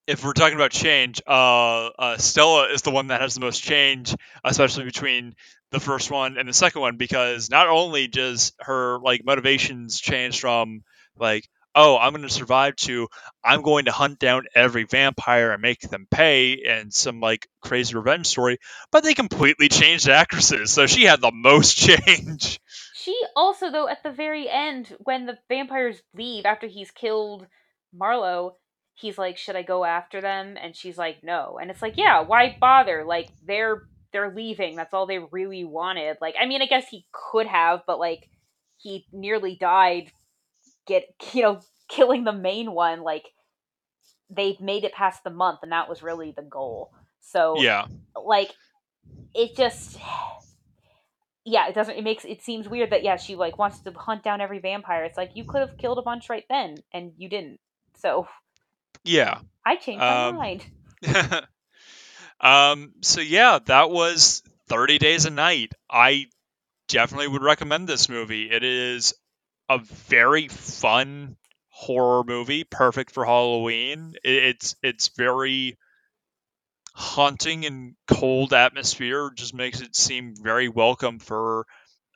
[0.06, 3.62] if we're talking about change, uh, uh, Stella is the one that has the most
[3.62, 4.14] change,
[4.44, 5.34] especially between
[5.70, 10.40] the first one and the second one, because not only does her like motivations change
[10.40, 10.82] from
[11.18, 13.08] like oh, I'm going to survive to
[13.42, 17.94] I'm going to hunt down every vampire and make them pay and some like crazy
[17.94, 18.58] revenge story.
[18.92, 22.60] But they completely changed actresses, so she had the most change.
[22.94, 27.46] She also, though, at the very end, when the vampires leave after he's killed
[27.92, 28.56] Marlow,
[28.94, 32.22] he's like, "Should I go after them?" And she's like, "No." And it's like, "Yeah,
[32.22, 33.04] why bother?
[33.04, 33.82] Like they're
[34.12, 34.76] they're leaving.
[34.76, 38.28] That's all they really wanted." Like, I mean, I guess he could have, but like
[38.78, 40.10] he nearly died
[40.86, 43.24] get you know killing the main one like
[44.30, 46.90] they've made it past the month and that was really the goal
[47.20, 47.86] so Yeah.
[48.24, 48.50] like
[49.34, 49.98] it just
[51.44, 54.22] yeah it doesn't it makes it seems weird that yeah she like wants to hunt
[54.22, 57.28] down every vampire it's like you could have killed a bunch right then and you
[57.28, 57.60] didn't
[57.96, 58.26] so
[59.04, 59.40] Yeah.
[59.64, 60.64] i changed my Um, mind
[62.40, 65.72] um so yeah, that was 30 Days of Night.
[65.90, 66.26] I
[66.88, 68.50] definitely would recommend this movie.
[68.50, 69.14] It is
[69.68, 71.36] a very fun
[71.68, 74.14] horror movie, perfect for Halloween.
[74.24, 75.78] It's it's very
[76.94, 81.66] haunting and cold atmosphere, just makes it seem very welcome for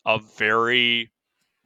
[0.06, 1.12] a very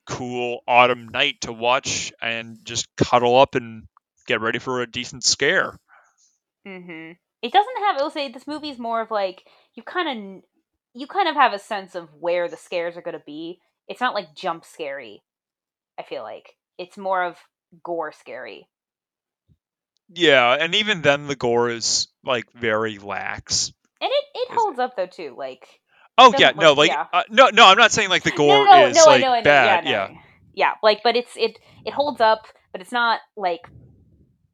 [0.06, 3.88] cool autumn night to watch and just cuddle up and
[4.26, 5.78] get ready for a decent scare.
[6.66, 7.96] hmm It doesn't have.
[7.98, 9.44] I will say this movie's more of like
[9.74, 10.42] you kind of
[10.94, 13.60] you kind of have a sense of where the scares are going to be.
[13.88, 15.22] It's not like jump scary.
[15.98, 17.36] I feel like it's more of
[17.82, 18.68] gore scary.
[20.14, 23.72] Yeah, and even then the gore is like very lax.
[24.00, 25.34] And it, it holds up though too.
[25.36, 25.66] Like
[26.18, 27.06] Oh yeah, no, look- like yeah.
[27.12, 29.26] uh, no, no, I'm not saying like the gore no, no, is no, like I
[29.26, 29.44] know, I know.
[29.44, 29.84] bad.
[29.84, 30.18] yeah, yeah,
[30.54, 30.72] yeah.
[30.82, 32.42] Like, but it's it it holds up,
[32.72, 33.60] but it's not like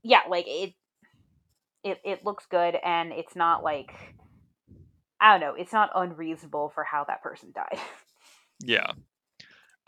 [0.05, 0.75] yeah, like it
[1.83, 3.91] it it looks good, and it's not like
[5.21, 5.55] I don't know.
[5.61, 7.81] It's not unreasonable for how that person died.
[8.61, 8.93] yeah.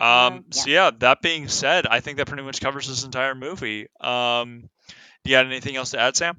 [0.00, 3.34] Um, Um, so yeah, that being said, I think that pretty much covers this entire
[3.34, 3.88] movie.
[4.00, 4.70] Um,
[5.24, 6.36] do you got anything else to add, Sam?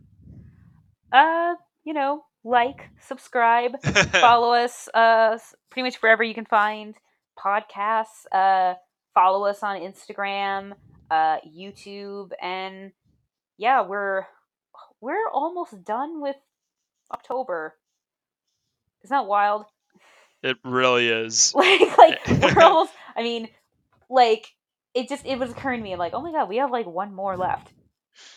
[1.12, 3.82] uh, you know, like, subscribe,
[4.12, 5.38] follow us uh
[5.70, 6.96] pretty much wherever you can find
[7.38, 8.76] podcasts uh
[9.14, 10.74] follow us on instagram
[11.10, 12.92] uh youtube and
[13.58, 14.26] yeah we're
[15.00, 16.36] we're almost done with
[17.12, 17.74] october
[19.04, 19.66] isn't that wild
[20.44, 21.54] it really is.
[21.56, 23.48] like like we're almost i mean
[24.10, 24.48] like
[24.94, 27.14] it just it was occurring to me like oh my god we have like one
[27.14, 27.72] more left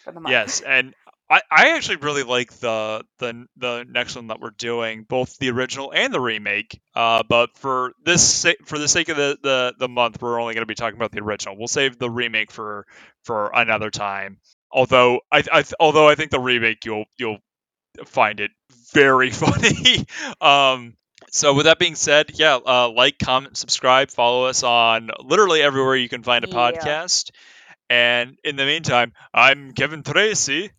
[0.05, 0.95] for the month Yes, and
[1.31, 5.51] I, I actually really like the the the next one that we're doing, both the
[5.51, 6.81] original and the remake.
[6.95, 10.63] Uh, but for this for the sake of the, the, the month, we're only going
[10.63, 11.57] to be talking about the original.
[11.57, 12.87] We'll save the remake for
[13.25, 14.39] for another time.
[14.71, 17.39] Although I, I although I think the remake you'll you'll
[18.05, 18.51] find it
[18.93, 20.07] very funny.
[20.41, 20.95] um,
[21.35, 25.97] so with that being said, yeah, uh, like, comment, subscribe, follow us on literally everywhere
[25.97, 26.55] you can find a Yeah.
[26.55, 27.31] podcast.
[27.90, 30.70] And in the meantime, I'm Kevin Tracy.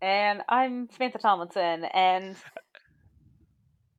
[0.00, 2.36] and i'm samantha tomlinson and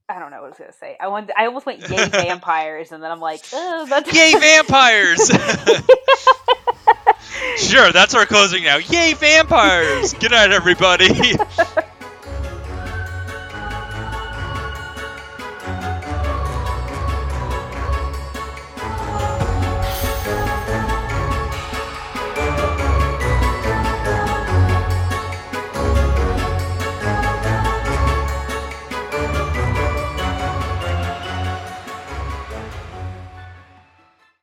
[0.07, 0.97] I don't know what I was gonna say.
[0.99, 5.29] I wanted, I almost went yay vampires, and then I'm like, oh, that's Yay vampires!
[7.57, 8.77] sure, that's our closing now.
[8.77, 10.13] Yay vampires!
[10.13, 11.35] Good night, everybody.